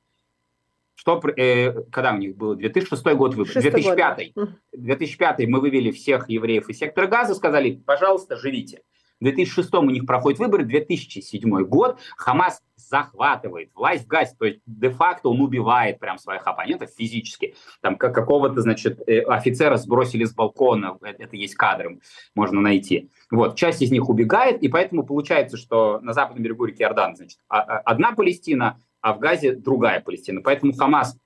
Что, 0.95 1.21
э, 1.37 1.73
когда 1.91 2.13
у 2.13 2.19
них 2.19 2.37
был 2.37 2.55
2006 2.55 3.03
год 3.15 3.35
выбор, 3.35 3.53
2005, 3.53 4.33
год. 4.35 4.51
2005 4.73 5.47
мы 5.49 5.61
вывели 5.61 5.91
всех 5.91 6.29
евреев 6.29 6.69
из 6.69 6.79
сектора 6.79 7.07
газа, 7.07 7.35
сказали, 7.35 7.83
пожалуйста, 7.85 8.37
живите. 8.37 8.83
В 9.19 9.25
2006 9.25 9.73
у 9.75 9.91
них 9.91 10.05
проходит 10.05 10.41
выборы, 10.41 10.65
2007 10.65 11.65
год, 11.65 11.99
Хамас 12.17 12.61
захватывает 12.93 13.71
власть 13.75 14.07
Газе, 14.07 14.37
то 14.39 14.45
есть 14.45 14.61
де-факто 14.67 15.31
он 15.31 15.41
убивает 15.41 15.99
прям 15.99 16.19
своих 16.19 16.47
оппонентов 16.47 16.91
физически. 16.91 17.55
Там 17.81 17.97
как 17.97 18.15
какого-то, 18.15 18.61
значит, 18.61 19.01
э, 19.09 19.21
офицера 19.21 19.79
сбросили 19.79 20.25
с 20.25 20.35
балкона, 20.35 20.99
э, 21.01 21.15
это 21.19 21.35
есть 21.37 21.55
кадром, 21.55 22.01
можно 22.35 22.61
найти. 22.61 23.11
Вот, 23.31 23.57
часть 23.57 23.81
из 23.81 23.91
них 23.91 24.11
убегает, 24.11 24.63
и 24.63 24.69
поэтому 24.69 25.05
получается, 25.05 25.57
что 25.57 26.01
на 26.01 26.13
западном 26.13 26.45
берегу 26.45 26.67
реки 26.67 26.83
Иордан, 26.83 27.17
значит, 27.17 27.39
а, 27.49 27.61
а, 27.61 27.79
одна 27.79 28.13
Палестина, 28.13 28.79
а 29.01 29.15
в 29.15 29.21
Газе 29.21 29.55
другая 29.55 30.01
Палестина. 30.03 30.43
Поэтому 30.43 30.75
Хамас 30.75 31.17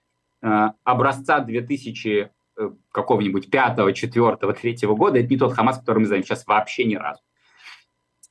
э, 0.43 0.69
образца 0.85 1.41
2000 1.41 2.31
э, 2.59 2.71
какого-нибудь 2.93 3.51
пятого, 3.51 3.93
четвертого, 3.93 4.53
третьего 4.53 4.95
года, 4.95 5.19
это 5.19 5.29
не 5.29 5.37
тот 5.37 5.53
Хамас, 5.53 5.81
который 5.81 5.99
мы 5.99 6.07
знаем 6.07 6.23
сейчас 6.23 6.47
вообще 6.47 6.85
ни 6.85 6.95
разу. 6.95 7.21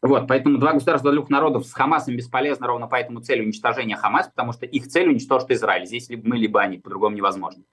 Вот, 0.06 0.28
поэтому 0.28 0.60
два 0.60 0.74
государства 0.74 1.12
двух 1.12 1.32
народов 1.32 1.66
с 1.66 1.74
Хамасом 1.74 2.16
бесполезно 2.16 2.68
ровно 2.68 2.86
по 2.86 2.94
этому 2.94 3.22
целью 3.22 3.46
уничтожения 3.46 3.96
Хамас, 3.96 4.28
потому 4.28 4.54
что 4.54 4.68
их 4.68 4.88
цель 4.88 5.10
уничтожить 5.10 5.52
Израиль. 5.52 5.88
Здесь 5.88 6.10
либо 6.10 6.30
мы, 6.30 6.38
либо 6.38 6.62
они, 6.62 6.78
по-другому 6.78 7.16
невозможно. 7.16 7.64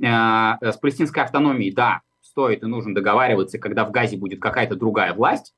Э, 0.00 0.54
с 0.60 0.76
палестинской 0.76 1.24
автономией, 1.24 1.74
да, 1.74 2.02
стоит 2.20 2.62
и 2.62 2.66
нужно 2.66 2.94
договариваться, 2.94 3.58
когда 3.58 3.84
в 3.84 3.90
Газе 3.90 4.16
будет 4.16 4.40
какая-то 4.40 4.76
другая 4.76 5.12
власть, 5.12 5.54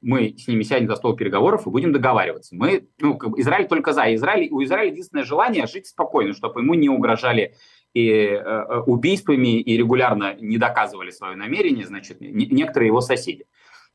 мы 0.00 0.34
с 0.36 0.48
ними 0.48 0.64
сядем 0.64 0.88
за 0.88 0.96
стол 0.96 1.14
переговоров 1.14 1.64
и 1.64 1.70
будем 1.70 1.92
договариваться. 1.92 2.56
Мы, 2.56 2.88
ну, 2.98 3.16
Израиль 3.36 3.68
только 3.68 3.92
за. 3.92 4.12
Израиль, 4.16 4.48
у 4.50 4.64
Израиля 4.64 4.90
единственное 4.90 5.22
желание 5.22 5.68
жить 5.68 5.86
спокойно, 5.86 6.32
чтобы 6.32 6.60
ему 6.60 6.74
не 6.74 6.88
угрожали 6.88 7.54
и 7.94 8.08
э, 8.08 8.36
э 8.40 8.78
убийствами 8.80 9.60
и 9.60 9.76
регулярно 9.76 10.34
не 10.40 10.58
доказывали 10.58 11.10
свое 11.10 11.36
намерение, 11.36 11.86
значит, 11.86 12.20
не, 12.20 12.46
некоторые 12.46 12.88
его 12.88 13.00
соседи. 13.00 13.46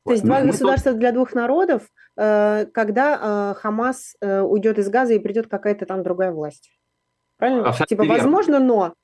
То 0.04 0.12
есть 0.12 0.24
два 0.24 0.42
государства 0.42 0.92
для 0.92 1.12
двух 1.12 1.34
народов, 1.34 1.82
э, 2.16 2.66
когда 2.72 3.52
э, 3.54 3.60
Хамас 3.60 4.16
э, 4.20 4.40
уйдет 4.40 4.78
из 4.78 4.88
Газа 4.88 5.14
и 5.14 5.18
придет 5.18 5.48
какая-то 5.48 5.86
там 5.86 6.02
другая 6.02 6.32
власть. 6.32 6.70
Правильно? 7.36 7.68
Абсолютно 7.68 7.86
типа, 7.86 8.02
верно. 8.02 8.16
возможно, 8.16 8.58
но. 8.58 8.94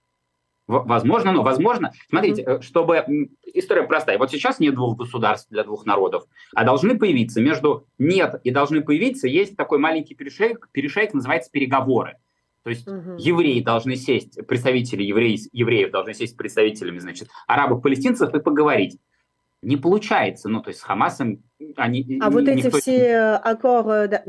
Возможно, 0.67 1.33
но 1.33 1.43
возможно. 1.43 1.93
Смотрите, 2.09 2.43
mm-hmm. 2.43 2.63
чтобы 2.63 3.05
история 3.43 3.83
простая. 3.83 4.17
Вот 4.17 4.31
сейчас 4.31 4.61
нет 4.61 4.75
двух 4.75 4.97
государств 4.97 5.51
для 5.51 5.63
двух 5.63 5.85
народов, 5.85 6.25
а 6.55 6.65
должны 6.65 6.99
появиться 6.99 7.43
между 7.43 7.87
нет 7.99 8.41
и 8.45 8.51
должны 8.51 8.81
появиться 8.81 9.29
есть 9.29 9.57
такой 9.57 9.79
маленький 9.79 10.15
перешейк, 10.15 10.71
перешейк 10.73 11.13
называется 11.13 11.51
переговоры. 11.51 12.17
То 12.63 12.71
есть 12.71 12.89
угу. 12.89 13.17
евреи 13.19 13.61
должны 13.61 13.95
сесть, 13.95 14.39
представители 14.47 15.03
евреев, 15.03 15.41
евреев 15.53 15.91
должны 15.91 16.15
сесть 16.15 16.33
с 16.33 16.37
представителями, 16.37 16.99
значит, 16.99 17.29
арабов-палестинцев 17.47 18.35
и 18.35 18.41
поговорить 18.41 18.99
не 19.65 19.77
получается. 19.77 20.49
Ну, 20.49 20.61
то 20.61 20.69
есть 20.69 20.81
с 20.81 20.83
Хамасом 20.83 21.43
они... 21.77 22.19
А 22.21 22.31
вот 22.31 22.47
эти 22.49 22.71
все 22.71 23.19
аккорды 23.43 24.09
да, 24.09 24.25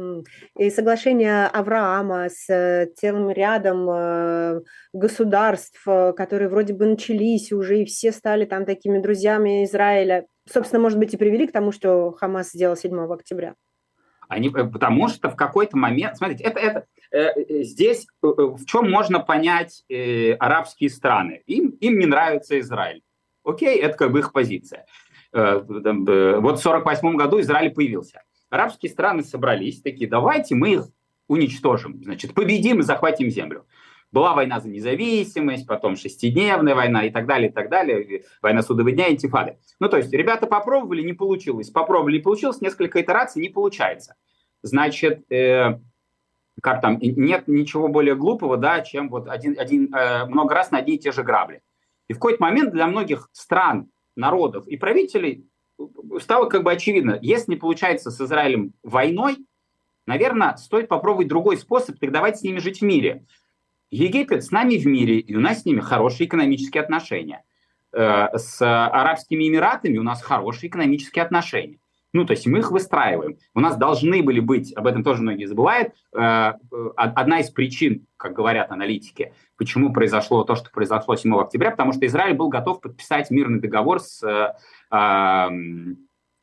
и 0.57 0.69
соглашения 0.69 1.47
Авраама 1.47 2.29
с 2.29 2.49
э, 2.49 2.88
целым 2.95 3.29
рядом 3.29 3.88
э, 3.89 4.61
государств, 4.93 5.81
э, 5.88 6.13
которые 6.13 6.49
вроде 6.49 6.73
бы 6.73 6.86
начались 6.86 7.51
уже, 7.51 7.81
и 7.81 7.86
все 7.86 8.11
стали 8.11 8.45
там 8.45 8.65
такими 8.65 8.99
друзьями 8.99 9.65
Израиля, 9.65 10.25
собственно, 10.51 10.81
может 10.81 10.97
быть, 10.97 11.13
и 11.13 11.17
привели 11.17 11.47
к 11.47 11.51
тому, 11.51 11.71
что 11.71 12.11
Хамас 12.11 12.51
сделал 12.51 12.77
7 12.77 12.97
октября. 13.11 13.55
Они, 14.27 14.49
потому 14.49 15.07
что 15.07 15.29
в 15.29 15.36
какой-то 15.36 15.77
момент, 15.77 16.17
смотрите, 16.17 16.43
это, 16.45 16.59
это 16.59 16.86
э, 17.11 17.63
здесь 17.63 18.07
э, 18.23 18.27
в 18.27 18.65
чем 18.65 18.89
можно 18.89 19.19
понять 19.19 19.83
э, 19.89 20.33
арабские 20.33 20.89
страны? 20.89 21.43
Им, 21.45 21.69
им 21.81 21.99
не 21.99 22.05
нравится 22.05 22.59
Израиль. 22.59 23.01
Окей, 23.43 23.79
это 23.79 23.95
как 23.95 24.11
бы 24.11 24.19
их 24.19 24.33
позиция. 24.33 24.86
Э, 25.36 25.59
э, 25.59 26.39
вот 26.39 26.59
в 26.59 26.65
1948 26.65 27.15
году 27.17 27.41
Израиль 27.41 27.71
появился. 27.71 28.23
Арабские 28.49 28.89
страны 28.89 29.21
собрались, 29.21 29.81
такие, 29.81 30.09
давайте 30.09 30.55
мы 30.55 30.73
их 30.75 30.88
уничтожим, 31.27 32.01
значит, 32.01 32.33
победим 32.33 32.79
и 32.79 32.83
захватим 32.83 33.29
землю. 33.29 33.65
Была 34.13 34.33
война 34.33 34.61
за 34.61 34.69
независимость, 34.69 35.67
потом 35.67 35.97
шестидневная 35.97 36.73
война 36.73 37.03
и 37.03 37.09
так 37.09 37.25
далее, 37.25 37.49
и 37.49 37.51
так 37.51 37.69
далее, 37.69 38.23
война 38.41 38.61
судового 38.61 38.93
дня, 38.93 39.11
интифады. 39.11 39.57
Ну, 39.81 39.89
то 39.89 39.97
есть 39.97 40.13
ребята 40.13 40.47
попробовали, 40.47 41.01
не 41.01 41.11
получилось, 41.11 41.69
попробовали, 41.69 42.17
не 42.17 42.23
получилось, 42.23 42.61
несколько 42.61 43.01
итераций, 43.01 43.41
не 43.41 43.49
получается. 43.49 44.15
Значит, 44.61 45.29
э, 45.33 45.81
как 46.61 46.79
там, 46.79 46.97
нет 47.01 47.49
ничего 47.49 47.89
более 47.89 48.15
глупого, 48.15 48.55
да, 48.55 48.79
чем 48.79 49.09
вот 49.09 49.27
один, 49.27 49.59
один, 49.59 49.93
э, 49.93 50.27
много 50.27 50.55
раз 50.55 50.71
на 50.71 50.77
одни 50.77 50.95
и 50.95 50.99
те 50.99 51.11
же 51.11 51.23
грабли. 51.23 51.61
И 52.07 52.13
в 52.13 52.17
какой-то 52.17 52.41
момент 52.41 52.71
для 52.71 52.88
многих 52.88 53.27
стран, 53.33 53.89
народов 54.16 54.68
и 54.68 54.78
правителей 54.78 55.47
стало 56.22 56.47
как 56.47 56.63
бы 56.63 56.72
очевидно, 56.72 57.20
если 57.22 57.51
не 57.51 57.57
получается 57.57 58.11
с 58.11 58.22
Израилем 58.22 58.74
войной, 58.84 59.38
наверное, 60.05 60.55
стоит 60.57 60.88
попробовать 60.88 61.28
другой 61.28 61.57
способ, 61.57 61.99
так 61.99 62.11
давайте 62.11 62.39
с 62.39 62.43
ними 62.43 62.59
жить 62.59 62.80
в 62.80 62.86
мире. 62.86 63.26
Египет 63.91 64.43
с 64.43 64.51
нами 64.51 64.78
в 64.78 64.86
мире, 64.86 65.20
и 65.20 65.36
у 65.36 65.39
нас 65.39 65.61
с 65.61 65.66
ними 65.66 65.80
хорошие 65.80 66.28
экономические 66.28 66.82
отношения. 66.84 67.43
Э, 67.91 68.28
с 68.38 68.61
Арабскими 68.61 69.47
Эмиратами 69.47 69.97
у 69.97 70.03
нас 70.03 70.22
хорошие 70.22 70.70
экономические 70.70 71.24
отношения. 71.24 71.80
Ну, 72.16 72.26
то 72.26 72.32
есть 72.32 72.47
мы 72.47 72.59
их 72.59 72.72
выстраиваем. 72.72 73.38
У 73.53 73.59
нас 73.59 73.76
должны 73.76 74.24
были 74.24 74.39
быть, 74.39 74.72
об 74.72 74.88
этом 74.88 75.03
тоже 75.03 75.22
многие 75.22 75.47
забывают, 75.47 75.93
э, 76.13 76.18
э, 76.22 76.53
одна 76.95 77.41
из 77.41 77.49
причин, 77.49 78.07
как 78.16 78.32
говорят 78.32 78.72
аналитики, 78.72 79.34
почему 79.57 79.91
произошло 79.91 80.45
то, 80.45 80.55
что 80.55 80.72
произошло 80.72 81.18
7 81.18 81.36
октября, 81.36 81.72
потому 81.72 81.91
что 81.91 82.05
Израиль 82.05 82.34
был 82.34 82.47
готов 82.47 82.80
подписать 82.80 83.32
мирный 83.32 83.59
договор 83.59 83.99
с 83.99 84.24
э, 84.24 84.53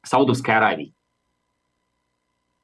Саудовской 0.05 0.55
Аравией. 0.55 0.95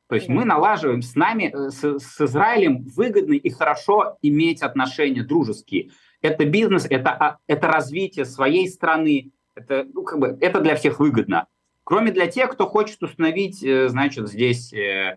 То 0.09 0.15
есть 0.15 0.29
мы 0.29 0.45
налаживаем 0.45 1.01
с 1.01 1.15
нами, 1.15 1.71
с, 1.71 1.99
с 1.99 2.21
Израилем 2.21 2.85
выгодно 2.95 3.33
и 3.33 3.49
хорошо 3.49 4.19
иметь 4.21 4.61
отношения 4.61 5.23
дружеские. 5.23 5.93
Это 6.21 6.45
бизнес, 6.45 6.87
это, 6.91 7.11
а, 7.13 7.39
это 7.47 7.69
развитие 7.69 8.27
своей 8.27 8.69
страны, 8.69 9.33
это, 9.55 9.87
ну, 9.95 10.03
как 10.03 10.19
бы, 10.19 10.37
это 10.43 10.61
для 10.61 10.77
всех 10.77 11.01
выгодно. 11.01 11.47
Кроме 11.89 12.13
для 12.13 12.27
тех, 12.27 12.51
кто 12.51 12.67
хочет 12.67 13.03
установить, 13.03 13.65
э, 13.65 13.89
значит, 13.89 14.29
здесь 14.29 14.75
э, 14.75 15.17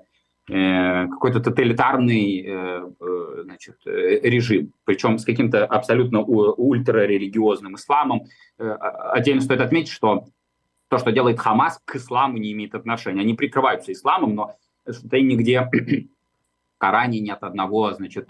э, 0.49 1.07
какой-то 1.09 1.41
тоталитарный 1.41 2.47
значит, 3.43 3.75
режим, 3.83 4.71
причем 4.85 5.17
с 5.17 5.25
каким-то 5.25 5.65
абсолютно 5.65 6.21
ультрарелигиозным 6.21 7.75
исламом. 7.75 8.21
Отдельно 8.57 9.41
стоит 9.41 9.59
отметить, 9.59 9.91
что 9.91 10.27
то, 10.87 10.97
что 10.97 11.11
делает 11.11 11.41
Хамас, 11.41 11.81
к 11.83 11.97
исламу 11.97 12.37
не 12.37 12.53
имеет 12.53 12.73
отношения. 12.73 13.19
Они 13.19 13.33
прикрываются 13.33 13.91
исламом, 13.91 14.35
но 14.35 14.55
и 14.85 15.21
нигде 15.21 15.69
Коране 16.77 17.19
нет 17.19 17.39
одного, 17.41 17.91
значит, 17.91 18.29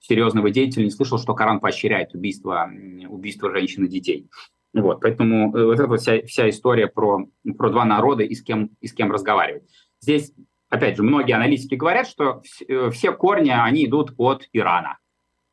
серьезного 0.00 0.50
деятеля, 0.50 0.84
не 0.84 0.90
слышал, 0.90 1.18
что 1.18 1.34
Коран 1.34 1.60
поощряет 1.60 2.14
убийство, 2.14 2.70
убийство 3.10 3.50
женщин 3.50 3.84
и 3.84 3.88
детей. 3.88 4.30
Вот, 4.74 5.00
поэтому 5.00 5.56
э, 5.56 5.64
вот 5.64 5.78
эта 5.78 5.96
вся, 5.96 6.22
вся 6.26 6.48
история 6.50 6.88
про, 6.88 7.26
про 7.56 7.70
два 7.70 7.84
народа 7.84 8.24
и 8.24 8.34
с, 8.34 8.42
кем, 8.42 8.70
и 8.80 8.88
с 8.88 8.92
кем 8.92 9.12
разговаривать. 9.12 9.62
Здесь, 10.00 10.32
опять 10.68 10.96
же, 10.96 11.02
многие 11.02 11.32
аналитики 11.32 11.76
говорят, 11.76 12.08
что 12.08 12.42
э, 12.68 12.90
все 12.90 13.12
корни, 13.12 13.50
они 13.50 13.86
идут 13.86 14.14
от 14.18 14.48
Ирана. 14.52 14.98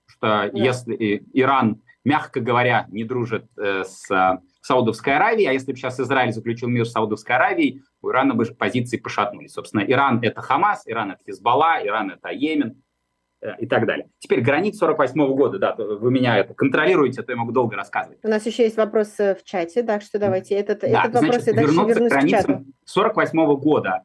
Что 0.07 0.27
да. 0.27 0.45
если 0.53 1.23
Иран, 1.33 1.81
мягко 2.03 2.39
говоря, 2.39 2.87
не 2.89 3.03
дружит 3.03 3.45
с 3.55 4.09
Саудовской 4.61 5.15
Аравией, 5.15 5.49
а 5.49 5.53
если 5.53 5.71
бы 5.71 5.77
сейчас 5.77 5.99
Израиль 5.99 6.33
заключил 6.33 6.67
мир 6.67 6.85
с 6.85 6.91
Саудовской 6.91 7.35
Аравией, 7.35 7.83
у 8.01 8.09
Ирана 8.09 8.33
бы 8.33 8.45
позиции 8.45 8.97
пошатнулись. 8.97 9.53
Собственно, 9.53 9.81
Иран– 9.81 10.19
это 10.21 10.41
Хамас, 10.41 10.83
Иран– 10.85 11.11
это 11.13 11.23
Хизбалла, 11.25 11.79
Иран– 11.83 12.11
это 12.11 12.29
Йемен 12.29 12.69
э, 12.69 12.73
и 13.59 13.65
так 13.65 13.85
далее. 13.85 14.07
Теперь 14.19 14.41
границ 14.41 14.77
48 14.77 15.19
-го 15.19 15.35
года, 15.35 15.57
да, 15.57 15.75
вы 15.75 16.11
меня 16.11 16.37
это 16.37 16.53
контролируете, 16.53 17.21
а 17.21 17.23
то 17.23 17.31
я 17.31 17.37
могу 17.37 17.51
долго 17.51 17.75
рассказывать. 17.75 18.19
У 18.23 18.27
нас 18.27 18.45
еще 18.45 18.63
есть 18.63 18.77
вопрос 18.77 19.17
в 19.17 19.37
чате, 19.43 19.83
так 19.83 20.01
что 20.01 20.19
давайте 20.19 20.55
этот, 20.55 20.81
да, 20.81 20.87
этот 20.87 21.13
вопрос 21.13 21.43
значит, 21.43 21.47
я 21.47 21.53
дальше 21.53 21.73
вернусь 21.73 21.95
к 21.95 22.11
границам 22.11 22.73
48 22.85 23.39
-го 23.39 23.57
года. 23.57 24.03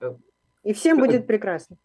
И 0.63 0.73
всем 0.73 0.99
будет 0.99 1.27
прекрасно. 1.27 1.77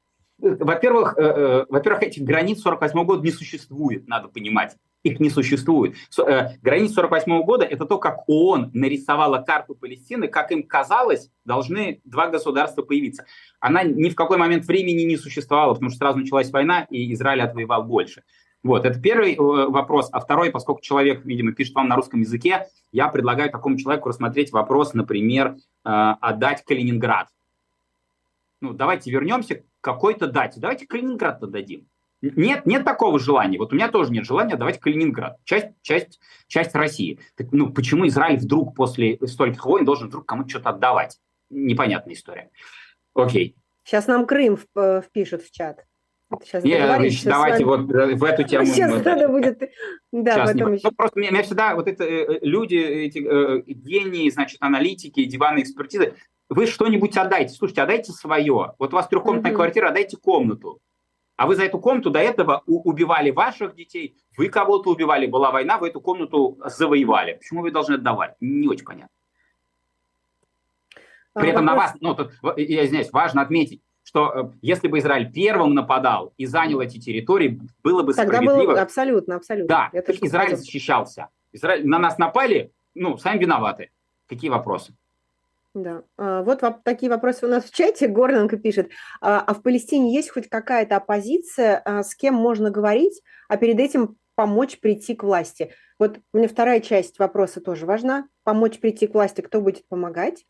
Во-первых, 0.42 1.16
э, 1.18 1.22
э, 1.22 1.66
во-первых, 1.70 2.04
этих 2.04 2.24
границ 2.24 2.62
48 2.62 3.06
года 3.06 3.24
не 3.24 3.32
существует, 3.32 4.08
надо 4.08 4.28
понимать. 4.28 4.76
Их 5.04 5.20
не 5.20 5.30
существует. 5.30 5.96
Э, 6.20 6.58
границ 6.62 6.94
48 6.94 7.44
года– 7.44 7.66
это 7.70 7.86
то, 7.86 7.98
как 7.98 8.28
ООН 8.28 8.72
нарисовала 8.74 9.40
карту 9.40 9.74
Палестины, 9.74 10.28
как 10.28 10.52
им 10.52 10.64
казалось, 10.64 11.32
должны 11.44 12.02
два 12.06 12.28
государства 12.28 12.84
появиться. 12.84 13.26
Она 13.60 13.84
ни 13.84 14.10
в 14.10 14.16
какой 14.16 14.38
момент 14.38 14.66
времени 14.66 15.02
не 15.04 15.18
существовала, 15.18 15.74
потому 15.74 15.90
что 15.90 15.98
сразу 15.98 16.20
началась 16.20 16.52
война, 16.52 16.86
и 16.90 17.12
Израиль 17.14 17.42
отвоевал 17.42 17.84
больше. 17.84 18.24
Вот, 18.64 18.86
это 18.86 19.00
первый 19.00 19.34
э, 19.34 19.38
вопрос. 19.38 20.10
А 20.12 20.20
второй, 20.20 20.52
поскольку 20.52 20.82
человек, 20.82 21.26
видимо, 21.26 21.52
пишет 21.54 21.74
вам 21.74 21.88
на 21.88 21.96
русском 21.96 22.20
языке, 22.20 22.68
я 22.92 23.08
предлагаю 23.08 23.50
такому 23.50 23.78
человеку 23.78 24.10
рассмотреть 24.10 24.52
вопрос, 24.52 24.94
например, 24.94 25.56
э, 25.56 25.90
отдать 25.90 26.64
Калининград. 26.64 27.28
Ну, 28.62 28.74
давайте 28.74 29.10
вернемся 29.10 29.64
какой-то 29.82 30.28
дате. 30.28 30.60
Давайте 30.60 30.86
Калининград 30.86 31.42
отдадим. 31.42 31.88
Нет, 32.22 32.66
нет 32.66 32.84
такого 32.84 33.20
желания. 33.20 33.58
Вот 33.58 33.74
у 33.74 33.76
меня 33.76 33.90
тоже 33.90 34.12
нет 34.12 34.26
желания 34.26 34.56
давать 34.56 34.80
Калининград, 34.80 35.38
часть, 35.44 35.70
часть, 35.82 36.20
часть 36.48 36.76
России. 36.76 37.20
Так, 37.36 37.48
ну, 37.52 37.72
почему 37.72 38.08
Израиль 38.08 38.38
вдруг 38.38 38.76
после 38.76 39.18
стольких 39.26 39.66
войн 39.66 39.86
должен 39.86 40.08
вдруг 40.08 40.26
кому-то 40.26 40.50
что-то 40.50 40.70
отдавать? 40.70 41.20
Непонятная 41.50 42.14
история. 42.14 42.50
Окей. 43.14 43.56
Сейчас 43.84 44.08
нам 44.08 44.26
Крым 44.26 44.58
впишут 44.58 45.44
в 45.44 45.52
чат. 45.52 45.86
Сейчас 46.44 46.64
Не, 46.64 46.78
давайте 47.26 47.66
вот 47.66 47.92
э, 47.92 48.16
в 48.16 48.24
эту 48.24 48.44
тему. 48.44 48.66
Сейчас 48.66 48.92
мы, 48.92 49.02
надо 49.02 49.28
будет. 49.28 49.60
Да, 50.14 50.34
сейчас 50.34 50.54
потом 50.54 50.74
еще. 50.74 50.88
Ну, 50.88 50.92
просто 50.96 51.20
меня, 51.20 51.32
меня 51.32 51.44
всегда 51.44 51.76
вот 51.76 51.90
это 51.90 52.06
э, 52.06 52.40
люди, 52.42 52.76
эти 52.76 53.20
э, 53.20 53.62
гении, 53.66 54.30
значит, 54.30 54.58
аналитики, 54.62 55.26
диванные 55.26 55.64
экспертизы, 55.64 56.14
вы 56.48 56.68
что-нибудь 56.68 57.18
отдайте. 57.18 57.54
Слушайте, 57.54 57.82
отдайте 57.82 58.14
свое. 58.14 58.74
Вот 58.80 58.94
у 58.94 58.96
вас 58.96 59.10
трехкомнатная 59.10 59.52
mm-hmm. 59.52 59.56
квартира, 59.56 59.90
отдайте 59.90 60.16
комнату. 60.16 60.80
А 61.42 61.48
вы 61.48 61.56
за 61.56 61.64
эту 61.64 61.80
комнату 61.80 62.12
до 62.12 62.20
этого 62.20 62.62
убивали 62.68 63.32
ваших 63.32 63.74
детей, 63.74 64.16
вы 64.38 64.48
кого-то 64.50 64.92
убивали, 64.92 65.26
была 65.26 65.50
война, 65.50 65.80
вы 65.80 65.88
эту 65.88 66.00
комнату 66.00 66.60
завоевали. 66.66 67.34
Почему 67.34 67.64
вы 67.64 67.72
должны 67.72 67.96
отдавать? 67.96 68.36
Не 68.40 68.68
очень 68.68 68.86
понятно. 68.86 69.10
При 71.34 71.48
а, 71.48 71.52
этом 71.52 71.66
вопрос... 71.66 71.66
на 71.66 71.76
вас, 71.76 71.96
ну, 72.00 72.14
тут, 72.14 72.32
я 72.58 72.86
извиняюсь, 72.86 73.12
важно 73.12 73.42
отметить, 73.42 73.82
что 74.04 74.32
э, 74.32 74.52
если 74.62 74.88
бы 74.88 75.00
Израиль 75.00 75.32
первым 75.32 75.74
нападал 75.74 76.32
и 76.38 76.46
занял 76.46 76.80
эти 76.80 77.00
территории, 77.00 77.60
было 77.82 78.04
бы 78.04 78.14
Тогда 78.14 78.36
справедливо. 78.36 78.74
Было, 78.74 78.82
абсолютно, 78.84 79.36
абсолютно. 79.38 79.68
Да, 79.68 79.90
Это 79.94 80.12
Израиль 80.12 80.56
защищался. 80.56 81.30
Израиль, 81.54 81.88
на 81.88 81.98
нас 81.98 82.20
напали, 82.20 82.72
ну, 82.94 83.18
сами 83.18 83.40
виноваты. 83.40 83.90
Какие 84.28 84.52
вопросы? 84.52 84.96
Да, 85.74 86.04
а, 86.18 86.44
вот 86.44 86.62
такие 86.84 87.10
вопросы 87.10 87.46
у 87.46 87.50
нас 87.50 87.64
в 87.64 87.74
чате. 87.74 88.08
Горленко 88.08 88.58
пишет, 88.58 88.90
а, 89.22 89.40
а 89.40 89.54
в 89.54 89.62
Палестине 89.62 90.14
есть 90.14 90.30
хоть 90.30 90.50
какая-то 90.50 90.98
оппозиция, 90.98 91.82
а, 91.86 92.04
с 92.04 92.14
кем 92.14 92.36
можно 92.36 92.70
говорить, 92.72 93.22
а 93.48 93.58
перед 93.58 93.80
этим 93.80 94.18
помочь 94.36 94.80
прийти 94.80 95.16
к 95.16 95.24
власти? 95.24 95.72
Вот 95.98 96.20
мне 96.34 96.48
вторая 96.48 96.82
часть 96.82 97.20
вопроса 97.20 97.62
тоже 97.62 97.86
важна. 97.86 98.28
Помочь 98.44 98.80
прийти 98.80 99.08
к 99.08 99.14
власти, 99.14 99.42
кто 99.42 99.62
будет 99.62 99.88
помогать? 99.88 100.46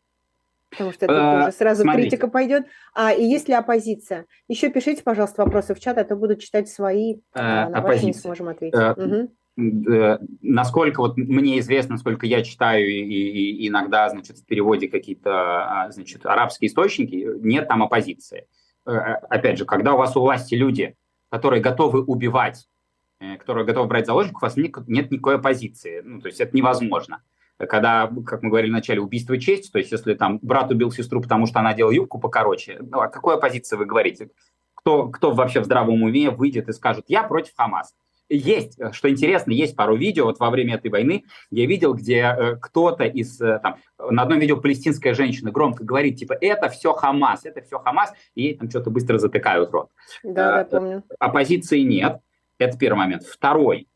Потому 0.70 0.92
что 0.92 1.04
это 1.04 1.14
а, 1.14 1.40
тоже 1.44 1.56
сразу 1.56 1.82
смотрите. 1.82 2.08
критика 2.08 2.28
пойдет. 2.28 2.66
А 2.94 3.12
и 3.12 3.22
есть 3.22 3.46
ли 3.46 3.54
оппозиция? 3.54 4.26
Еще 4.48 4.70
пишите, 4.70 5.02
пожалуйста, 5.02 5.44
вопросы 5.44 5.74
в 5.74 5.80
чат, 5.80 5.98
а 5.98 6.04
то 6.04 6.16
буду 6.16 6.36
читать 6.36 6.68
свои, 6.68 7.20
а, 7.34 7.68
на 7.68 7.80
ваши 7.82 8.06
не 8.06 8.14
сможем 8.14 8.48
ответить. 8.48 8.78
А, 8.78 8.94
угу 8.94 9.30
насколько 9.56 11.00
вот 11.00 11.16
мне 11.16 11.58
известно, 11.58 11.92
насколько 11.92 12.26
я 12.26 12.42
читаю 12.42 12.88
и, 12.88 13.02
и 13.02 13.68
иногда, 13.68 14.08
значит, 14.08 14.38
в 14.38 14.46
переводе 14.46 14.88
какие-то, 14.88 15.84
а, 15.84 15.90
значит, 15.90 16.24
арабские 16.24 16.68
источники, 16.68 17.28
нет 17.40 17.68
там 17.68 17.82
оппозиции. 17.82 18.46
Э, 18.86 18.90
опять 19.28 19.58
же, 19.58 19.64
когда 19.64 19.94
у 19.94 19.98
вас 19.98 20.16
у 20.16 20.20
власти 20.20 20.54
люди, 20.54 20.96
которые 21.28 21.62
готовы 21.62 22.02
убивать, 22.02 22.66
э, 23.20 23.36
которые 23.36 23.66
готовы 23.66 23.88
брать 23.88 24.06
заложников, 24.06 24.42
у 24.42 24.46
вас 24.46 24.56
нет, 24.56 25.10
никакой 25.10 25.36
оппозиции. 25.36 26.00
Ну, 26.02 26.20
то 26.20 26.28
есть 26.28 26.40
это 26.40 26.56
невозможно. 26.56 27.22
Когда, 27.58 28.10
как 28.26 28.42
мы 28.42 28.48
говорили 28.48 28.70
в 28.70 28.74
начале, 28.74 29.00
убийство 29.00 29.38
честь, 29.38 29.70
то 29.70 29.78
есть 29.78 29.92
если 29.92 30.14
там 30.14 30.38
брат 30.42 30.70
убил 30.72 30.90
сестру, 30.90 31.20
потому 31.20 31.46
что 31.46 31.60
она 31.60 31.74
делала 31.74 31.92
юбку 31.92 32.18
покороче, 32.18 32.78
ну, 32.80 33.00
о 33.00 33.08
какой 33.08 33.34
оппозиции 33.34 33.76
вы 33.76 33.84
говорите? 33.84 34.30
Кто, 34.74 35.08
кто 35.08 35.30
вообще 35.30 35.60
в 35.60 35.64
здравом 35.64 36.02
уме 36.02 36.30
выйдет 36.30 36.68
и 36.68 36.72
скажет, 36.72 37.04
я 37.08 37.22
против 37.22 37.52
Хамаса? 37.54 37.94
Есть, 38.36 38.78
э, 38.78 38.92
что 38.92 39.10
интересно, 39.10 39.52
есть 39.52 39.76
пару 39.76 39.96
видео, 39.96 40.24
вот 40.24 40.38
во 40.38 40.50
время 40.50 40.74
этой 40.74 40.90
войны 40.90 41.24
я 41.50 41.66
видел, 41.66 41.94
где 41.94 42.18
э, 42.20 42.56
кто-то 42.56 43.04
из, 43.04 43.40
э, 43.40 43.60
там, 43.62 43.76
на 43.98 44.22
одном 44.22 44.38
видео 44.38 44.56
палестинская 44.56 45.14
женщина 45.14 45.50
громко 45.50 45.84
говорит, 45.84 46.16
типа, 46.16 46.36
это 46.40 46.68
все 46.68 46.92
Хамас, 46.92 47.44
это 47.44 47.62
все 47.62 47.78
Хамас, 47.78 48.12
и 48.34 48.42
ей 48.42 48.56
там 48.56 48.70
что-то 48.70 48.90
быстро 48.90 49.18
затыкают 49.18 49.70
рот. 49.70 49.90
Да, 50.22 50.58
я 50.58 50.64
помню. 50.64 51.02
Оппозиции 51.18 51.80
нет, 51.80 52.20
это 52.58 52.78
первый 52.78 52.98
момент. 52.98 53.24
Второй, 53.24 53.88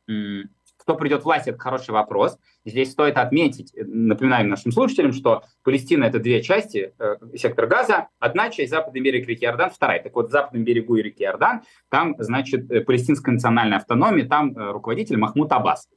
кто 0.77 0.95
придет 0.95 1.23
к 1.23 1.25
власти, 1.25 1.51
это 1.51 1.59
хороший 1.59 1.91
вопрос. 1.91 2.39
Здесь 2.67 2.91
стоит 2.91 3.17
отметить, 3.17 3.73
напоминаем 3.77 4.49
нашим 4.49 4.73
слушателям, 4.73 5.13
что 5.13 5.45
Палестина– 5.63 6.05
это 6.07 6.19
две 6.19 6.43
части, 6.43 6.93
э, 6.99 7.17
сектор 7.37 7.69
Газа, 7.69 8.09
одна 8.19 8.51
часть– 8.51 8.71
западный 8.73 9.01
берег 9.01 9.29
реки 9.29 9.45
Иордан, 9.45 9.71
вторая. 9.71 10.03
Так 10.03 10.17
вот, 10.17 10.29
в 10.29 10.33
западном 10.33 10.65
берегу 10.65 10.97
реки 10.97 11.23
Иордан, 11.23 11.63
там, 11.89 12.17
значит, 12.19 12.69
э, 12.69 12.81
палестинская 12.81 13.33
национальная 13.33 13.79
автономия, 13.79 14.27
там 14.27 14.51
э, 14.59 14.73
руководитель 14.73 15.17
Махмуд 15.17 15.53
Аббас. 15.53 15.89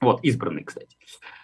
Вот, 0.00 0.22
избранный, 0.22 0.62
кстати. 0.62 0.96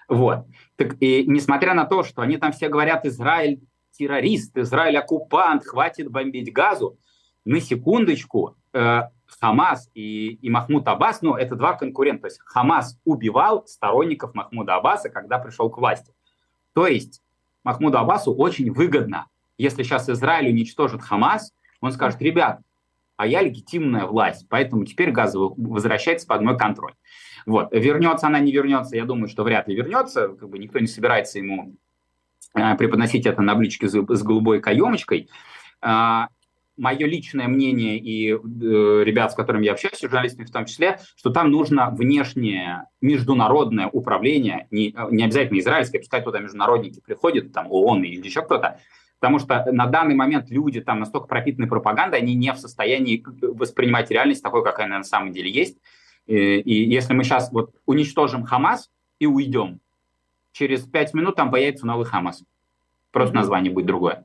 Вот. 0.08 0.46
Так, 0.76 0.94
и 1.00 1.24
несмотря 1.26 1.74
на 1.74 1.84
то, 1.84 2.04
что 2.04 2.22
они 2.22 2.36
там 2.36 2.52
все 2.52 2.68
говорят, 2.68 3.04
Израиль 3.04 3.60
террорист, 3.98 4.56
Израиль 4.56 4.96
оккупант, 4.96 5.64
хватит 5.64 6.08
бомбить 6.08 6.52
газу, 6.52 6.98
на 7.44 7.60
секундочку, 7.60 8.56
э, 8.72 9.02
Хамас 9.40 9.90
и, 9.94 10.34
и 10.34 10.50
Махмуд 10.50 10.86
Аббас, 10.88 11.22
ну, 11.22 11.34
это 11.34 11.56
два 11.56 11.74
конкурента. 11.74 12.22
То 12.22 12.26
есть 12.28 12.40
Хамас 12.44 12.98
убивал 13.04 13.66
сторонников 13.66 14.34
Махмуда 14.34 14.76
Аббаса, 14.76 15.10
когда 15.10 15.38
пришел 15.38 15.70
к 15.70 15.78
власти. 15.78 16.14
То 16.74 16.86
есть 16.86 17.22
Махмуду 17.64 17.98
Аббасу 17.98 18.34
очень 18.34 18.72
выгодно, 18.72 19.26
если 19.58 19.82
сейчас 19.82 20.08
Израиль 20.08 20.48
уничтожит 20.48 21.02
Хамас, 21.02 21.52
он 21.80 21.92
скажет, 21.92 22.20
ребят, 22.22 22.60
а 23.16 23.26
я 23.26 23.42
легитимная 23.42 24.06
власть, 24.06 24.46
поэтому 24.48 24.84
теперь 24.84 25.12
Газа 25.12 25.38
возвращается 25.38 26.26
под 26.26 26.42
мой 26.42 26.58
контроль. 26.58 26.94
Вот. 27.46 27.68
Вернется 27.72 28.26
она, 28.26 28.40
не 28.40 28.52
вернется, 28.52 28.96
я 28.96 29.04
думаю, 29.04 29.28
что 29.28 29.44
вряд 29.44 29.68
ли 29.68 29.76
вернется, 29.76 30.28
как 30.28 30.48
бы 30.48 30.58
никто 30.58 30.78
не 30.78 30.86
собирается 30.86 31.38
ему 31.38 31.76
э, 32.56 32.74
преподносить 32.76 33.26
это 33.26 33.42
на 33.42 33.54
блюдечке 33.54 33.88
с, 33.88 33.92
с 33.92 34.22
голубой 34.22 34.60
каемочкой. 34.60 35.28
Мое 36.76 37.06
личное 37.06 37.48
мнение 37.48 37.98
и 37.98 38.32
э, 38.32 38.36
ребят, 39.04 39.32
с 39.32 39.34
которыми 39.34 39.66
я 39.66 39.72
общаюсь, 39.72 40.00
журналистами 40.00 40.46
в 40.46 40.50
том 40.50 40.64
числе, 40.64 40.98
что 41.16 41.30
там 41.30 41.50
нужно 41.50 41.90
внешнее 41.90 42.86
международное 43.00 43.88
управление, 43.88 44.68
не, 44.70 44.94
не 45.10 45.24
обязательно 45.24 45.58
израильское, 45.58 45.98
пускай 45.98 46.22
туда 46.22 46.38
международники 46.38 47.00
приходят, 47.00 47.52
там 47.52 47.70
ООН 47.70 48.04
или 48.04 48.24
еще 48.24 48.40
кто-то, 48.42 48.80
потому 49.20 49.38
что 49.38 49.70
на 49.70 49.86
данный 49.86 50.14
момент 50.14 50.50
люди 50.50 50.80
там 50.80 51.00
настолько 51.00 51.28
пропитаны 51.28 51.68
пропагандой, 51.68 52.20
они 52.20 52.34
не 52.34 52.52
в 52.52 52.56
состоянии 52.56 53.22
воспринимать 53.42 54.10
реальность 54.10 54.42
такой, 54.42 54.64
какая 54.64 54.86
она 54.86 54.98
на 54.98 55.04
самом 55.04 55.32
деле 55.32 55.50
есть. 55.50 55.78
И, 56.26 56.34
и 56.34 56.88
если 56.88 57.12
мы 57.14 57.22
сейчас 57.22 57.52
вот 57.52 57.74
уничтожим 57.86 58.44
Хамас 58.44 58.90
и 59.18 59.26
уйдем, 59.26 59.80
через 60.52 60.82
пять 60.82 61.14
минут 61.14 61.36
там 61.36 61.50
появится 61.50 61.86
новый 61.86 62.06
Хамас. 62.06 62.44
Просто 63.10 63.34
название 63.34 63.72
будет 63.72 63.86
другое. 63.86 64.24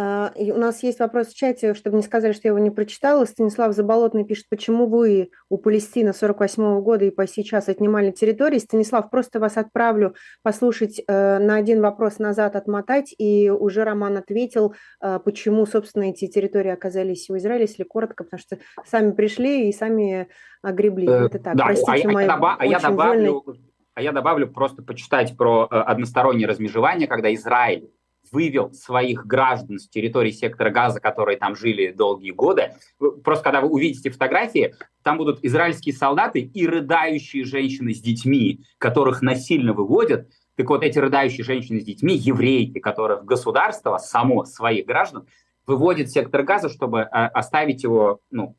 А, 0.00 0.32
у 0.36 0.58
нас 0.58 0.84
есть 0.84 1.00
вопрос 1.00 1.26
в 1.26 1.34
чате, 1.34 1.74
чтобы 1.74 1.96
не 1.96 2.04
сказали, 2.04 2.32
что 2.32 2.42
я 2.44 2.50
его 2.50 2.60
не 2.60 2.70
прочитала. 2.70 3.24
Станислав 3.24 3.74
Заболотный 3.74 4.24
пишет, 4.24 4.46
почему 4.48 4.86
вы 4.86 5.30
у 5.48 5.58
Палестины 5.58 6.12
48 6.12 6.62
-го 6.62 6.80
года 6.82 7.04
и 7.04 7.10
по 7.10 7.26
сейчас 7.26 7.68
отнимали 7.68 8.12
территории. 8.12 8.58
Станислав, 8.58 9.10
просто 9.10 9.40
вас 9.40 9.56
отправлю 9.56 10.14
послушать 10.44 11.02
э, 11.04 11.38
на 11.40 11.56
один 11.56 11.80
вопрос 11.80 12.20
назад 12.20 12.54
отмотать, 12.54 13.12
и 13.18 13.50
уже 13.50 13.82
Роман 13.82 14.18
ответил, 14.18 14.72
э, 15.02 15.18
почему, 15.24 15.66
собственно, 15.66 16.04
эти 16.04 16.28
территории 16.28 16.70
оказались 16.70 17.28
у 17.28 17.36
Израиля, 17.36 17.62
если 17.62 17.82
коротко, 17.82 18.22
потому 18.22 18.40
что 18.40 18.58
сами 18.86 19.10
пришли 19.10 19.68
и 19.68 19.72
сами 19.72 20.28
огребли. 20.62 21.08
Э, 21.08 21.26
Это 21.26 21.40
так, 21.40 21.56
да, 21.56 21.64
простите, 21.64 21.90
а, 21.90 21.96
я, 21.96 22.08
мой 22.08 22.24
а, 22.24 22.56
а 22.56 22.66
я 22.66 22.78
добавлю, 22.78 23.42
вольный... 23.44 23.60
а 23.94 24.02
я 24.02 24.12
добавлю 24.12 24.46
просто 24.46 24.80
почитать 24.80 25.36
про 25.36 25.66
э, 25.68 25.74
одностороннее 25.74 26.46
размежевание, 26.46 27.08
когда 27.08 27.34
Израиль 27.34 27.90
вывел 28.30 28.72
своих 28.72 29.26
граждан 29.26 29.78
с 29.78 29.88
территории 29.88 30.30
сектора 30.30 30.70
газа, 30.70 31.00
которые 31.00 31.38
там 31.38 31.56
жили 31.56 31.92
долгие 31.92 32.30
годы. 32.30 32.74
Просто 32.98 33.44
когда 33.44 33.60
вы 33.60 33.68
увидите 33.68 34.10
фотографии, 34.10 34.74
там 35.02 35.16
будут 35.18 35.44
израильские 35.44 35.94
солдаты 35.94 36.40
и 36.40 36.66
рыдающие 36.66 37.44
женщины 37.44 37.94
с 37.94 38.00
детьми, 38.00 38.60
которых 38.78 39.22
насильно 39.22 39.72
выводят. 39.72 40.28
Так 40.56 40.68
вот, 40.68 40.82
эти 40.82 40.98
рыдающие 40.98 41.44
женщины 41.44 41.80
с 41.80 41.84
детьми, 41.84 42.14
еврейки, 42.14 42.80
которых 42.80 43.24
государство 43.24 43.98
само 43.98 44.44
своих 44.44 44.86
граждан 44.86 45.26
выводит 45.66 46.10
сектор 46.10 46.42
газа, 46.42 46.68
чтобы 46.68 47.02
а, 47.02 47.28
оставить 47.28 47.82
его, 47.84 48.20
ну, 48.30 48.56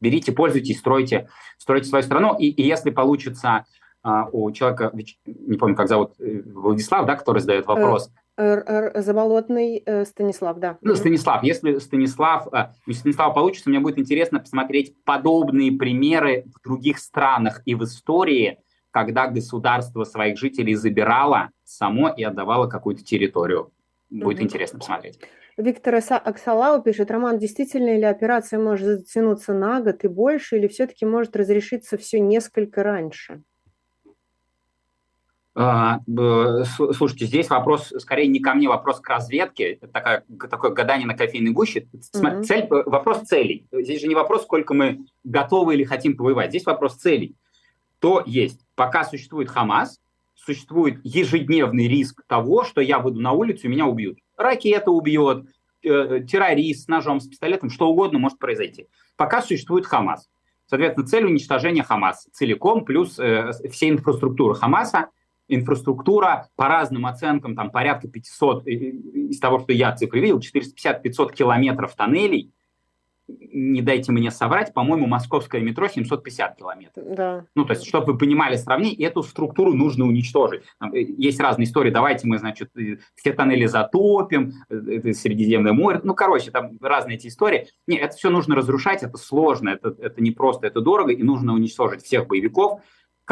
берите, 0.00 0.32
пользуйтесь, 0.32 0.80
стройте, 0.80 1.28
стройте 1.56 1.88
свою 1.88 2.02
страну. 2.02 2.36
И, 2.36 2.48
и 2.48 2.62
если 2.62 2.90
получится 2.90 3.64
а, 4.02 4.28
у 4.32 4.50
человека, 4.50 4.92
не 5.24 5.56
помню, 5.56 5.76
как 5.76 5.88
зовут, 5.88 6.14
э, 6.18 6.42
Владислав, 6.44 7.06
да, 7.06 7.16
который 7.16 7.38
задает 7.38 7.66
вопрос, 7.66 8.10
Заболотный 8.36 9.82
э, 9.84 10.04
Станислав, 10.06 10.58
да. 10.58 10.78
Ну, 10.80 10.94
Станислав, 10.94 11.42
если 11.42 11.78
Станислав, 11.78 12.48
э, 12.52 12.68
если 12.86 13.00
Станислав 13.00 13.34
получится, 13.34 13.68
мне 13.68 13.78
будет 13.78 13.98
интересно 13.98 14.40
посмотреть 14.40 14.94
подобные 15.04 15.72
примеры 15.72 16.44
в 16.54 16.62
других 16.62 16.98
странах 16.98 17.60
и 17.66 17.74
в 17.74 17.84
истории, 17.84 18.58
когда 18.90 19.26
государство 19.26 20.04
своих 20.04 20.38
жителей 20.38 20.74
забирало 20.74 21.50
само 21.64 22.08
и 22.08 22.22
отдавало 22.22 22.68
какую-то 22.68 23.04
территорию. 23.04 23.70
Будет 24.08 24.38
угу. 24.38 24.44
интересно 24.44 24.78
посмотреть. 24.78 25.18
Виктор 25.58 25.96
Аксалау 25.96 26.82
пишет, 26.82 27.10
Роман, 27.10 27.38
действительно 27.38 27.94
ли 27.94 28.04
операция 28.04 28.58
может 28.58 29.00
затянуться 29.00 29.52
на 29.52 29.80
год 29.80 30.04
и 30.04 30.08
больше, 30.08 30.56
или 30.56 30.68
все-таки 30.68 31.04
может 31.04 31.36
разрешиться 31.36 31.98
все 31.98 32.20
несколько 32.20 32.82
раньше? 32.82 33.42
А, 35.54 36.00
слушайте, 36.94 37.26
здесь 37.26 37.50
вопрос 37.50 37.92
скорее 37.98 38.26
не 38.26 38.40
ко 38.40 38.54
мне, 38.54 38.68
вопрос 38.68 39.00
к 39.00 39.08
разведке. 39.08 39.72
Это 39.72 39.86
такая, 39.86 40.24
такое 40.50 40.70
гадание 40.70 41.06
на 41.06 41.14
кофейной 41.14 41.50
гуще. 41.50 41.88
Mm-hmm. 41.92 42.42
Цель, 42.44 42.66
э, 42.70 42.82
вопрос 42.86 43.22
целей. 43.22 43.66
Здесь 43.70 44.00
же 44.00 44.08
не 44.08 44.14
вопрос, 44.14 44.44
сколько 44.44 44.72
мы 44.72 45.04
готовы 45.24 45.74
или 45.74 45.84
хотим 45.84 46.16
повоевать. 46.16 46.50
Здесь 46.50 46.64
вопрос 46.64 46.94
целей. 46.94 47.36
То 47.98 48.22
есть, 48.24 48.60
пока 48.74 49.04
существует 49.04 49.50
Хамас, 49.50 50.00
существует 50.34 51.00
ежедневный 51.04 51.86
риск 51.86 52.22
того, 52.26 52.64
что 52.64 52.80
я 52.80 52.98
выйду 52.98 53.20
на 53.20 53.32
улицу 53.32 53.66
и 53.66 53.70
меня 53.70 53.86
убьют. 53.86 54.18
Ракета 54.38 54.90
убьет, 54.90 55.44
э, 55.82 56.24
террорист 56.26 56.86
с 56.86 56.88
ножом, 56.88 57.20
с 57.20 57.28
пистолетом, 57.28 57.68
что 57.68 57.90
угодно 57.90 58.18
может 58.18 58.38
произойти. 58.38 58.88
Пока 59.16 59.42
существует 59.42 59.84
Хамас. 59.84 60.30
Соответственно, 60.66 61.06
цель 61.06 61.26
уничтожения 61.26 61.82
Хамаса 61.82 62.30
целиком, 62.32 62.86
плюс 62.86 63.18
э, 63.18 63.50
всей 63.70 63.90
инфраструктуры 63.90 64.54
Хамаса– 64.54 65.08
инфраструктура 65.48 66.48
по 66.56 66.68
разным 66.68 67.06
оценкам, 67.06 67.54
там 67.54 67.70
порядка 67.70 68.08
500, 68.08 68.66
из 68.66 69.38
того, 69.38 69.60
что 69.60 69.72
я 69.72 69.94
цифры 69.94 70.20
видел, 70.20 70.40
450-500 70.40 71.34
километров 71.34 71.94
тоннелей, 71.94 72.52
не 73.28 73.82
дайте 73.82 74.12
мне 74.12 74.30
соврать, 74.30 74.72
по-моему, 74.74 75.06
московское 75.06 75.60
метро 75.60 75.88
750 75.88 76.56
километров. 76.56 77.04
Да. 77.14 77.44
Ну, 77.54 77.64
то 77.64 77.74
есть, 77.74 77.86
чтобы 77.86 78.12
вы 78.12 78.18
понимали 78.18 78.56
сравнение, 78.56 79.08
эту 79.08 79.22
структуру 79.22 79.72
нужно 79.74 80.06
уничтожить. 80.06 80.62
Э, 80.80 80.86
есть 80.94 81.40
разные 81.40 81.66
истории, 81.66 81.90
давайте 81.90 82.26
мы, 82.26 82.38
значит, 82.38 82.70
э, 82.76 82.98
все 83.14 83.32
тоннели 83.32 83.66
затопим, 83.66 84.52
э, 84.68 85.12
Средиземное 85.12 85.72
море, 85.72 86.00
ну, 86.02 86.14
короче, 86.14 86.50
там 86.50 86.78
разные 86.80 87.16
эти 87.16 87.28
истории. 87.28 87.68
Нет, 87.86 88.02
это 88.02 88.16
все 88.16 88.30
нужно 88.30 88.54
разрушать, 88.54 89.02
это 89.02 89.16
сложно, 89.16 89.70
это, 89.70 89.94
это 89.98 90.22
не 90.22 90.30
просто, 90.30 90.66
это 90.66 90.80
дорого, 90.80 91.12
и 91.12 91.22
нужно 91.22 91.54
уничтожить 91.54 92.02
всех 92.02 92.26
боевиков, 92.26 92.80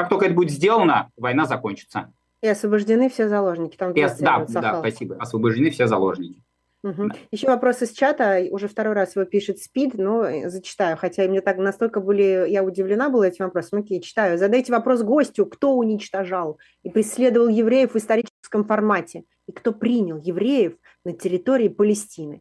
как 0.00 0.08
только 0.08 0.26
это 0.26 0.34
будет 0.34 0.50
сделано, 0.50 1.10
война 1.16 1.46
закончится. 1.46 2.12
И 2.42 2.48
освобождены 2.48 3.10
все 3.10 3.28
заложники. 3.28 3.76
Там 3.76 3.92
и, 3.92 4.00
да, 4.00 4.46
да, 4.48 4.78
спасибо. 4.78 5.16
Освобождены 5.16 5.70
все 5.70 5.86
заложники. 5.86 6.42
Угу. 6.82 7.08
Да. 7.08 7.14
Еще 7.30 7.46
вопрос 7.46 7.82
из 7.82 7.92
чата, 7.92 8.46
уже 8.50 8.66
второй 8.66 8.94
раз 8.94 9.14
его 9.14 9.26
пишет 9.26 9.58
Спид, 9.58 9.94
но 9.94 10.24
э, 10.24 10.48
зачитаю, 10.48 10.96
хотя 10.96 11.24
мне 11.24 11.42
так 11.42 11.58
настолько 11.58 12.00
были, 12.00 12.46
я 12.48 12.64
удивлена 12.64 13.10
была 13.10 13.28
этим 13.28 13.44
вопросом. 13.44 13.80
Окей, 13.80 14.00
читаю. 14.00 14.38
Задайте 14.38 14.72
вопрос 14.72 15.02
гостю, 15.02 15.44
кто 15.44 15.74
уничтожал 15.74 16.58
и 16.82 16.88
преследовал 16.88 17.48
евреев 17.48 17.92
в 17.92 17.98
историческом 17.98 18.64
формате, 18.64 19.24
и 19.46 19.52
кто 19.52 19.72
принял 19.72 20.16
евреев 20.16 20.76
на 21.04 21.12
территории 21.12 21.68
Палестины. 21.68 22.40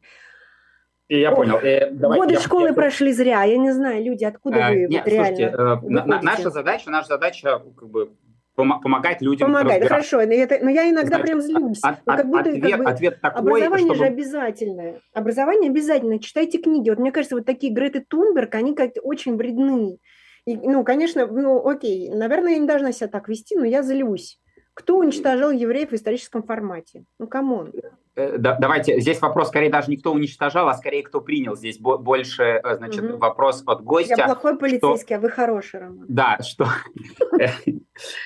Я 1.10 1.32
понял. 1.32 1.57
Э, 1.57 1.89
Годы 1.91 2.36
я, 2.36 2.39
школы 2.39 2.68
я... 2.68 2.74
прошли 2.74 3.12
зря. 3.12 3.43
Я 3.43 3.57
не 3.57 3.72
знаю, 3.72 4.03
люди, 4.03 4.24
откуда 4.24 4.68
а, 4.68 4.70
вы 4.70 4.88
нет, 4.88 5.03
вот 5.03 5.14
слушайте, 5.14 5.43
реально 5.43 5.99
э, 5.99 6.22
наша 6.22 6.49
задача, 6.51 6.91
наша 6.91 7.07
задача 7.07 7.62
как 7.76 7.89
бы 7.89 8.12
помогать 8.55 9.22
людям 9.22 9.47
Помогать, 9.47 9.88
хорошо. 9.88 10.18
Но, 10.18 10.34
это, 10.34 10.60
но 10.62 10.70
я 10.70 10.89
иногда 10.89 11.18
Значит, 11.18 11.26
прям 11.26 11.41
злюсь. 11.41 11.80
От, 11.82 12.05
ну, 12.05 12.16
как 12.16 12.28
будто, 12.28 12.49
ответ, 12.49 12.72
как 12.72 12.84
бы, 12.84 12.89
ответ 12.89 13.22
такой, 13.22 13.39
образование 13.39 13.86
чтобы... 13.86 13.95
же 13.95 14.05
обязательное. 14.05 15.01
Образование 15.14 15.72
обязательно. 15.72 16.20
Читайте 16.20 16.57
книги. 16.60 16.89
Вот 16.89 16.99
мне 16.99 17.12
кажется, 17.12 17.36
вот 17.36 17.45
такие 17.45 17.74
Греты 17.74 18.05
Тунберг, 18.07 18.53
они 18.55 18.76
как-то 18.76 19.01
очень 19.01 19.36
вредны. 19.36 19.97
И, 20.45 20.57
ну, 20.57 20.84
конечно, 20.84 21.26
ну, 21.26 21.68
окей, 21.68 22.10
наверное, 22.10 22.53
я 22.53 22.60
не 22.60 22.68
должна 22.68 22.91
себя 22.91 23.07
так 23.07 23.30
вести, 23.30 23.55
но 23.55 23.66
я 23.66 23.82
злюсь. 23.82 24.39
Кто 24.80 24.98
уничтожал 24.98 25.52
евреев 25.52 25.92
в 25.92 25.94
историческом 25.94 26.42
формате? 26.42 27.04
Ну, 27.20 27.28
come 27.28 27.54
on. 27.54 27.74
Э, 28.16 28.38
да, 28.38 28.58
давайте, 28.58 29.02
здесь 29.02 29.20
вопрос 29.20 29.50
скорее 29.50 29.70
даже 29.70 29.90
не 29.90 29.98
кто 29.98 30.14
уничтожал, 30.14 30.70
а 30.70 30.74
скорее 30.74 31.04
кто 31.04 31.20
принял. 31.20 31.58
Здесь 31.58 31.78
больше, 31.80 32.62
э, 32.64 32.76
значит, 32.78 33.04
угу. 33.04 33.18
вопрос 33.18 33.62
от 33.66 33.84
гостя. 33.84 34.16
Я 34.18 34.26
плохой 34.26 34.58
полицейский, 34.58 35.08
что, 35.08 35.16
а 35.16 35.20
вы 35.20 35.30
хороший, 35.32 35.82
Роман. 35.82 36.06
Да, 36.08 36.38
что, 36.42 36.68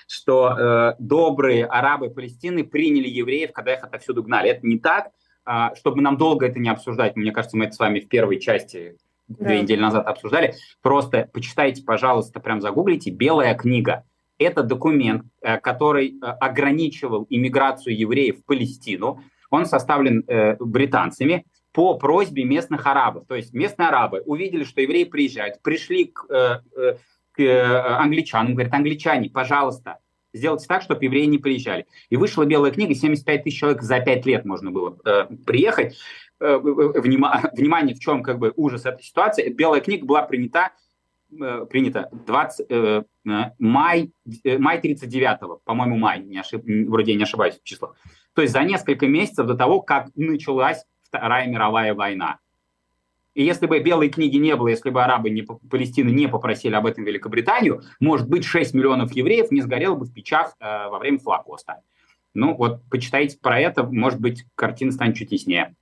что 0.08 0.50
э, 0.50 0.96
добрые 1.00 1.66
арабы 1.66 2.12
Палестины 2.12 2.64
приняли 2.64 3.08
евреев, 3.08 3.52
когда 3.52 3.74
их 3.74 3.84
отовсюду 3.84 4.22
гнали. 4.22 4.52
Это 4.52 4.68
не 4.68 4.78
так. 4.78 5.10
А, 5.46 5.74
чтобы 5.74 6.04
нам 6.04 6.18
долго 6.18 6.46
это 6.46 6.60
не 6.60 6.70
обсуждать, 6.70 7.16
мне 7.16 7.32
кажется, 7.32 7.58
мы 7.58 7.66
это 7.66 7.74
с 7.74 7.80
вами 7.80 8.00
в 8.00 8.08
первой 8.08 8.40
части 8.40 8.96
две 9.28 9.62
недели 9.62 9.80
назад 9.80 10.06
обсуждали. 10.06 10.54
Просто 10.84 11.30
почитайте, 11.34 11.84
пожалуйста, 11.84 12.40
прям 12.40 12.62
загуглите 12.62 13.10
«Белая 13.10 13.56
книга». 13.56 14.06
Это 14.44 14.64
документ, 14.64 15.24
э, 15.42 15.60
который 15.60 16.10
э, 16.22 16.26
ограничивал 16.26 17.26
иммиграцию 17.30 17.98
евреев 17.98 18.40
в 18.40 18.46
Палестину. 18.46 19.24
Он 19.50 19.66
составлен 19.66 20.24
э, 20.28 20.56
британцами 20.60 21.46
по 21.72 21.98
просьбе 21.98 22.44
местных 22.44 22.86
арабов. 22.86 23.26
То 23.28 23.36
есть 23.36 23.54
местные 23.54 23.88
арабы 23.90 24.22
увидели, 24.26 24.64
что 24.64 24.82
евреи 24.82 25.06
приезжают, 25.06 25.62
пришли 25.64 26.06
к, 26.06 26.62
к 27.32 28.00
англичанам, 28.00 28.54
говорят, 28.54 28.76
англичане, 28.76 29.32
пожалуйста, 29.32 29.98
сделайте 30.34 30.68
так, 30.68 30.84
чтобы 30.84 31.04
евреи 31.04 31.26
не 31.26 31.40
приезжали. 31.40 31.88
И 32.12 32.16
вышла 32.16 32.46
белая 32.46 32.72
книга, 32.72 32.94
75 32.94 33.44
тысяч 33.44 33.60
человек 33.60 33.82
за 33.82 34.00
5 34.00 34.26
лет 34.28 34.46
можно 34.46 34.70
было 34.70 35.00
приехать. 35.48 35.98
внимание, 36.44 37.96
в 37.96 38.00
чем 38.00 38.22
как 38.22 38.38
бы 38.38 38.52
ужас 38.56 38.86
этой 38.86 39.04
ситуации. 39.04 39.50
Белая 39.50 39.80
книга 39.80 40.06
была 40.06 40.24
принята 40.24 40.72
принято 41.70 42.10
20, 42.12 42.66
э, 42.70 43.04
э, 43.26 43.30
май, 43.60 44.12
э, 44.44 44.58
май 44.58 44.80
39-го, 44.80 45.62
по-моему, 45.64 45.98
май, 45.98 46.22
не 46.24 46.40
ошиб, 46.40 46.64
вроде 46.88 47.12
я 47.12 47.18
не 47.18 47.24
ошибаюсь 47.24 47.60
в 47.60 47.64
число. 47.64 47.96
То 48.34 48.42
есть 48.42 48.54
за 48.54 48.64
несколько 48.64 49.08
месяцев 49.08 49.46
до 49.48 49.56
того, 49.56 49.82
как 49.82 50.10
началась 50.16 50.86
Вторая 51.04 51.48
мировая 51.48 51.94
война. 51.94 52.40
И 53.36 53.44
если 53.44 53.66
бы 53.66 53.80
белой 53.80 54.10
книги 54.10 54.38
не 54.38 54.56
было, 54.56 54.68
если 54.68 54.90
бы 54.90 55.04
арабы 55.04 55.30
не, 55.30 55.42
Палестины 55.42 56.10
не 56.10 56.28
попросили 56.28 56.76
об 56.76 56.86
этом 56.86 57.04
Великобританию, 57.04 57.82
может 58.00 58.28
быть, 58.28 58.46
6 58.46 58.74
миллионов 58.74 59.12
евреев 59.14 59.52
не 59.52 59.62
сгорело 59.62 59.96
бы 59.96 60.06
в 60.06 60.14
печах 60.14 60.56
э, 60.60 60.90
во 60.90 61.00
время 61.00 61.20
Холокоста. 61.20 61.82
Ну 62.36 62.56
вот, 62.56 62.82
почитайте 62.90 63.38
про 63.40 63.60
это, 63.60 63.84
может 63.84 64.20
быть, 64.20 64.46
картина 64.56 64.92
станет 64.92 65.16
чуть 65.16 65.32
яснее. 65.32 65.76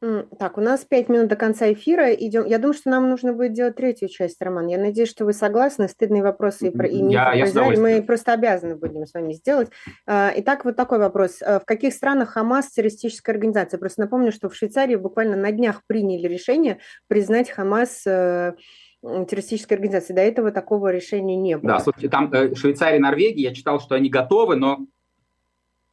Так, 0.00 0.58
у 0.58 0.60
нас 0.60 0.84
пять 0.84 1.08
минут 1.08 1.26
до 1.26 1.34
конца 1.34 1.72
эфира. 1.72 2.12
Идем. 2.12 2.44
Я 2.46 2.58
думаю, 2.58 2.74
что 2.74 2.88
нам 2.88 3.08
нужно 3.10 3.32
будет 3.32 3.52
делать 3.52 3.74
третью 3.74 4.08
часть, 4.08 4.40
Роман. 4.40 4.68
Я 4.68 4.78
надеюсь, 4.78 5.08
что 5.08 5.24
вы 5.24 5.32
согласны. 5.32 5.88
Стыдные 5.88 6.22
вопросы 6.22 6.68
и 6.68 6.70
про 6.70 6.86
и 6.86 6.98
я, 7.08 7.32
я 7.32 7.46
Израиль 7.46 7.80
мы 7.80 8.02
просто 8.02 8.32
обязаны 8.32 8.76
будем 8.76 9.06
с 9.06 9.14
вами 9.14 9.32
сделать. 9.32 9.70
А, 10.06 10.32
итак, 10.36 10.64
вот 10.64 10.76
такой 10.76 11.00
вопрос. 11.00 11.42
А, 11.42 11.58
в 11.58 11.64
каких 11.64 11.92
странах 11.92 12.30
Хамас 12.30 12.70
террористическая 12.70 13.34
организация? 13.34 13.78
Просто 13.78 14.02
напомню, 14.02 14.30
что 14.30 14.48
в 14.48 14.54
Швейцарии 14.54 14.94
буквально 14.94 15.36
на 15.36 15.50
днях 15.50 15.82
приняли 15.88 16.28
решение 16.28 16.78
признать 17.08 17.50
Хамас 17.50 18.06
э, 18.06 18.54
террористической 19.02 19.76
организацией. 19.76 20.14
До 20.14 20.22
этого 20.22 20.52
такого 20.52 20.92
решения 20.92 21.36
не 21.36 21.56
было. 21.56 21.74
Да, 21.74 21.80
слушайте, 21.80 22.08
там 22.08 22.32
э, 22.32 22.54
Швейцария, 22.54 23.00
Норвегия, 23.00 23.48
я 23.48 23.54
читал, 23.54 23.80
что 23.80 23.96
они 23.96 24.10
готовы, 24.10 24.54
но 24.54 24.86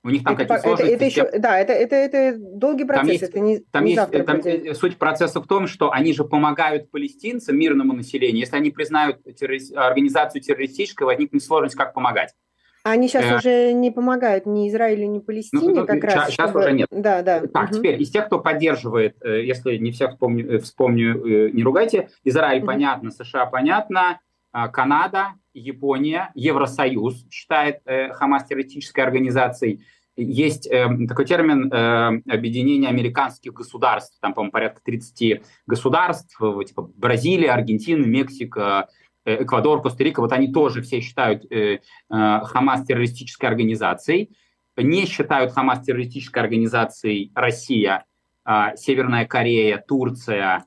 у 0.05 0.09
них 0.09 0.23
там 0.23 0.35
какие-то 0.35 0.61
сложности. 0.61 0.93
Это, 0.93 0.95
это 0.95 1.05
еще, 1.05 1.39
да, 1.39 1.57
это, 1.59 1.73
это, 1.73 1.95
это 1.95 2.37
долгий 2.39 2.85
процесс, 2.85 3.05
там 3.05 3.11
есть, 3.11 3.23
это 3.23 3.39
не, 3.39 3.59
там 3.59 3.85
не 3.85 3.93
есть, 3.95 4.25
там, 4.25 4.37
будет. 4.41 4.77
Суть 4.77 4.97
процесса 4.97 5.41
в 5.41 5.47
том, 5.47 5.67
что 5.67 5.91
они 5.91 6.13
же 6.13 6.23
помогают 6.23 6.91
палестинцам, 6.91 7.57
мирному 7.57 7.93
населению. 7.93 8.39
Если 8.39 8.55
они 8.55 8.69
признают 8.69 9.23
террорист, 9.23 9.75
организацию 9.75 10.41
террористической, 10.41 11.05
возникнет 11.05 11.43
сложность, 11.43 11.75
как 11.75 11.93
помогать. 11.93 12.33
Они 12.85 13.07
сейчас 13.07 13.25
э, 13.25 13.35
уже 13.35 13.73
не 13.73 13.89
помогают 13.89 14.45
ни 14.45 14.69
Израилю, 14.69 15.07
ни 15.07 15.17
Палестине 15.17 15.81
ну, 15.81 15.87
как 15.87 16.03
раз. 16.03 16.27
Сейчас 16.27 16.49
чтобы... 16.49 16.59
уже 16.59 16.71
нет. 16.71 16.87
Да, 16.91 17.23
да. 17.23 17.47
Так, 17.47 17.71
угу. 17.71 17.79
теперь 17.79 17.99
из 17.99 18.11
тех, 18.11 18.27
кто 18.27 18.37
поддерживает, 18.39 19.17
э, 19.23 19.43
если 19.43 19.77
не 19.77 19.91
всех 19.91 20.11
вспомню, 20.11 20.53
э, 20.53 20.59
вспомню 20.59 21.51
не 21.51 21.63
ругайте, 21.63 22.09
Израиль 22.23 22.59
угу. 22.59 22.67
понятно, 22.67 23.09
США 23.09 23.47
понятно, 23.47 24.19
а, 24.51 24.67
Канада, 24.67 25.29
Япония, 25.55 26.31
Евросоюз 26.35 27.25
считает 27.31 27.79
Хамас 27.85 28.45
террористической 28.45 29.03
организацией 29.03 29.83
есть 30.17 30.67
э, 30.67 30.87
такой 31.07 31.25
термин 31.25 31.71
э, 31.71 32.21
объединение 32.31 32.89
американских 32.89 33.53
государств, 33.53 34.17
там, 34.21 34.33
по-моему, 34.33 34.51
порядка 34.51 34.81
30 34.83 35.41
государств, 35.67 36.37
типа 36.65 36.89
Бразилия, 36.95 37.51
Аргентина, 37.51 38.05
Мексика, 38.05 38.87
э, 39.25 39.43
Эквадор, 39.43 39.81
Коста-Рика, 39.81 40.21
вот 40.21 40.31
они 40.31 40.51
тоже 40.51 40.81
все 40.81 41.01
считают 41.01 41.51
э, 41.51 41.75
э, 41.75 41.79
Хамас 42.09 42.85
террористической 42.85 43.49
организацией, 43.49 44.31
не 44.77 45.05
считают 45.05 45.53
Хамас 45.53 45.83
террористической 45.83 46.41
организацией 46.41 47.31
Россия, 47.35 48.05
э, 48.45 48.75
Северная 48.77 49.25
Корея, 49.25 49.83
Турция, 49.85 50.65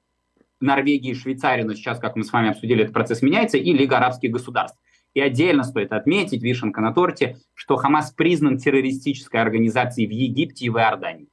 Норвегия 0.60 1.12
и 1.12 1.14
Швейцария, 1.14 1.64
но 1.64 1.74
сейчас, 1.74 1.98
как 2.00 2.16
мы 2.16 2.24
с 2.24 2.32
вами 2.32 2.50
обсудили, 2.50 2.82
этот 2.82 2.92
процесс 2.92 3.22
меняется, 3.22 3.56
и 3.56 3.72
Лига 3.72 3.96
арабских 3.96 4.30
государств. 4.30 4.78
И 5.18 5.20
отдельно 5.20 5.64
стоит 5.64 5.92
отметить, 5.92 6.44
вишенка 6.44 6.80
на 6.80 6.94
торте, 6.94 7.38
что 7.52 7.74
Хамас 7.74 8.12
признан 8.12 8.56
террористической 8.56 9.40
организацией 9.40 10.06
в 10.06 10.12
Египте 10.12 10.66
и 10.66 10.70
в 10.70 10.76
Иордании. 10.76 11.26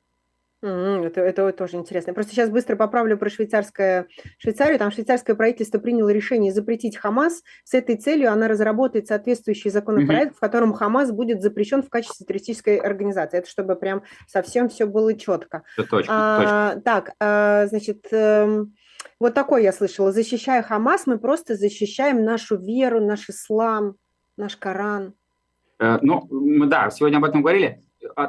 Это, 0.63 1.21
это 1.21 1.51
тоже 1.51 1.77
интересно. 1.77 2.15
Просто 2.15 2.31
сейчас 2.31 2.49
быстро 2.49 2.75
поправлю 2.77 3.15
про 3.15 3.29
швейцарское, 3.29 4.07
Швейцарию. 4.39 4.79
Там 4.79 4.89
швейцарское 4.89 5.35
правительство 5.35 5.77
приняло 5.77 6.09
решение 6.09 6.51
запретить 6.51 6.97
Хамас. 6.97 7.43
С 7.63 7.75
этой 7.75 7.95
целью 7.95 8.31
она 8.31 8.47
разработает 8.47 9.05
соответствующий 9.05 9.69
законопроект, 9.69 10.31
угу. 10.31 10.37
в 10.37 10.39
котором 10.39 10.73
Хамас 10.73 11.11
будет 11.11 11.43
запрещен 11.43 11.83
в 11.83 11.89
качестве 11.89 12.25
террористической 12.25 12.77
организации. 12.77 13.37
Это 13.37 13.47
чтобы 13.47 13.75
прям 13.75 14.01
совсем 14.27 14.67
все 14.67 14.87
было 14.87 15.13
четко. 15.13 15.61
Это 15.77 15.87
точно, 15.87 16.13
а, 16.17 16.69
точно. 16.69 16.81
Так, 16.81 17.11
а, 17.19 17.67
значит, 17.67 18.07
эм, 18.09 18.73
вот 19.19 19.33
такое 19.33 19.61
я 19.61 19.73
слышала. 19.73 20.11
Защищая 20.11 20.61
Хамас, 20.61 21.07
мы 21.07 21.17
просто 21.17 21.55
защищаем 21.55 22.23
нашу 22.23 22.57
веру, 22.57 23.01
наш 23.01 23.29
ислам, 23.29 23.95
наш 24.37 24.57
Коран. 24.57 25.13
Э, 25.79 25.99
ну, 26.01 26.27
да, 26.65 26.89
сегодня 26.89 27.17
об 27.17 27.25
этом 27.25 27.41
говорили. 27.41 27.81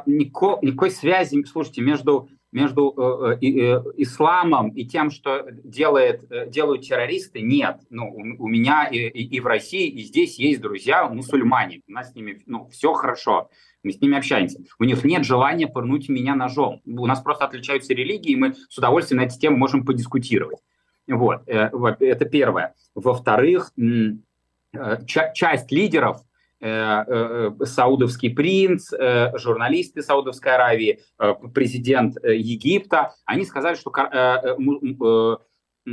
Нико, 0.05 0.59
никакой 0.61 0.91
связи, 0.91 1.43
слушайте, 1.43 1.81
между, 1.81 2.29
между 2.51 2.93
э, 2.97 3.45
э, 3.45 3.83
исламом 3.97 4.69
и 4.69 4.85
тем, 4.85 5.11
что 5.11 5.45
делает, 5.51 6.31
э, 6.31 6.49
делают 6.49 6.81
террористы, 6.81 7.41
нет. 7.41 7.79
Ну, 7.89 8.09
у, 8.09 8.45
у 8.45 8.47
меня 8.47 8.85
и, 8.85 8.97
и, 8.97 9.35
и 9.35 9.39
в 9.39 9.45
России, 9.45 9.87
и 9.87 10.03
здесь 10.03 10.39
есть 10.39 10.61
друзья 10.61 11.07
мусульмане. 11.07 11.81
У 11.87 11.91
нас 11.91 12.11
с 12.11 12.15
ними 12.15 12.41
ну, 12.45 12.67
все 12.69 12.93
хорошо 12.93 13.49
мы 13.83 13.91
с 13.91 14.01
ними 14.01 14.17
общаемся. 14.17 14.59
У 14.79 14.83
них 14.83 15.03
нет 15.03 15.23
желания 15.23 15.67
пырнуть 15.67 16.09
меня 16.09 16.35
ножом. 16.35 16.81
У 16.85 17.05
нас 17.05 17.21
просто 17.21 17.45
отличаются 17.45 17.93
религии, 17.93 18.31
и 18.31 18.35
мы 18.35 18.53
с 18.69 18.77
удовольствием 18.77 19.21
на 19.21 19.25
эти 19.25 19.37
темы 19.37 19.57
можем 19.57 19.85
подискутировать. 19.85 20.59
Вот, 21.07 21.43
э, 21.47 21.69
это 21.99 22.25
первое. 22.25 22.75
Во-вторых, 22.93 23.71
э, 23.77 25.05
часть 25.05 25.71
лидеров, 25.71 26.21
э, 26.59 27.51
саудовский 27.63 28.33
принц, 28.33 28.91
журналисты 29.35 30.01
Саудовской 30.01 30.55
Аравии, 30.55 30.99
президент 31.53 32.17
Египта, 32.23 33.15
они 33.25 33.45
сказали, 33.45 33.75
что 33.75 33.91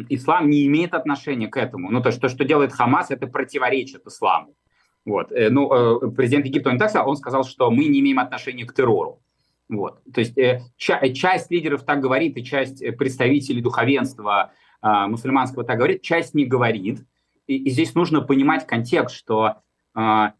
ислам 0.09 0.51
не 0.51 0.67
имеет 0.67 0.95
отношения 0.95 1.49
к 1.49 1.57
этому. 1.57 1.91
Ну, 1.91 2.03
то, 2.03 2.09
есть 2.09 2.21
то, 2.21 2.29
что 2.29 2.45
делает 2.45 2.73
Хамас, 2.73 3.11
это 3.11 3.27
противоречит 3.27 4.07
исламу. 4.07 4.57
Вот. 5.05 5.31
Ну, 5.31 6.11
президент 6.13 6.47
Египта 6.47 6.71
он 6.71 6.79
так 6.79 6.91
сказал, 6.91 7.11
он 7.11 7.17
сказал, 7.17 7.45
что 7.45 7.71
мы 7.71 7.85
не 7.87 8.01
имеем 8.01 8.19
отношения 8.19 8.65
к 8.65 8.75
террору. 8.75 9.21
Вот. 9.69 10.01
То 10.13 10.21
есть 10.21 10.35
часть 10.77 11.51
лидеров 11.51 11.85
так 11.85 12.01
говорит, 12.01 12.37
и 12.37 12.45
часть 12.45 12.79
представителей 12.97 13.61
духовенства 13.61 14.53
а, 14.85 15.09
мусульманского 15.09 15.65
так 15.65 15.79
говорит, 15.79 16.03
часть 16.03 16.35
не 16.35 16.45
говорит. 16.45 17.07
И, 17.47 17.57
и 17.57 17.71
здесь 17.71 17.95
нужно 17.95 18.21
понимать 18.21 18.67
контекст, 18.67 19.17
что, 19.17 19.63
а, 19.95 20.35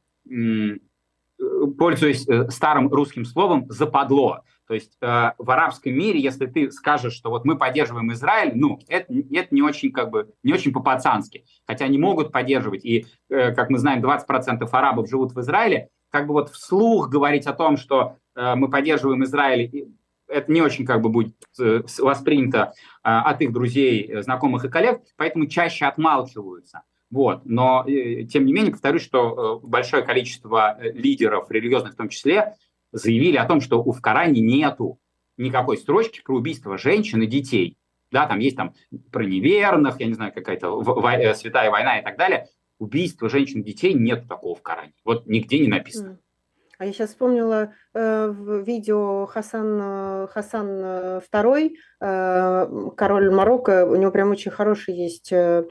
пользуясь 1.79 2.29
э, 2.29 2.51
старым 2.51 2.89
русским 2.89 3.25
словом, 3.25 3.65
западло. 3.71 4.45
То 4.67 4.75
есть 4.75 4.97
э, 5.01 5.33
в 5.37 5.51
арабском 5.51 5.93
мире, 5.93 6.21
если 6.21 6.47
ты 6.47 6.71
скажешь, 6.71 7.13
что 7.13 7.31
вот 7.31 7.45
мы 7.45 7.57
поддерживаем 7.57 8.13
Израиль, 8.13 8.53
ну, 8.55 8.81
это, 8.89 9.13
это 9.13 9.55
не 9.55 9.63
очень 9.63 9.93
как 9.93 10.11
бы, 10.11 10.33
не 10.43 10.53
очень 10.53 10.73
по-пацански. 10.73 11.45
Хотя 11.67 11.85
они 11.85 11.99
могут 11.99 12.33
поддерживать, 12.33 12.85
и, 12.85 13.07
э, 13.29 13.53
как 13.53 13.71
мы 13.71 13.79
знаем, 13.79 14.03
20% 14.03 14.67
арабов 14.73 15.09
живут 15.09 15.33
в 15.33 15.41
Израиле, 15.41 15.89
как 16.11 16.27
бы 16.27 16.33
вот 16.33 16.51
вслух 16.51 17.09
говорить 17.09 17.47
о 17.47 17.53
том, 17.53 17.77
что 17.77 18.17
э, 18.35 18.55
мы 18.55 18.71
поддерживаем 18.71 19.25
Израиль, 19.25 19.89
это 20.29 20.51
не 20.53 20.63
очень 20.63 20.85
как 20.85 21.01
бы 21.01 21.09
будет 21.09 21.35
э, 21.61 21.83
воспринято 21.99 22.73
а, 23.03 23.23
от 23.23 23.41
их 23.43 23.53
друзей, 23.53 24.11
э, 24.11 24.23
знакомых 24.23 24.65
и 24.65 24.69
коллег, 24.69 25.03
поэтому 25.17 25.47
чаще 25.47 25.85
отмалчиваются. 25.85 26.83
Вот. 27.11 27.43
Но, 27.45 27.85
э, 27.87 28.25
тем 28.25 28.47
не 28.47 28.53
менее, 28.53 28.73
повторюсь, 28.73 29.03
что 29.03 29.61
большое 29.63 30.03
количество 30.03 30.79
лидеров, 30.81 31.51
религиозных 31.51 31.93
в 31.93 31.97
том 31.97 32.09
числе, 32.09 32.55
заявили 32.95 33.37
о 33.37 33.45
том, 33.45 33.61
что 33.61 33.83
в 33.83 34.01
Коране 34.01 34.41
нету 34.41 34.99
никакой 35.37 35.77
строчки 35.77 36.23
про 36.23 36.37
убийство 36.37 36.79
женщин 36.79 37.23
и 37.23 37.27
детей. 37.27 37.77
Да, 38.11 38.27
там 38.27 38.39
есть 38.39 38.57
там 38.57 38.75
про 39.11 39.25
неверных, 39.25 40.01
я 40.01 40.07
не 40.07 40.15
знаю, 40.15 40.33
какая-то 40.33 41.35
святая 41.35 41.71
война 41.71 41.99
и 41.99 42.05
так 42.05 42.17
далее. 42.17 42.47
Убийство 42.79 43.29
женщин 43.29 43.61
и 43.61 43.65
детей 43.65 43.93
нет 43.95 44.29
такого 44.29 44.55
в 44.55 44.63
Коране. 44.63 44.93
Вот 45.05 45.27
нигде 45.27 45.59
не 45.59 45.69
написано. 45.69 46.19
А 46.79 46.87
я 46.87 46.93
сейчас 46.93 47.11
вспомнила 47.11 47.73
э, 47.95 48.35
видео 48.67 49.27
Хасан, 49.27 49.79
э, 49.81 50.27
Хасан 50.33 50.69
II, 51.33 51.71
э, 52.01 52.91
король 52.97 53.31
Марокко, 53.31 53.87
у 53.87 53.95
него 53.95 54.11
прям 54.11 54.31
очень 54.31 54.51
хороший 54.51 54.95
есть 54.95 55.31
э, 55.33 55.67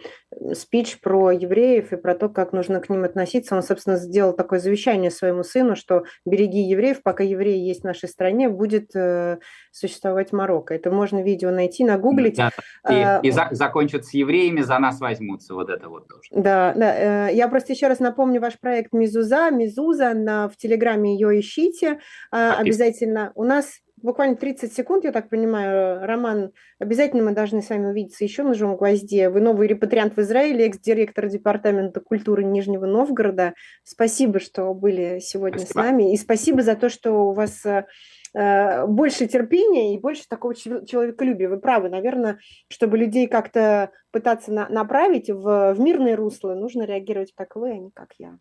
спич 0.53 0.99
про 0.99 1.31
евреев 1.31 1.93
и 1.93 1.97
про 1.97 2.15
то, 2.15 2.29
как 2.29 2.53
нужно 2.53 2.79
к 2.79 2.89
ним 2.89 3.03
относиться. 3.03 3.55
Он, 3.55 3.63
собственно, 3.63 3.97
сделал 3.97 4.33
такое 4.33 4.59
завещание 4.59 5.11
своему 5.11 5.43
сыну, 5.43 5.75
что 5.75 6.03
береги 6.25 6.61
евреев, 6.61 7.01
пока 7.03 7.23
евреи 7.23 7.59
есть 7.59 7.81
в 7.81 7.85
нашей 7.85 8.09
стране, 8.09 8.49
будет 8.49 8.95
э, 8.95 9.39
существовать 9.71 10.31
Марокко. 10.31 10.73
Это 10.73 10.91
можно 10.91 11.21
видео 11.21 11.51
найти, 11.51 11.83
нагуглить. 11.83 12.37
Да, 12.37 12.51
и, 12.89 12.93
а, 12.93 13.19
и 13.23 13.31
за, 13.31 13.47
закончат 13.51 14.05
с 14.05 14.13
евреями, 14.13 14.61
за 14.61 14.77
нас 14.79 14.99
возьмутся, 14.99 15.53
вот 15.53 15.69
это 15.69 15.89
вот 15.89 16.07
тоже. 16.07 16.29
Да, 16.31 16.73
да. 16.75 17.29
Э, 17.29 17.33
я 17.33 17.47
просто 17.47 17.73
еще 17.73 17.87
раз 17.87 17.99
напомню 17.99 18.41
ваш 18.41 18.59
проект 18.59 18.93
Мизуза, 18.93 19.49
Мизуза, 19.51 20.13
на, 20.13 20.49
в 20.49 20.57
Телеграме 20.57 21.13
ее 21.13 21.39
ищите 21.39 21.99
э, 22.31 22.51
обязательно. 22.51 23.31
У 23.35 23.43
нас 23.43 23.79
буквально 24.03 24.35
30 24.35 24.71
секунд, 24.71 25.05
я 25.05 25.11
так 25.11 25.29
понимаю, 25.29 26.05
Роман, 26.05 26.51
обязательно 26.77 27.23
мы 27.23 27.31
должны 27.31 27.61
с 27.61 27.69
вами 27.69 27.87
увидеться 27.87 28.23
еще 28.23 28.43
на 28.43 28.53
«Живом 28.53 28.75
гвозде». 28.75 29.29
Вы 29.29 29.41
новый 29.41 29.67
репатриант 29.67 30.15
в 30.15 30.21
Израиле, 30.21 30.67
экс-директор 30.67 31.27
Департамента 31.27 32.01
культуры 32.01 32.43
Нижнего 32.43 32.85
Новгорода. 32.85 33.53
Спасибо, 33.83 34.39
что 34.39 34.73
были 34.73 35.19
сегодня 35.19 35.59
спасибо. 35.59 35.79
с 35.79 35.83
нами. 35.83 36.13
И 36.13 36.17
спасибо 36.17 36.61
за 36.61 36.75
то, 36.75 36.89
что 36.89 37.29
у 37.29 37.33
вас 37.33 37.65
э, 37.65 38.85
больше 38.85 39.27
терпения 39.27 39.95
и 39.95 39.99
больше 39.99 40.27
такого 40.27 40.53
человеколюбия. 40.53 41.49
Вы 41.49 41.59
правы, 41.59 41.89
наверное, 41.89 42.39
чтобы 42.67 42.97
людей 42.97 43.27
как-то 43.27 43.91
пытаться 44.11 44.51
на, 44.51 44.67
направить 44.67 45.29
в, 45.29 45.73
в 45.73 45.79
мирное 45.79 46.15
русло, 46.15 46.53
нужно 46.53 46.83
реагировать 46.83 47.33
как 47.35 47.55
вы, 47.55 47.71
а 47.71 47.77
не 47.77 47.89
как 47.89 48.09
я. 48.19 48.37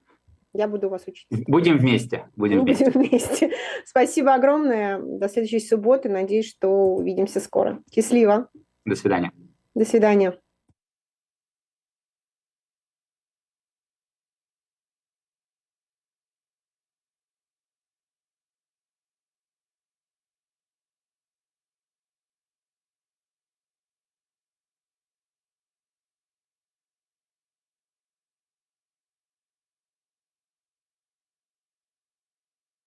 Я 0.54 0.68
буду 0.68 0.88
вас 0.88 1.04
учить. 1.06 1.26
Будем 1.48 1.78
вместе. 1.78 2.26
Будем, 2.36 2.62
вместе. 2.62 2.90
будем 2.90 3.08
вместе. 3.08 3.50
Спасибо 3.86 4.34
огромное. 4.34 5.00
До 5.00 5.28
следующей 5.28 5.60
субботы. 5.60 6.08
Надеюсь, 6.08 6.50
что 6.50 6.68
увидимся 6.68 7.40
скоро. 7.40 7.82
Счастливо. 7.90 8.48
До 8.84 8.94
свидания. 8.94 9.32
До 9.74 9.84
свидания. 9.84 10.38